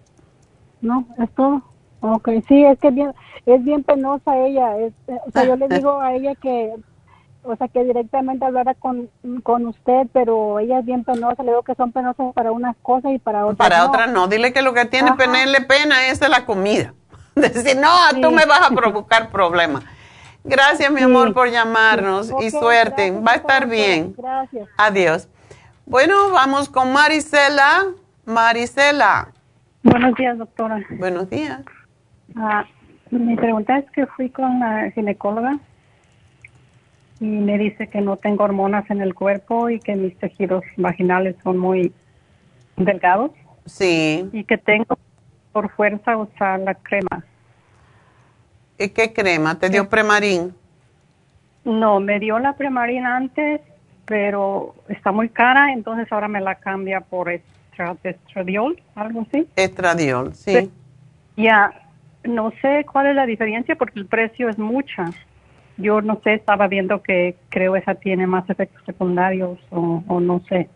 [0.81, 1.61] No, es todo.
[2.01, 3.13] Ok, sí, es que bien,
[3.45, 4.77] es bien penosa ella.
[4.77, 6.73] Es, eh, o sea, yo le digo a ella que
[7.43, 9.09] o sea, que directamente hablara con,
[9.43, 13.11] con usted, pero ella es bien penosa, le digo que son penosas para unas cosas
[13.13, 16.93] y para otras Para otras no, dile que lo que tiene pena es la comida.
[17.35, 17.89] Decir, no,
[18.21, 19.83] tú me vas a provocar problemas.
[20.43, 23.11] Gracias, mi amor, por llamarnos y suerte.
[23.11, 24.13] Va a estar bien.
[24.17, 24.67] Gracias.
[24.77, 25.27] Adiós.
[25.85, 27.87] Bueno, vamos con Marisela.
[28.25, 29.29] Marisela.
[29.83, 30.79] Buenos días, doctora.
[30.97, 31.61] Buenos días.
[32.35, 32.65] Ah,
[33.11, 35.59] mi pregunta es que fui con la ginecóloga
[37.19, 41.35] y me dice que no tengo hormonas en el cuerpo y que mis tejidos vaginales
[41.43, 41.91] son muy
[42.77, 43.31] delgados.
[43.65, 44.29] Sí.
[44.31, 44.97] Y que tengo
[45.51, 47.23] por fuerza usar la crema.
[48.77, 49.59] ¿Y qué crema?
[49.59, 50.55] ¿Te dio premarín?
[51.65, 53.59] No, me dio la premarín antes,
[54.05, 59.47] pero está muy cara, entonces ahora me la cambia por estradiol, algo así.
[59.55, 60.71] Estradiol, sí.
[61.35, 61.71] Ya,
[62.23, 65.11] no sé cuál es la diferencia porque el precio es mucha
[65.79, 70.69] yo no sé, estaba viendo que creo esa tiene más efectos secundarios o, no sé.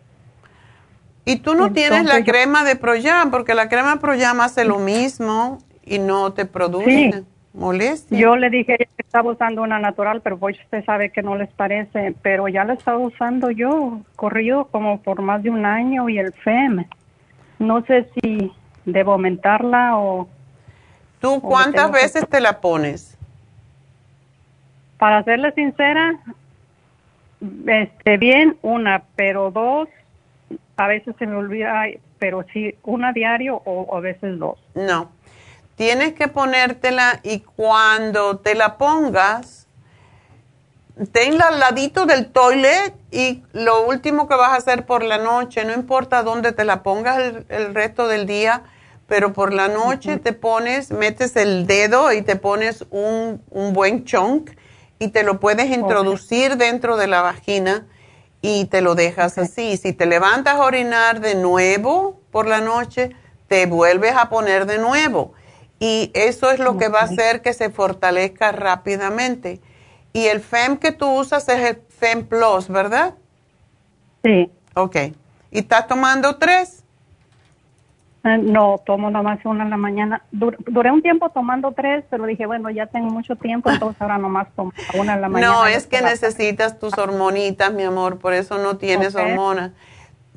[1.26, 3.30] ¿Y tú no tienes la crema de Proyam?
[3.30, 8.18] Porque la crema Proyam hace lo mismo y no te produce molestia.
[8.18, 11.50] Yo le dije que estaba usando una natural, pero pues usted sabe que no les
[11.50, 16.18] parece, pero ya la estaba usando yo, corrido como por más de un año y
[16.18, 16.86] el FEM.
[17.60, 18.52] No sé si
[18.86, 20.28] debo aumentarla o...
[21.24, 23.18] ¿Tú cuántas veces te la pones?
[24.98, 26.20] Para serle sincera,
[27.66, 29.88] este, bien, una, pero dos,
[30.76, 31.86] a veces se me olvida,
[32.20, 34.60] pero sí, una diario o a veces dos.
[34.76, 35.12] No,
[35.78, 39.70] tienes que ponértela y cuando te la pongas,
[41.14, 45.64] tenla al ladito del toilet y lo último que vas a hacer por la noche,
[45.64, 48.64] no importa dónde te la pongas el, resto del día,
[49.14, 54.06] pero por la noche te pones, metes el dedo y te pones un, un buen
[54.06, 54.50] chunk
[54.98, 57.86] y te lo puedes introducir dentro de la vagina
[58.42, 59.78] y te lo dejas así.
[59.78, 63.12] Si te levantas a orinar de nuevo por la noche,
[63.48, 65.34] te vuelves a poner de nuevo.
[65.78, 69.62] Y eso es lo que va a hacer que se fortalezca rápidamente.
[70.12, 73.14] Y el FEM que tú usas es el FEM Plus, ¿verdad?
[74.24, 74.50] Sí.
[74.74, 74.96] Ok.
[75.52, 76.83] ¿Y estás tomando tres?
[78.24, 80.22] Eh, no, tomo nada más una en la mañana.
[80.32, 84.48] duré un tiempo tomando tres, pero dije, bueno, ya tengo mucho tiempo, entonces ahora nomás
[84.56, 85.54] tomo una en la mañana.
[85.54, 89.72] No, es que necesitas tus hormonitas, mi amor, por eso no tienes hormonas.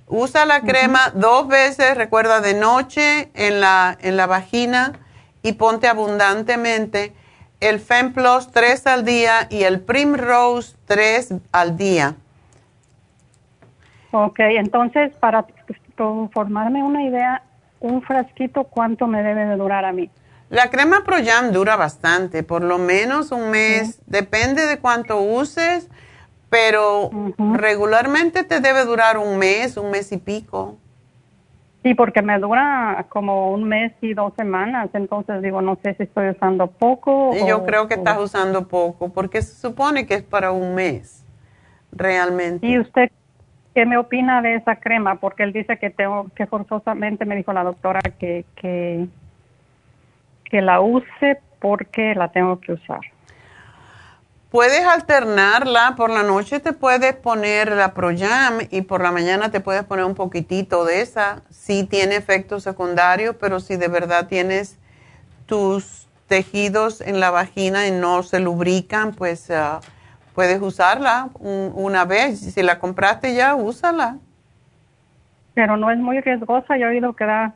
[0.08, 4.92] Usa la crema dos veces, recuerda, de noche en la, en la vagina
[5.42, 7.12] y ponte abundantemente
[7.60, 12.14] el FemPlus tres al día y el Primrose tres al día.
[14.12, 15.44] Ok, entonces para
[16.32, 17.42] formarme una idea,
[17.86, 20.10] un frasquito, ¿cuánto me debe de durar a mí?
[20.48, 25.88] La crema ProYam dura bastante, por lo menos un mes, depende de cuánto uses,
[26.48, 27.10] pero
[27.54, 30.76] regularmente te debe durar un mes, un mes y pico.
[31.82, 36.04] Sí, porque me dura como un mes y dos semanas, entonces digo, no sé si
[36.04, 37.32] estoy usando poco.
[37.46, 41.24] Yo creo que estás usando poco, porque se supone que es para un mes,
[41.90, 42.66] realmente.
[42.66, 43.10] ¿Y usted
[43.77, 45.16] ¿Qué me opina de esa crema?
[45.16, 49.07] Porque él dice que tengo que forzosamente, me dijo la doctora, que, que,
[50.47, 53.01] que la use porque la tengo que usar.
[54.51, 59.61] Puedes alternarla, por la noche te puedes poner la Proyam y por la mañana te
[59.61, 61.43] puedes poner un poquitito de esa.
[61.51, 64.78] Sí tiene efectos secundarios, pero si de verdad tienes
[65.44, 69.81] tus tejidos en la vagina y no se lubrican, pues uh,
[70.36, 72.38] puedes usarla una vez.
[72.38, 74.18] Si la compraste ya, úsala.
[75.54, 76.76] Pero no es muy riesgosa.
[76.76, 77.54] Yo he oído que da,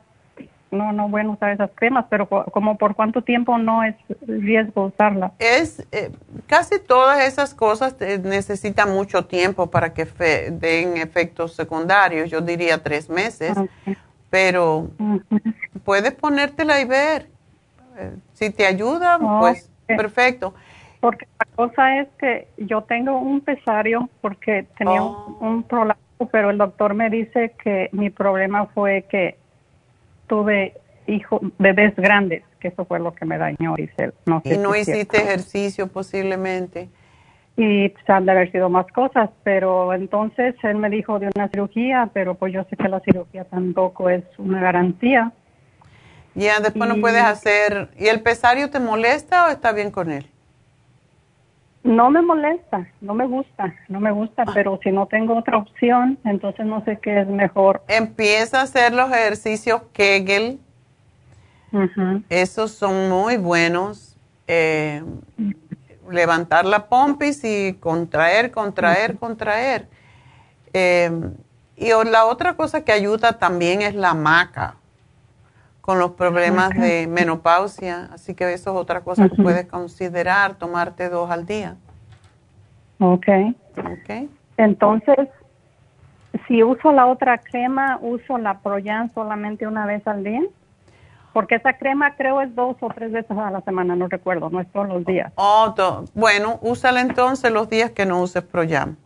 [0.71, 3.95] no, no bueno usar esas cremas, pero como por cuánto tiempo no es
[4.25, 5.31] riesgo usarla.
[5.37, 6.11] Es, eh,
[6.47, 10.05] casi todas esas cosas necesitan mucho tiempo para que
[10.51, 12.31] den efectos secundarios.
[12.31, 13.55] Yo diría tres meses.
[14.31, 14.89] Pero
[15.85, 17.27] puedes ponértela y ver.
[18.33, 20.55] Si te ayuda, pues perfecto.
[21.01, 25.97] Porque la cosa es que yo tengo un pesario porque tenía un, problema,
[26.31, 29.35] pero el doctor me dice que mi problema fue que
[30.27, 30.75] tuve
[31.07, 36.87] hijos, bebés grandes, que eso fue lo que me dañó, y no hiciste ejercicio posiblemente.
[37.57, 41.49] y se han de haber sido más cosas, pero entonces él me dijo de una
[41.49, 45.31] cirugía, pero pues yo sé que la cirugía tampoco es una garantía.
[46.35, 47.89] Ya, después no puedes hacer.
[47.97, 50.30] ¿Y el pesario te molesta o está bien con él?
[51.83, 54.51] No me molesta, no me gusta, no me gusta, Ah.
[54.53, 57.81] pero si no tengo otra opción, entonces no sé qué es mejor.
[57.87, 60.59] Empieza a hacer los ejercicios Kegel.
[62.29, 64.15] Esos son muy buenos.
[64.47, 65.01] Eh,
[66.09, 69.87] levantar la pompis y contraer, contraer, contraer.
[70.73, 71.09] Eh,
[71.77, 74.75] y la otra cosa que ayuda también es la maca
[75.81, 78.09] con los problemas de menopausia.
[78.13, 81.75] Así que eso es otra cosa que puedes considerar, tomarte dos al día.
[82.99, 83.27] Ok.
[83.77, 84.29] ¿Ok?
[84.57, 85.27] Entonces,
[86.47, 90.41] si uso la otra crema, uso la Proyan solamente una vez al día.
[91.33, 94.59] Porque esa crema creo es dos o tres veces a la semana, no recuerdo, no
[94.59, 95.31] es todos los días.
[95.35, 98.97] Oh, to- bueno, úsala entonces los días que no uses Proyam.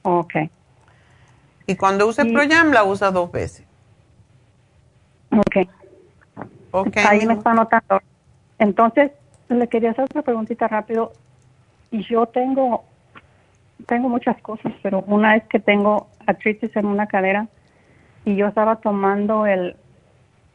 [0.00, 0.34] Ok.
[1.66, 3.65] Y cuando uses Proyam, la usa dos veces.
[5.30, 5.68] Ok.
[6.72, 6.96] Ok.
[6.98, 8.00] Ahí me está anotando.
[8.58, 9.12] Entonces,
[9.48, 11.12] le quería hacer otra preguntita rápido.
[11.90, 12.84] Y yo tengo,
[13.86, 17.46] tengo muchas cosas, pero una es que tengo artritis en una cadera
[18.24, 19.76] y yo estaba tomando el,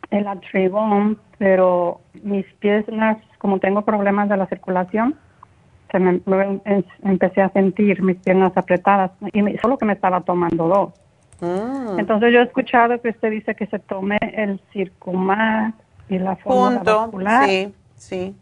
[0.10, 5.15] el Atribon, pero mis piernas, como tengo problemas de la circulación,
[5.89, 6.22] se me,
[6.65, 10.93] em- empecé a sentir mis piernas apretadas y me- solo que me estaba tomando dos.
[11.41, 11.99] Mm.
[11.99, 15.76] Entonces yo he escuchado que usted dice que se tome el Circumax
[16.09, 17.49] y la fórmula vascular.
[17.49, 18.35] sí, sí.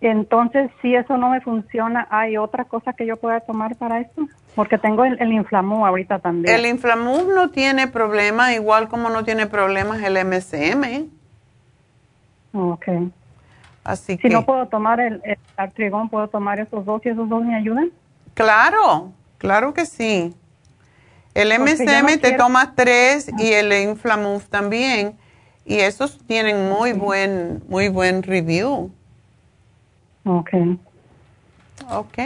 [0.00, 4.28] Entonces, si eso no me funciona, ¿hay otra cosa que yo pueda tomar para esto?
[4.54, 6.54] Porque tengo el, el inflamú ahorita también.
[6.54, 11.08] El Inflamuf no tiene problema, igual como no tiene problemas el MSM.
[12.52, 12.86] Ok.
[13.82, 17.28] Así Si que, no puedo tomar el, el artrigón, ¿puedo tomar esos dos y esos
[17.28, 17.90] dos me ayudan?
[18.34, 20.34] claro, claro que sí.
[21.34, 25.16] El MSM no te quiero- tomas tres y el Inflamuf también.
[25.66, 28.92] Y esos tienen muy buen, muy buen review.
[30.24, 30.50] Ok.
[31.90, 32.18] Ok.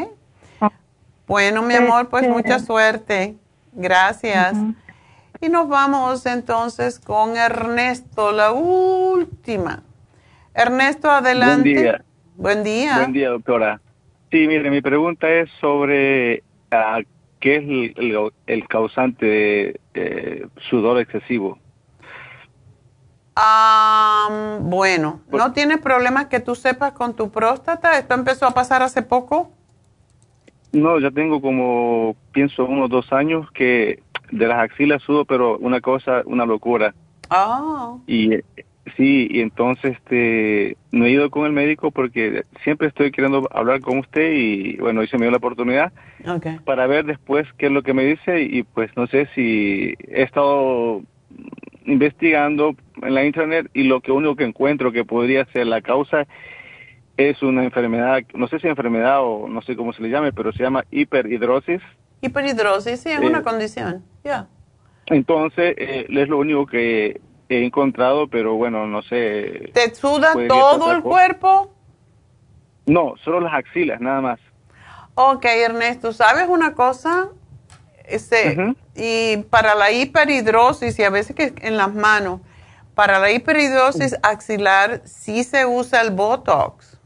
[1.27, 3.35] Bueno, mi amor, pues Este- mucha suerte.
[3.73, 4.55] Gracias.
[5.41, 9.83] Y nos vamos entonces con Ernesto, la última.
[10.55, 11.73] Ernesto, adelante.
[11.73, 12.05] Buen día.
[12.37, 12.97] Buen día.
[12.99, 13.81] Buen día, doctora.
[14.31, 17.01] Sí, mire, mi pregunta es sobre ah,
[17.41, 21.59] qué es el, el- el causante de eh, sudor excesivo.
[23.37, 27.97] Ah, bueno, ¿no tienes problemas que tú sepas con tu próstata?
[27.99, 29.51] ¿Esto empezó a pasar hace poco?
[30.73, 35.81] No, ya tengo como, pienso, unos dos años que de las axilas sudo, pero una
[35.81, 36.95] cosa, una locura.
[37.31, 38.31] Ah, Y
[38.97, 43.81] sí, y entonces este, no he ido con el médico porque siempre estoy queriendo hablar
[43.81, 45.93] con usted y bueno, hoy se me dio la oportunidad
[46.65, 50.23] para ver después qué es lo que me dice y pues no sé si he
[50.23, 51.03] estado
[51.85, 56.27] investigando en la internet y lo que único que encuentro que podría ser la causa
[57.17, 60.53] es una enfermedad, no sé si enfermedad o no sé cómo se le llame, pero
[60.53, 61.81] se llama hiperhidrosis.
[62.21, 64.05] Hiperhidrosis, sí, es Eh, una condición.
[64.23, 64.47] Ya.
[65.07, 69.71] Entonces, eh, es lo único que he encontrado, pero bueno, no sé.
[69.73, 71.73] ¿Te suda ¿Podría todo el cuerpo?
[72.87, 74.41] No, solo las axilas, nada más.
[75.15, 77.29] Ok, Ernesto, ¿sabes una cosa?
[78.05, 82.41] Este, Y para la hiperhidrosis, y a veces que en las manos,
[82.95, 86.99] para la hiperhidrosis axilar sí se usa el Botox.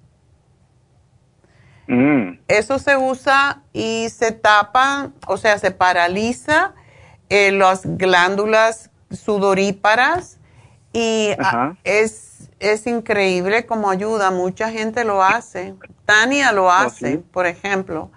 [1.89, 2.39] Mm.
[2.49, 6.75] Eso se usa y se tapa, o sea, se paraliza
[7.29, 10.39] eh, las glándulas sudoríparas
[10.93, 11.77] y ah, Ajá.
[11.85, 14.31] es, es increíble como ayuda.
[14.31, 15.75] Mucha gente lo hace.
[16.05, 17.19] Tania lo hace, sí?
[17.19, 18.11] por ejemplo.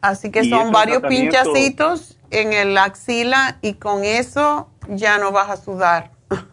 [0.00, 5.18] Así que ¿Y es son varios tratamiento- pinchacitos en el axila y con eso ya
[5.18, 6.10] no vas a sudar.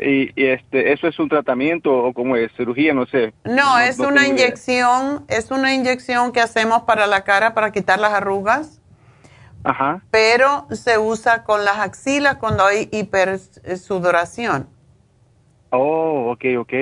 [0.00, 2.94] Y, y, este, ¿eso es un tratamiento o como es cirugía?
[2.94, 3.34] No sé.
[3.44, 4.46] No, es una idea.
[4.46, 8.77] inyección, es una inyección que hacemos para la cara para quitar las arrugas,
[9.64, 10.02] Ajá.
[10.10, 14.68] pero se usa con las axilas cuando hay hipersudoración.
[15.70, 16.72] Oh, ok, ok.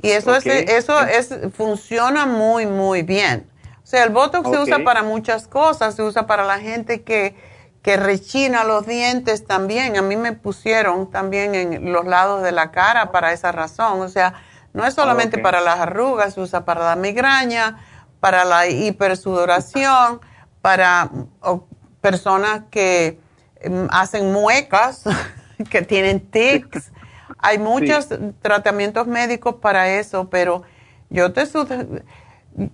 [0.00, 3.46] Y eso es eso es funciona muy muy bien.
[3.82, 7.34] O sea, el botox se usa para muchas cosas, se usa para la gente que
[7.82, 9.96] que rechina los dientes también.
[9.96, 14.00] A mí me pusieron también en los lados de la cara para esa razón.
[14.00, 14.34] O sea,
[14.72, 17.78] no es solamente para las arrugas, se usa para la migraña,
[18.20, 20.20] para la hipersudoración,
[20.60, 21.10] para
[22.10, 23.18] personas que
[23.60, 25.04] em, hacen muecas,
[25.70, 26.90] que tienen tics.
[27.38, 28.08] Hay muchos
[28.40, 30.62] tratamientos médicos para eso, pero
[31.10, 31.44] Yo te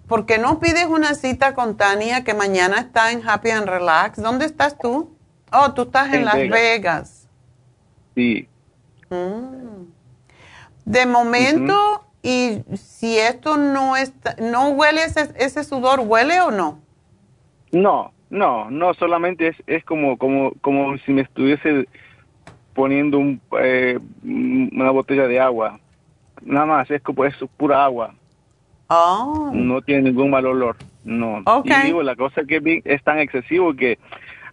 [0.09, 4.23] ¿Por qué no pides una cita con Tania que mañana está en Happy and Relax?
[4.23, 5.15] ¿Dónde estás tú?
[5.53, 7.29] Oh, tú estás en, Las Vegas.
[8.15, 8.49] Sí.
[9.11, 9.85] Mm.
[10.87, 16.81] De momento, y si esto no está, no huele ese, ese sudor, ¿huele o no?
[17.71, 21.87] No, no, no, solamente es, es como, como, como si me estuviese
[22.75, 25.79] poniendo un, eh, una botella de agua.
[26.43, 28.15] Nada más, es como es pura agua.
[28.89, 29.51] Oh.
[29.55, 31.43] No tiene ningún mal olor, no.
[31.65, 33.99] Y digo, la cosa que es tan excesivo que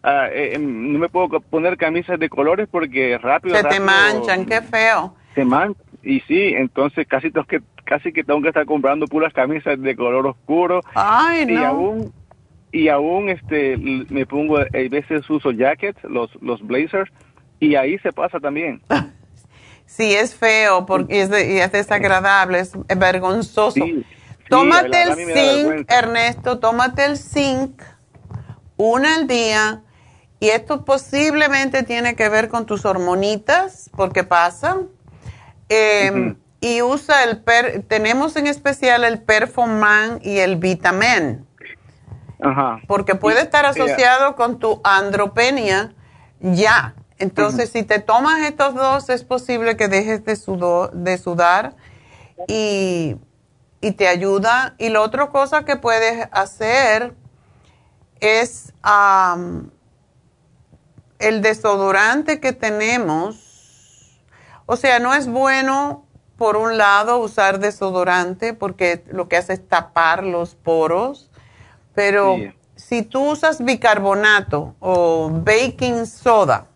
[0.04, 3.56] ah, eh, em, no me puedo poner camisas de colores porque rápido...
[3.56, 5.16] Se te manchan, qué feo.
[5.36, 9.80] Se manchan, y sí, entonces casi que, casi que tengo que estar comprando puras camisas
[9.82, 10.82] de color oscuro.
[10.96, 11.54] Ay, no.
[11.54, 12.14] Y aún,
[12.72, 17.12] y aún este, me pongo, a veces uso jackets, los, los blazers,
[17.60, 18.82] y ahí se pasa también.
[19.86, 23.86] Sí, es feo porque es, es desagradable, es vergonzoso.
[24.48, 27.82] tómate el zinc, Ernesto, tómate el zinc
[28.78, 29.82] una al día
[30.40, 34.80] y esto posiblemente tiene que ver con tus hormonitas, porque pasa.
[35.70, 41.46] Em, y usa el, per, tenemos en especial el Performan y el Vitamin.
[42.42, 42.80] Ajá.
[42.88, 45.94] Porque puede estar asociado con tu andropenia
[46.40, 46.96] ya.
[47.18, 50.36] Entonces, si te tomas estos dos, es posible que dejes de,
[50.94, 51.76] de sudar
[52.48, 53.18] y,
[53.96, 54.76] te ayuda.
[54.78, 57.14] Y la otra cosa que puedes hacer
[58.20, 58.74] es
[61.20, 64.20] el desodorante que tenemos.
[64.66, 66.06] O sea, no es bueno,
[66.38, 71.31] por un lado, usar desodorante porque lo que hace es tapar los poros,
[71.94, 72.38] pero
[72.76, 76.68] si tú usas bicarbonato o baking soda,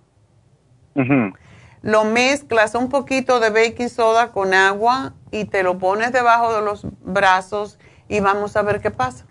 [1.82, 6.62] lo mezclas un poquito de baking soda con agua y te lo pones debajo de
[6.64, 9.26] los brazos y vamos a ver qué pasa.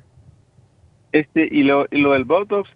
[1.13, 2.69] Este, y lo, y lo del Botox,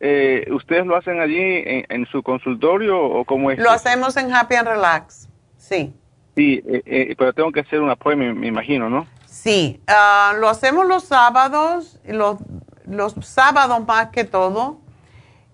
[0.00, 3.58] eh, ¿ustedes lo hacen allí en, su consultorio o cómo es?
[3.58, 5.94] Lo hacemos en Happy and Relax, sí.
[6.34, 9.06] Sí, eh, eh, pero tengo que hacer una appointment, me imagino, ¿no?
[9.44, 12.38] Sí, ah, lo hacemos los sábados, los,
[12.86, 14.80] los sábados más que todo.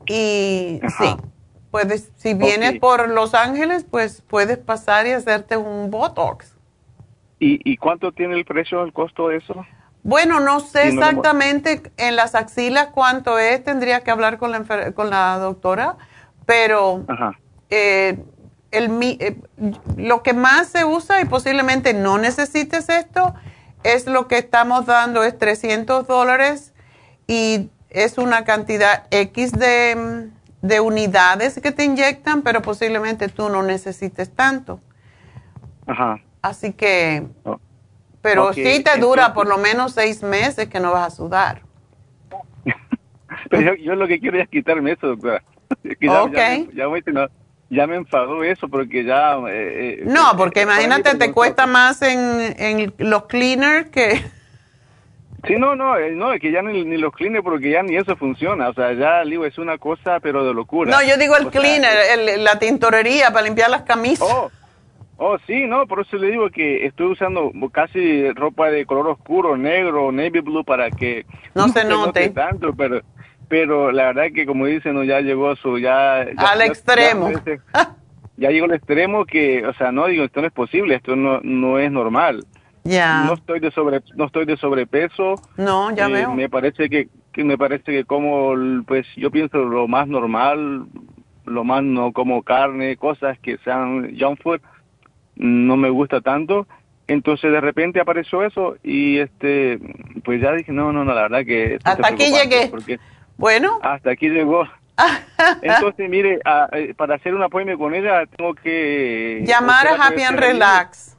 [0.07, 1.17] Y sí,
[1.73, 6.55] Puedes, si vienes por Los Ángeles, pues puedes pasar y hacerte un Botox.
[7.41, 9.67] ¿Y, y cuánto tiene el precio, el costo de eso?
[10.05, 15.11] Bueno, no sé exactamente en las axilas cuánto es, tendría que hablar con la, con
[15.11, 15.97] la doctora,
[16.47, 17.05] pero
[17.71, 18.23] eh,
[18.71, 19.37] el, eh,
[19.97, 23.35] lo que más se usa y posiblemente no necesites esto
[23.85, 26.73] es lo que estamos dando, es 300 dólares
[27.27, 30.31] y es una cantidad X de
[30.63, 34.81] de unidades que te inyectan, pero posiblemente tú no necesites tanto.
[35.87, 36.21] Ajá.
[36.43, 37.59] Así que, oh.
[38.23, 41.63] pero sí te dura por lo menos seis meses que no vas a sudar.
[43.51, 45.43] pero yo, lo que quiero es quitarme eso, doctora.
[46.01, 46.87] ya, ya,
[47.87, 49.37] me enfadó eso porque ya...
[49.49, 54.21] Eh, eh, no, porque imagínate, te cuesta más en, en los cleaners que...
[55.47, 58.15] Sí, no, no, eh, no, es que ya ni, los cleaners, porque ya ni eso
[58.17, 58.69] funciona.
[58.69, 60.91] O sea, ya, digo, es una cosa, pero de locura.
[60.91, 64.29] No, yo digo el cleaner, la tintorería para limpiar las camisas.
[64.31, 64.51] Oh,
[65.17, 69.57] oh, sí, no, por eso le digo que estoy usando casi ropa de color oscuro,
[69.57, 71.25] negro, navy blue, para que
[71.55, 72.29] no, se, note.
[72.31, 73.01] tanto, pero
[73.51, 76.21] pero la verdad que como dicen, no, ya llegó su, ya...
[76.21, 77.31] Al extremo.
[78.37, 81.41] Ya, llegó al extremo que, o sea, no, digo, esto no es posible, esto no,
[81.43, 82.47] no es normal.
[82.85, 85.35] No estoy de sobre no estoy de sobrepeso.
[85.57, 86.35] No, ya eh, veo.
[86.35, 88.55] Me parece que, me parece que como
[88.87, 90.87] pues yo pienso lo más normal,
[91.45, 94.61] lo más no como carne, cosas que sean junk food,
[95.37, 96.67] no me gusta tanto.
[97.09, 99.79] Entonces de repente apareció eso y este
[100.25, 102.71] pues ya dije, no, no, no, la verdad que hasta aquí llegué.
[103.41, 104.65] Bueno, hasta aquí llegó.
[105.63, 106.41] Entonces, mire,
[106.73, 111.17] eh, para hacer un apoyo con ella tengo que llamar a Happy and Relax.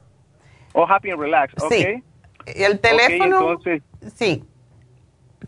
[0.72, 1.72] Oh, Happy and Relax, ok.
[1.72, 2.02] Sí.
[2.46, 3.58] ¿El teléfono?
[4.14, 4.44] Sí.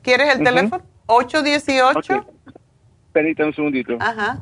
[0.03, 0.83] ¿Quieres el teléfono?
[1.07, 2.27] 818.
[3.13, 3.97] Permítame un segundito.
[4.01, 4.41] Ajá.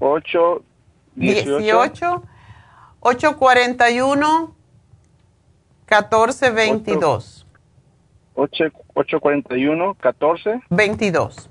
[0.00, 0.64] 8,
[1.16, 2.22] 18.
[3.00, 4.54] 841
[5.88, 7.46] 1422.
[8.34, 8.64] 8,
[8.94, 11.50] 841 14 22.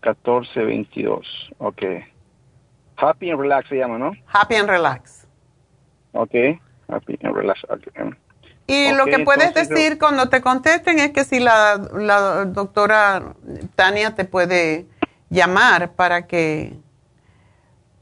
[0.00, 1.52] 14 22.
[1.58, 1.82] Ok.
[2.96, 4.12] Happy and Relax se llama, ¿no?
[4.26, 5.26] Happy and Relax.
[6.12, 6.34] Ok,
[6.88, 7.60] Happy and Relax.
[8.66, 13.34] Y lo que puedes decir cuando te contesten es que si la, la doctora
[13.74, 14.86] Tania te puede
[15.28, 16.72] llamar para que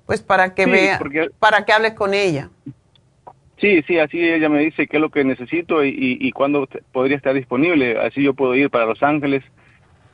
[0.06, 1.00] pues para que vea,
[1.38, 2.50] para que hables con ella.
[3.64, 7.16] Sí, sí, así ella me dice qué es lo que necesito y, y, cuándo podría
[7.16, 7.98] estar disponible.
[7.98, 9.42] Así yo puedo ir para Los Ángeles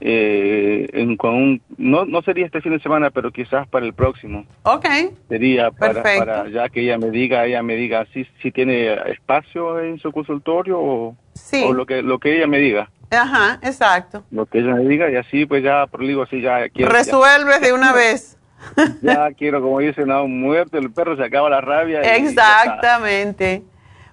[0.00, 3.92] eh, en, con un, no, no sería este fin de semana, pero quizás para el
[3.92, 4.46] próximo.
[4.62, 4.86] Ok.
[5.28, 9.80] Sería para, para ya que ella me diga, ella me diga si, si tiene espacio
[9.80, 11.16] en su consultorio o,
[11.64, 12.88] o lo que lo que ella me diga.
[13.10, 14.22] Ajá, exacto.
[14.30, 16.92] Lo que ella me diga y así pues ya, digo así ya quiero.
[16.92, 18.38] Resuelves de una vez.
[19.02, 22.00] ya quiero, como dice, no, muerto, el perro se acaba la rabia.
[22.00, 23.62] Exactamente.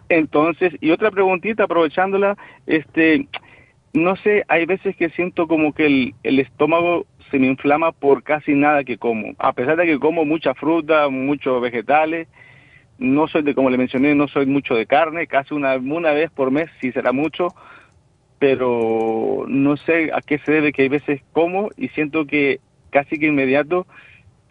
[0.10, 3.28] Entonces, y otra preguntita, aprovechándola, este,
[3.94, 8.24] no sé, hay veces que siento como que el, el estómago se me inflama por
[8.24, 9.34] casi nada que como.
[9.38, 12.28] A pesar de que como mucha fruta, muchos vegetales,
[12.98, 16.32] no soy de, como le mencioné, no soy mucho de carne, casi una, una vez
[16.32, 17.50] por mes, si será mucho,
[18.40, 22.60] pero no sé a qué se debe que hay veces como y siento que
[22.90, 23.86] casi que inmediato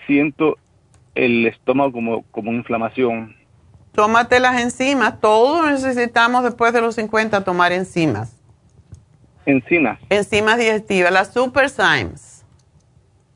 [0.06, 0.58] siento
[1.14, 3.36] el estómago como, como inflamación.
[3.92, 5.20] Tómate las enzimas.
[5.20, 8.36] Todos necesitamos después de los 50 tomar enzimas.
[9.46, 9.98] Enzimas.
[10.10, 12.44] Enzimas digestivas, las Super Symes.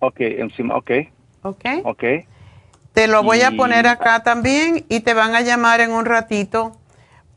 [0.01, 0.91] Ok, encima, ok.
[1.43, 1.65] Ok.
[1.85, 2.05] Ok.
[2.93, 6.77] Te lo voy a poner acá también y te van a llamar en un ratito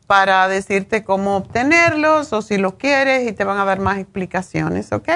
[0.06, 4.92] para decirte cómo obtenerlos o si los quieres y te van a dar más explicaciones,
[4.92, 5.08] ¿ok?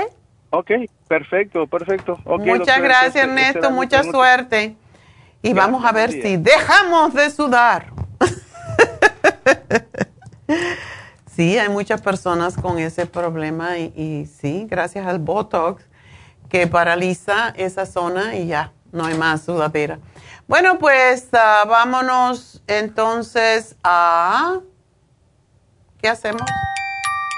[0.51, 0.71] Ok,
[1.07, 2.19] perfecto, perfecto.
[2.25, 4.77] Muchas gracias, Ernesto, mucha suerte.
[5.43, 7.93] Y vamos a ver si dejamos de sudar.
[11.37, 15.85] sí, hay muchas personas con ese problema y, sí, gracias al Botox
[16.49, 19.99] que paraliza esa zona y ya, no hay más sudadera.
[20.47, 24.61] Bueno, pues ah, vámonos entonces a...
[26.01, 26.49] ¿Qué hacemos?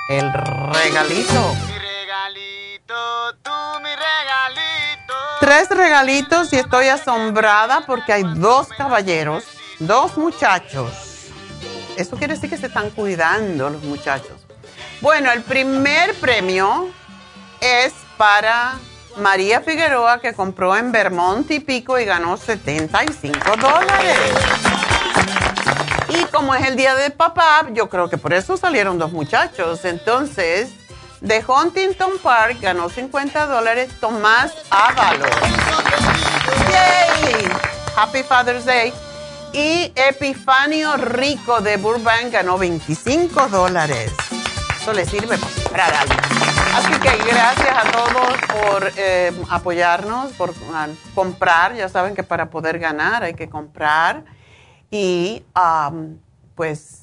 [0.08, 1.79] El regalito.
[5.40, 9.44] Tres regalitos y estoy asombrada porque hay dos caballeros,
[9.78, 10.92] dos muchachos.
[11.96, 14.46] Eso quiere decir que se están cuidando los muchachos.
[15.00, 16.88] Bueno, el primer premio
[17.60, 18.74] es para
[19.16, 24.18] María Figueroa que compró en Vermont y Pico y ganó 75 dólares.
[26.08, 29.84] Y como es el día de papá, yo creo que por eso salieron dos muchachos.
[29.84, 30.70] Entonces,
[31.20, 35.30] de Huntington Park ganó 50 dólares Tomás Ábalos.
[36.70, 37.48] ¡Yay!
[37.96, 38.92] Happy Father's Day.
[39.52, 44.12] Y Epifanio Rico de Burbank ganó 25 dólares.
[44.80, 46.14] Eso le sirve para comprar algo.
[46.74, 51.74] Así que gracias a todos por eh, apoyarnos, por ah, comprar.
[51.74, 54.24] Ya saben que para poder ganar hay que comprar.
[54.90, 55.44] Y
[56.54, 56.99] pues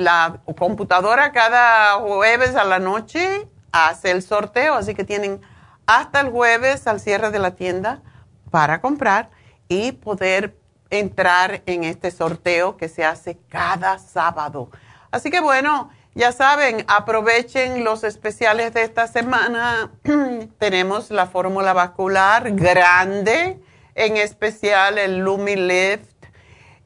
[0.00, 5.40] la computadora cada jueves a la noche hace el sorteo, así que tienen
[5.86, 8.02] hasta el jueves al cierre de la tienda
[8.50, 9.30] para comprar
[9.68, 10.56] y poder
[10.90, 14.70] entrar en este sorteo que se hace cada sábado.
[15.10, 19.90] Así que bueno, ya saben, aprovechen los especiales de esta semana.
[20.58, 23.60] Tenemos la fórmula vascular grande,
[23.96, 26.13] en especial el Lumilift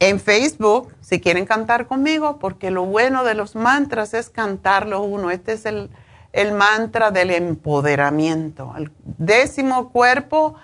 [0.00, 5.30] en Facebook, si quieren cantar conmigo, porque lo bueno de los mantras es cantarlo uno.
[5.30, 5.90] Este es el,
[6.32, 8.74] el mantra del empoderamiento.
[8.76, 10.56] El décimo cuerpo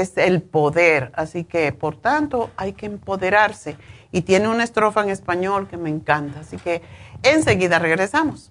[0.00, 1.12] es el poder.
[1.14, 3.76] Así que, por tanto, hay que empoderarse.
[4.10, 6.40] Y tiene una estrofa en español que me encanta.
[6.40, 6.82] Así que
[7.22, 8.50] enseguida regresamos.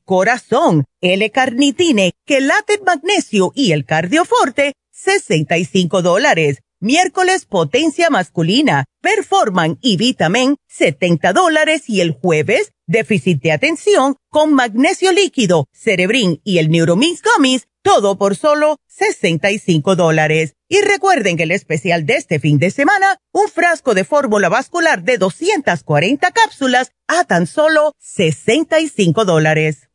[0.11, 6.57] corazón, L-carnitine, quelate magnesio y el cardioforte, 65 dólares.
[6.81, 11.83] Miércoles, potencia masculina, performan y vitamin, 70 dólares.
[11.87, 18.17] Y el jueves, déficit de atención con magnesio líquido, cerebrin y el neuromix gummies, todo
[18.17, 20.55] por solo 65 dólares.
[20.67, 25.03] Y recuerden que el especial de este fin de semana, un frasco de fórmula vascular
[25.03, 29.87] de 240 cápsulas a tan solo 65 dólares.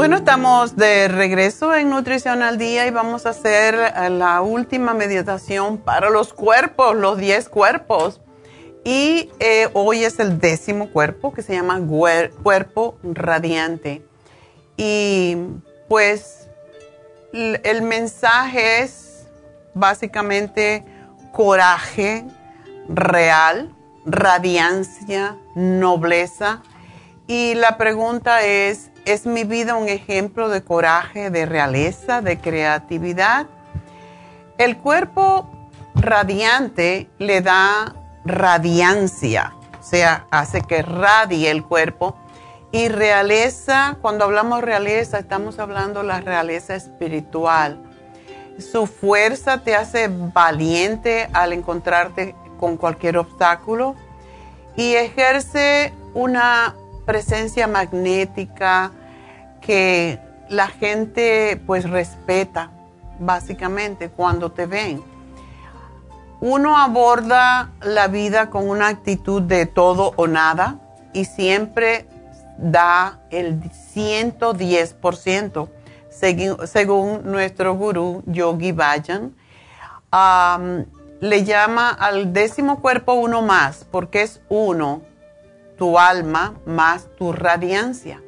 [0.00, 4.94] Bueno, estamos de regreso en Nutrición al Día y vamos a hacer eh, la última
[4.94, 8.22] meditación para los cuerpos, los 10 cuerpos.
[8.82, 11.78] Y eh, hoy es el décimo cuerpo que se llama
[12.42, 14.02] cuerpo radiante.
[14.78, 15.36] Y
[15.86, 16.48] pues
[17.34, 19.26] el mensaje es
[19.74, 20.82] básicamente
[21.30, 22.24] coraje
[22.88, 26.62] real, radiancia, nobleza.
[27.26, 33.46] Y la pregunta es, ¿Es mi vida un ejemplo de coraje, de realeza, de creatividad?
[34.58, 35.48] El cuerpo
[35.94, 37.94] radiante le da
[38.24, 42.16] radiancia, o sea, hace que radie el cuerpo.
[42.72, 47.82] Y realeza, cuando hablamos realeza, estamos hablando de la realeza espiritual.
[48.58, 53.96] Su fuerza te hace valiente al encontrarte con cualquier obstáculo
[54.76, 56.76] y ejerce una
[57.10, 58.92] presencia magnética
[59.60, 62.70] que la gente pues respeta
[63.18, 65.02] básicamente cuando te ven.
[66.40, 70.78] Uno aborda la vida con una actitud de todo o nada
[71.12, 72.06] y siempre
[72.58, 75.68] da el 110%,
[76.10, 79.34] según, según nuestro gurú Yogi Vayan.
[81.20, 85.09] le llama al décimo cuerpo uno más, porque es uno,
[85.80, 88.22] tu alma más tu radiancia.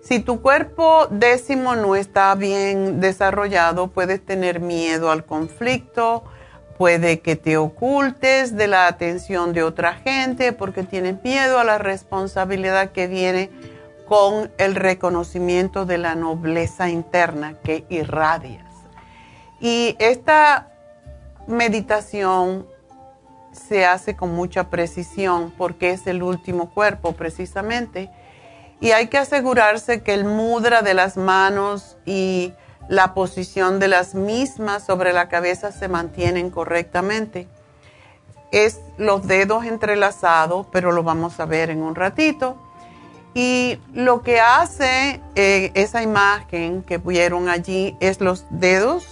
[0.00, 6.24] Si tu cuerpo décimo no está bien desarrollado, puedes tener miedo al conflicto,
[6.78, 11.76] puede que te ocultes de la atención de otra gente porque tienes miedo a la
[11.76, 13.50] responsabilidad que viene
[14.08, 18.64] con el reconocimiento de la nobleza interna que irradias.
[19.60, 20.70] Y esta
[21.46, 22.66] meditación
[23.70, 28.10] se hace con mucha precisión porque es el último cuerpo precisamente.
[28.80, 32.52] Y hay que asegurarse que el mudra de las manos y
[32.88, 37.46] la posición de las mismas sobre la cabeza se mantienen correctamente.
[38.50, 42.56] Es los dedos entrelazados, pero lo vamos a ver en un ratito.
[43.34, 49.06] Y lo que hace eh, esa imagen que vieron allí es los dedos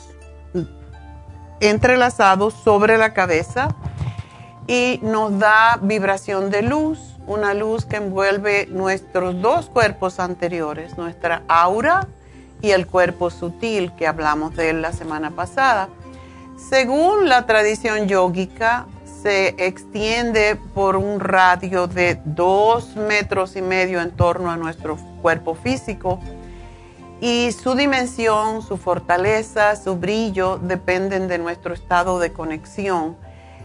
[1.61, 3.77] entrelazados sobre la cabeza
[4.69, 11.43] y nos da vibración de luz, una luz que envuelve nuestros dos cuerpos anteriores, nuestra
[11.49, 12.07] aura
[12.61, 15.89] y el cuerpo sutil que hablamos de él la semana pasada.
[16.57, 18.87] Según la tradición yógica,
[19.23, 25.55] se extiende por un radio de dos metros y medio en torno a nuestro cuerpo
[25.55, 26.21] físico
[27.21, 33.17] y su dimensión, su fortaleza, su brillo dependen de nuestro estado de conexión.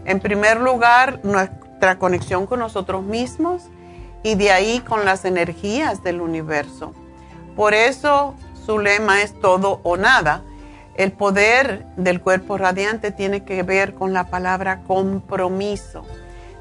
[0.04, 3.64] En primer lugar, nuestra conexión con nosotros mismos
[4.22, 6.92] y de ahí con las energías del universo.
[7.56, 8.34] Por eso
[8.66, 10.42] su lema es todo o nada.
[10.96, 16.04] El poder del cuerpo radiante tiene que ver con la palabra compromiso.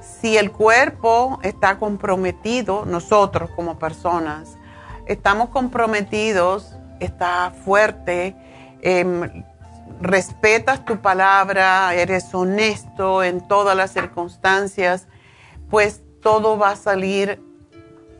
[0.01, 4.57] Si el cuerpo está comprometido, nosotros como personas,
[5.05, 8.35] estamos comprometidos está fuerte,
[8.81, 9.43] em,
[10.01, 15.07] respetas tu palabra, eres honesto en todas las circunstancias,
[15.69, 17.41] pues todo va a salir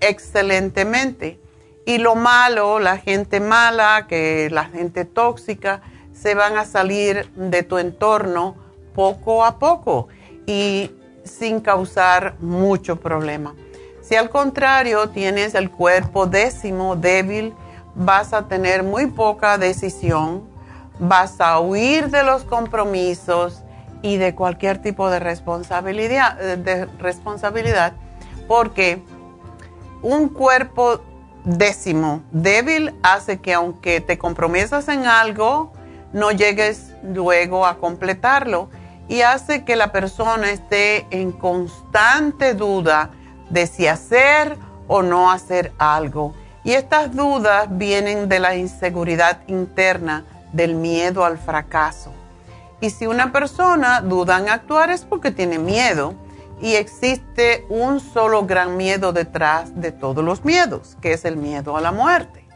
[0.01, 1.39] excelentemente.
[1.85, 5.81] Y lo malo, la gente mala, que la gente tóxica,
[6.13, 8.55] se van a salir de tu entorno
[8.95, 10.07] poco a poco
[10.45, 10.91] y
[11.23, 13.55] sin causar mucho problema.
[14.01, 17.53] Si al contrario tienes el cuerpo décimo débil,
[17.95, 20.43] vas a tener muy poca decisión,
[21.07, 23.63] vas a huir de los compromisos
[24.01, 27.93] y de cualquier tipo de responsabilidad, de responsabilidad
[28.47, 29.01] porque
[30.01, 31.01] un cuerpo
[31.45, 35.73] décimo débil hace que aunque te comprometas en algo,
[36.13, 38.69] no llegues luego a completarlo
[39.07, 43.09] y hace que la persona esté en constante duda
[43.49, 44.57] de si hacer
[44.88, 46.34] o no hacer algo.
[46.63, 52.13] Y estas dudas vienen de la inseguridad interna, del miedo al fracaso.
[52.80, 56.15] Y si una persona duda en actuar es porque tiene miedo
[56.61, 61.75] y existe un solo gran miedo detrás de todos los miedos, que es el miedo
[61.75, 62.47] a la muerte.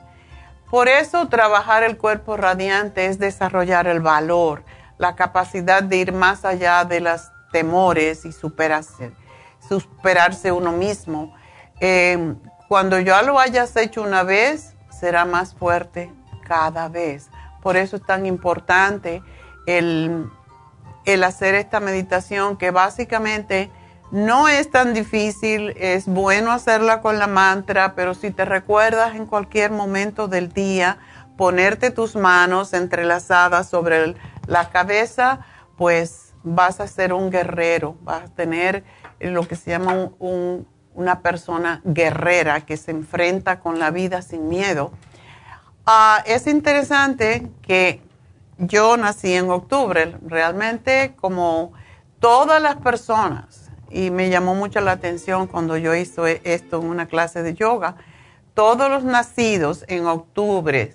[0.69, 4.63] Por eso trabajar el cuerpo radiante es desarrollar el valor,
[4.97, 9.11] la capacidad de ir más allá de los temores y superarse,
[9.67, 11.33] superarse uno mismo.
[11.79, 12.35] Eh,
[12.67, 16.11] cuando ya lo hayas hecho una vez, será más fuerte
[16.45, 17.29] cada vez.
[17.67, 19.21] Por eso es tan importante
[19.65, 20.29] el,
[21.21, 23.69] hacer esta meditación que básicamente
[24.09, 29.25] no es tan difícil, es bueno hacerla con la mantra, pero si te recuerdas en
[29.25, 30.99] cualquier momento del día,
[31.35, 34.15] ponerte tus manos entrelazadas sobre
[34.45, 35.41] la cabeza,
[35.75, 38.85] pues vas a ser un guerrero, vas a tener
[39.19, 40.65] lo que se llama un
[40.97, 44.91] una persona guerrera que se enfrenta con la vida sin miedo.
[45.89, 48.01] Ah, es interesante que
[48.57, 51.71] yo nací en octubre, realmente como
[52.19, 57.05] todas las personas, y me llamó mucho la atención cuando yo hice esto en una
[57.05, 57.95] clase de yoga,
[58.53, 60.93] todos los nacidos en octubre,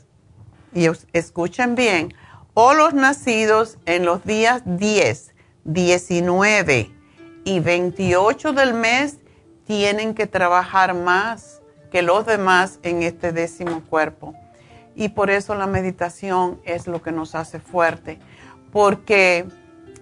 [0.75, 2.13] y escuchen bien,
[2.53, 6.91] o los nacidos en los días 10, 19
[7.45, 9.17] y 28 del mes
[9.67, 14.35] tienen que trabajar más que los demás en este décimo cuerpo.
[14.95, 18.19] Y por eso la meditación es lo que nos hace fuerte,
[18.73, 19.47] porque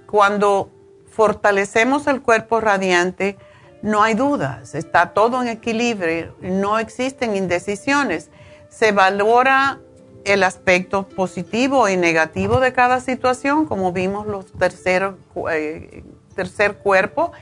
[0.06, 0.70] cuando
[1.10, 3.36] fortalecemos el cuerpo radiante,
[3.82, 8.30] no hay dudas, está todo en equilibrio, no existen indecisiones,
[8.68, 9.80] se valora
[10.24, 15.14] el aspecto positivo y negativo de cada situación, como vimos los tercer,
[15.50, 16.04] eh,
[16.34, 17.32] tercer cuerpo,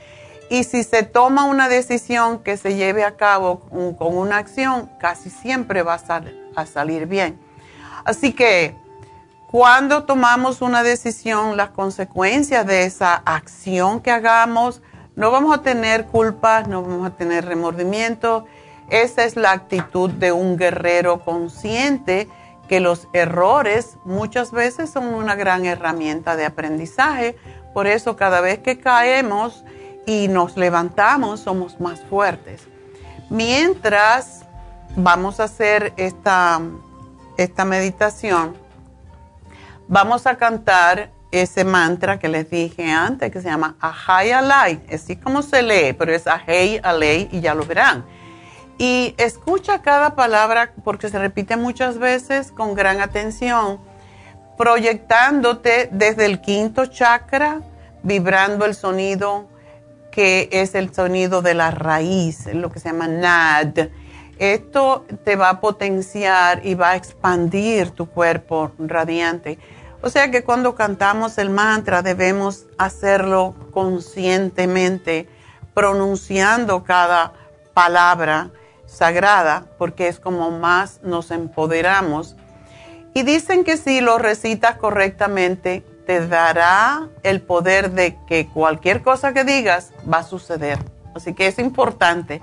[0.49, 3.59] y si se toma una decisión que se lleve a cabo
[3.97, 6.21] con, una acción, casi siempre va a,
[6.59, 7.39] a, salir bien.
[8.05, 8.75] Así que
[9.51, 14.81] cuando tomamos una decisión, las consecuencias de esa acción que hagamos,
[15.15, 18.45] no vamos a tener culpas, no vamos a tener remordimiento.
[18.89, 22.27] Esa es la actitud de un guerrero consciente,
[22.67, 27.35] que los errores muchas veces son una gran herramienta de aprendizaje.
[27.73, 29.63] Por eso cada vez que caemos
[30.05, 32.67] y nos levantamos, somos más fuertes.
[33.29, 34.45] Mientras
[34.95, 36.61] vamos a hacer esta,
[37.37, 38.55] esta meditación,
[39.87, 44.81] vamos a cantar ese mantra que les dije antes, que se llama Ahai Alai.
[44.91, 48.05] Así como se lee, pero es Ahai Alai y ya lo verán.
[48.77, 53.79] Y escucha cada palabra porque se repite muchas veces con gran atención,
[54.57, 57.61] proyectándote desde el quinto chakra,
[58.03, 59.47] vibrando el sonido
[60.11, 63.89] que es el sonido de la raíz, lo que se llama NAD.
[64.39, 69.59] Esto te va a potenciar y va a expandir tu cuerpo radiante.
[70.01, 75.27] O sea que cuando cantamos el mantra debemos hacerlo conscientemente,
[75.73, 77.33] pronunciando cada
[77.73, 78.49] palabra
[78.85, 82.37] sagrada, porque es como más nos empoderamos.
[83.13, 89.33] Y dicen que si lo recitas correctamente, te dará el poder de que cualquier cosa
[89.33, 90.79] que digas va a suceder.
[91.13, 92.41] Así que es importante.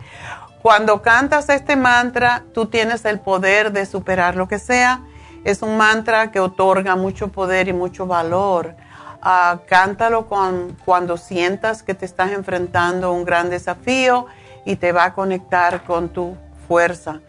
[0.67, 5.01] Cuando cantas este mantra, tú tienes el poder de superar lo que sea.
[5.45, 8.75] Es un mantra que otorga mucho poder y mucho valor.
[9.23, 14.27] Ah, cántalo con, cuando sientas que te estás enfrentando a un gran desafío
[14.65, 16.37] y te va a conectar con tu
[16.67, 17.21] fuerza.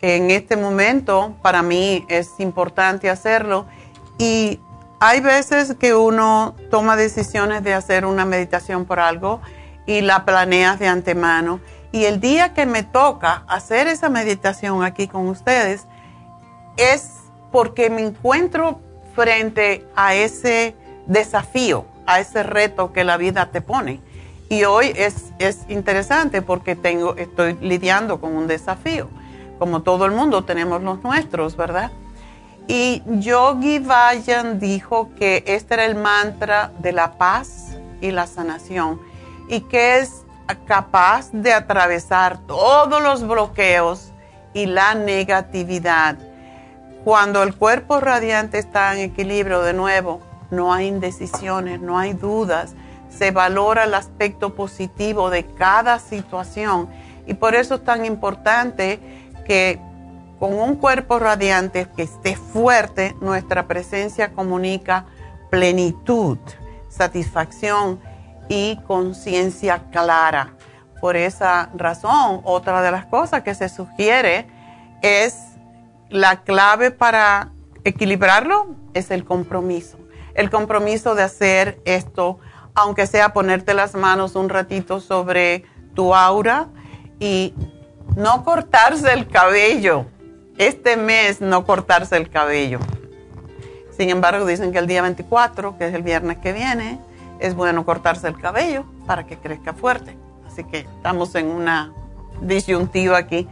[0.00, 3.66] En este momento, para mí es importante hacerlo
[4.18, 4.58] y
[4.98, 9.40] hay veces que uno toma decisiones de hacer una meditación por algo
[9.86, 11.60] y la planeas de antemano.
[11.92, 15.86] Y el día que me toca hacer esa meditación aquí con ustedes
[16.78, 17.10] es
[17.52, 18.80] porque me encuentro
[19.14, 20.74] frente a ese
[21.06, 24.00] desafío, a ese reto que la vida te pone.
[24.48, 29.08] Y hoy es, es interesante porque tengo, estoy lidiando con un desafío.
[29.58, 31.92] Como todo el mundo tenemos los nuestros, ¿verdad?
[32.68, 39.00] Y Yogi Vayan dijo que este era el mantra de la paz y la sanación
[39.48, 40.21] y que es
[40.66, 44.12] capaz de atravesar todos los bloqueos
[44.54, 46.16] y la negatividad.
[47.04, 50.20] Cuando el cuerpo radiante está en equilibrio de nuevo,
[50.50, 52.74] no hay indecisiones, no hay dudas,
[53.08, 56.88] se valora el aspecto positivo de cada situación
[57.26, 59.00] y por eso es tan importante
[59.46, 59.80] que
[60.38, 65.06] con un cuerpo radiante que esté fuerte, nuestra presencia comunica
[65.50, 66.38] plenitud,
[66.88, 68.00] satisfacción
[68.52, 70.54] y conciencia clara.
[71.00, 74.46] Por esa razón, otra de las cosas que se sugiere
[75.02, 75.36] es
[76.10, 77.50] la clave para
[77.84, 79.98] equilibrarlo es el compromiso.
[80.34, 82.38] El compromiso de hacer esto,
[82.74, 85.64] aunque sea ponerte las manos un ratito sobre
[85.94, 86.68] tu aura
[87.18, 87.54] y
[88.16, 90.06] no cortarse el cabello
[90.58, 92.78] este mes no cortarse el cabello.
[93.96, 96.98] Sin embargo, dicen que el día 24, que es el viernes que viene,
[97.42, 100.16] es bueno cortarse el cabello para que crezca fuerte.
[100.46, 101.92] Así que estamos en una
[102.40, 103.48] disyuntiva aquí.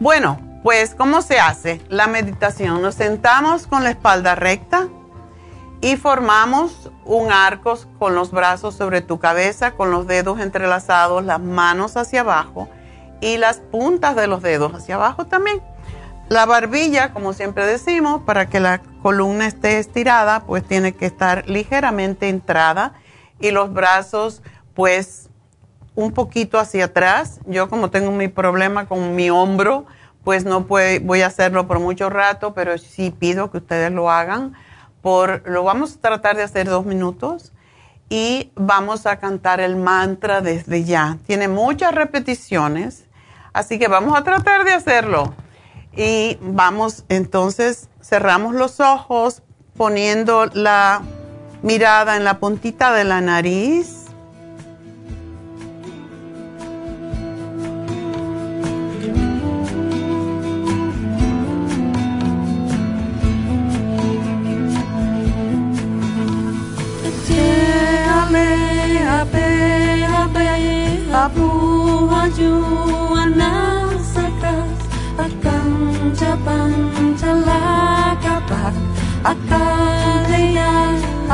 [0.00, 2.82] Bueno, pues ¿cómo se hace la meditación?
[2.82, 4.88] Nos sentamos con la espalda recta
[5.80, 11.40] y formamos un arco con los brazos sobre tu cabeza, con los dedos entrelazados, las
[11.40, 12.68] manos hacia abajo
[13.20, 15.62] y las puntas de los dedos hacia abajo también.
[16.28, 21.48] La barbilla, como siempre decimos, para que la columna esté estirada, pues tiene que estar
[21.48, 22.94] ligeramente entrada
[23.42, 24.40] y los brazos,
[24.72, 25.28] pues
[25.94, 27.40] un poquito hacia atrás.
[27.44, 29.84] Yo como tengo mi problema con mi hombro,
[30.24, 34.54] pues no voy a hacerlo por mucho rato, pero sí pido que ustedes lo hagan.
[35.02, 37.52] Por, lo vamos a tratar de hacer dos minutos
[38.08, 41.18] y vamos a cantar el mantra desde ya.
[41.26, 43.06] Tiene muchas repeticiones,
[43.52, 45.34] así que vamos a tratar de hacerlo.
[45.94, 49.42] Y vamos, entonces cerramos los ojos
[49.76, 51.02] poniendo la
[51.62, 54.02] mirada en la puntita de la nariz.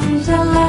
[0.00, 0.65] 停下来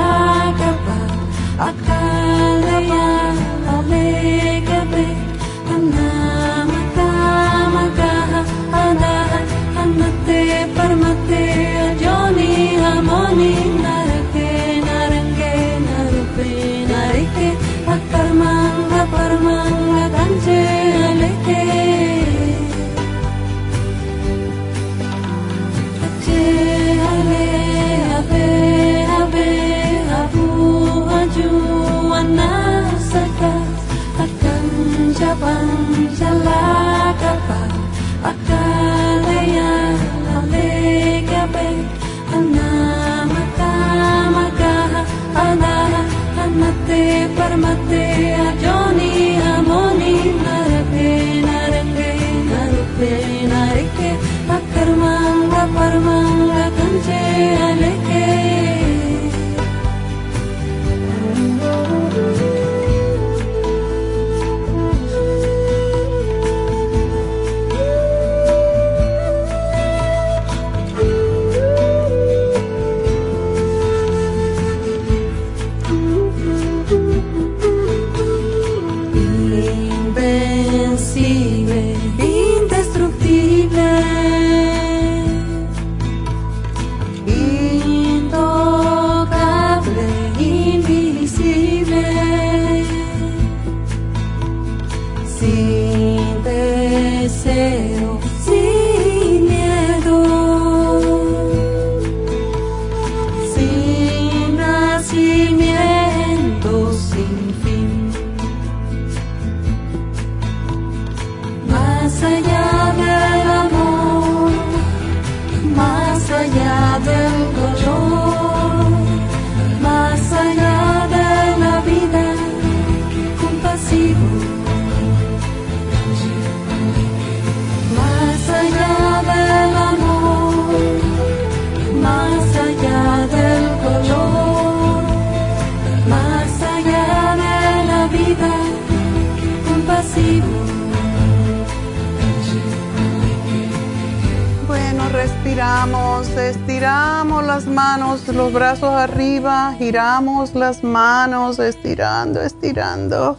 [148.47, 153.37] los brazos arriba, giramos las manos, estirando, estirando.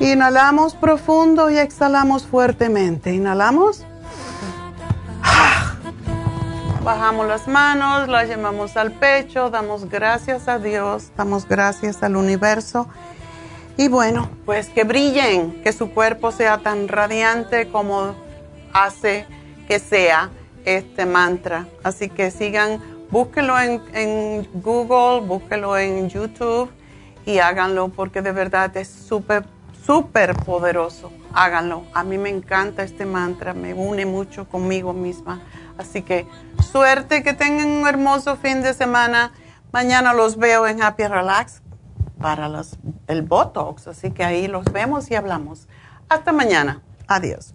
[0.00, 3.14] Inhalamos profundo y exhalamos fuertemente.
[3.14, 3.84] Inhalamos.
[6.82, 12.88] Bajamos las manos, las llevamos al pecho, damos gracias a Dios, damos gracias al universo.
[13.76, 18.16] Y bueno, pues que brillen, que su cuerpo sea tan radiante como
[18.72, 19.26] hace
[19.68, 20.30] que sea
[20.64, 21.68] este mantra.
[21.84, 22.80] Así que sigan,
[23.12, 26.70] búsquenlo en, Google, búsquenlo en YouTube
[27.24, 29.44] y háganlo porque de verdad es súper,
[29.84, 31.12] súper poderoso.
[31.32, 31.84] Háganlo.
[31.94, 35.42] A mí me encanta este mantra, me une mucho conmigo misma.
[35.78, 36.26] Así que
[36.60, 39.32] suerte, que tengan un hermoso fin de semana.
[39.72, 41.62] Mañana los veo en Happy Relax
[42.20, 43.86] para los, el Botox.
[43.86, 45.68] Así que ahí los vemos y hablamos.
[46.08, 46.82] Hasta mañana.
[47.06, 47.54] Adiós.